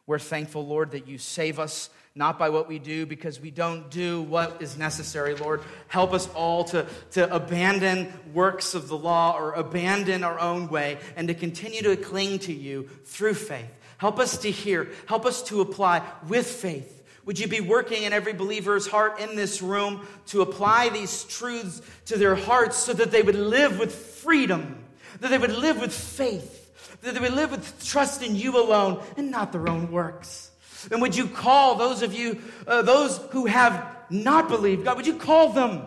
We're 0.07 0.19
thankful, 0.19 0.65
Lord, 0.65 0.91
that 0.91 1.07
you 1.07 1.17
save 1.17 1.57
us 1.59 1.89
not 2.13 2.37
by 2.37 2.49
what 2.49 2.67
we 2.67 2.77
do 2.77 3.07
because 3.07 3.41
we 3.41 3.49
don't 3.49 3.89
do 3.89 4.21
what 4.21 4.61
is 4.61 4.77
necessary, 4.77 5.35
Lord. 5.35 5.63
Help 5.87 6.13
us 6.13 6.29
all 6.35 6.63
to, 6.65 6.85
to 7.11 7.33
abandon 7.33 8.13
works 8.31 8.75
of 8.75 8.87
the 8.87 8.97
law 8.97 9.35
or 9.35 9.53
abandon 9.53 10.23
our 10.23 10.39
own 10.39 10.69
way 10.69 10.99
and 11.15 11.27
to 11.27 11.33
continue 11.33 11.81
to 11.81 11.97
cling 11.97 12.39
to 12.39 12.53
you 12.53 12.87
through 13.05 13.33
faith. 13.33 13.71
Help 13.97 14.19
us 14.19 14.37
to 14.39 14.51
hear, 14.51 14.89
help 15.07 15.25
us 15.25 15.41
to 15.43 15.61
apply 15.61 16.03
with 16.27 16.45
faith. 16.45 17.03
Would 17.25 17.39
you 17.39 17.47
be 17.47 17.59
working 17.59 18.03
in 18.03 18.13
every 18.13 18.33
believer's 18.33 18.85
heart 18.85 19.19
in 19.19 19.35
this 19.35 19.61
room 19.61 20.07
to 20.27 20.41
apply 20.41 20.89
these 20.89 21.23
truths 21.23 21.81
to 22.05 22.17
their 22.17 22.35
hearts 22.35 22.77
so 22.77 22.93
that 22.93 23.11
they 23.11 23.23
would 23.23 23.35
live 23.35 23.79
with 23.79 23.93
freedom, 23.93 24.83
that 25.19 25.29
they 25.29 25.37
would 25.37 25.51
live 25.51 25.81
with 25.81 25.93
faith, 25.93 26.99
that 27.01 27.15
they 27.15 27.19
would 27.19 27.33
live 27.33 27.51
with 27.51 27.83
trust 27.83 28.21
in 28.21 28.35
you 28.35 28.61
alone 28.61 29.03
and 29.17 29.31
not 29.31 29.51
their 29.51 29.67
own 29.67 29.91
works? 29.91 30.51
And 30.91 31.01
would 31.01 31.15
you 31.15 31.27
call 31.27 31.75
those 31.75 32.03
of 32.03 32.13
you, 32.13 32.41
uh, 32.67 32.83
those 32.83 33.17
who 33.31 33.47
have 33.47 33.95
not 34.11 34.47
believed, 34.47 34.85
God, 34.85 34.97
would 34.97 35.07
you 35.07 35.17
call 35.17 35.49
them 35.49 35.83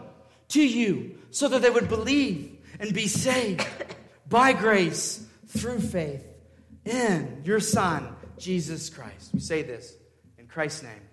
to 0.48 0.66
you 0.66 1.18
so 1.30 1.46
that 1.48 1.62
they 1.62 1.70
would 1.70 1.88
believe 1.88 2.56
and 2.80 2.92
be 2.92 3.06
saved 3.06 3.64
by 4.28 4.52
grace 4.52 5.24
through 5.46 5.80
faith 5.80 6.26
in 6.84 7.42
your 7.44 7.60
Son, 7.60 8.16
Jesus 8.38 8.90
Christ? 8.90 9.30
We 9.32 9.38
say 9.38 9.62
this 9.62 9.94
in 10.36 10.48
Christ's 10.48 10.82
name. 10.82 11.07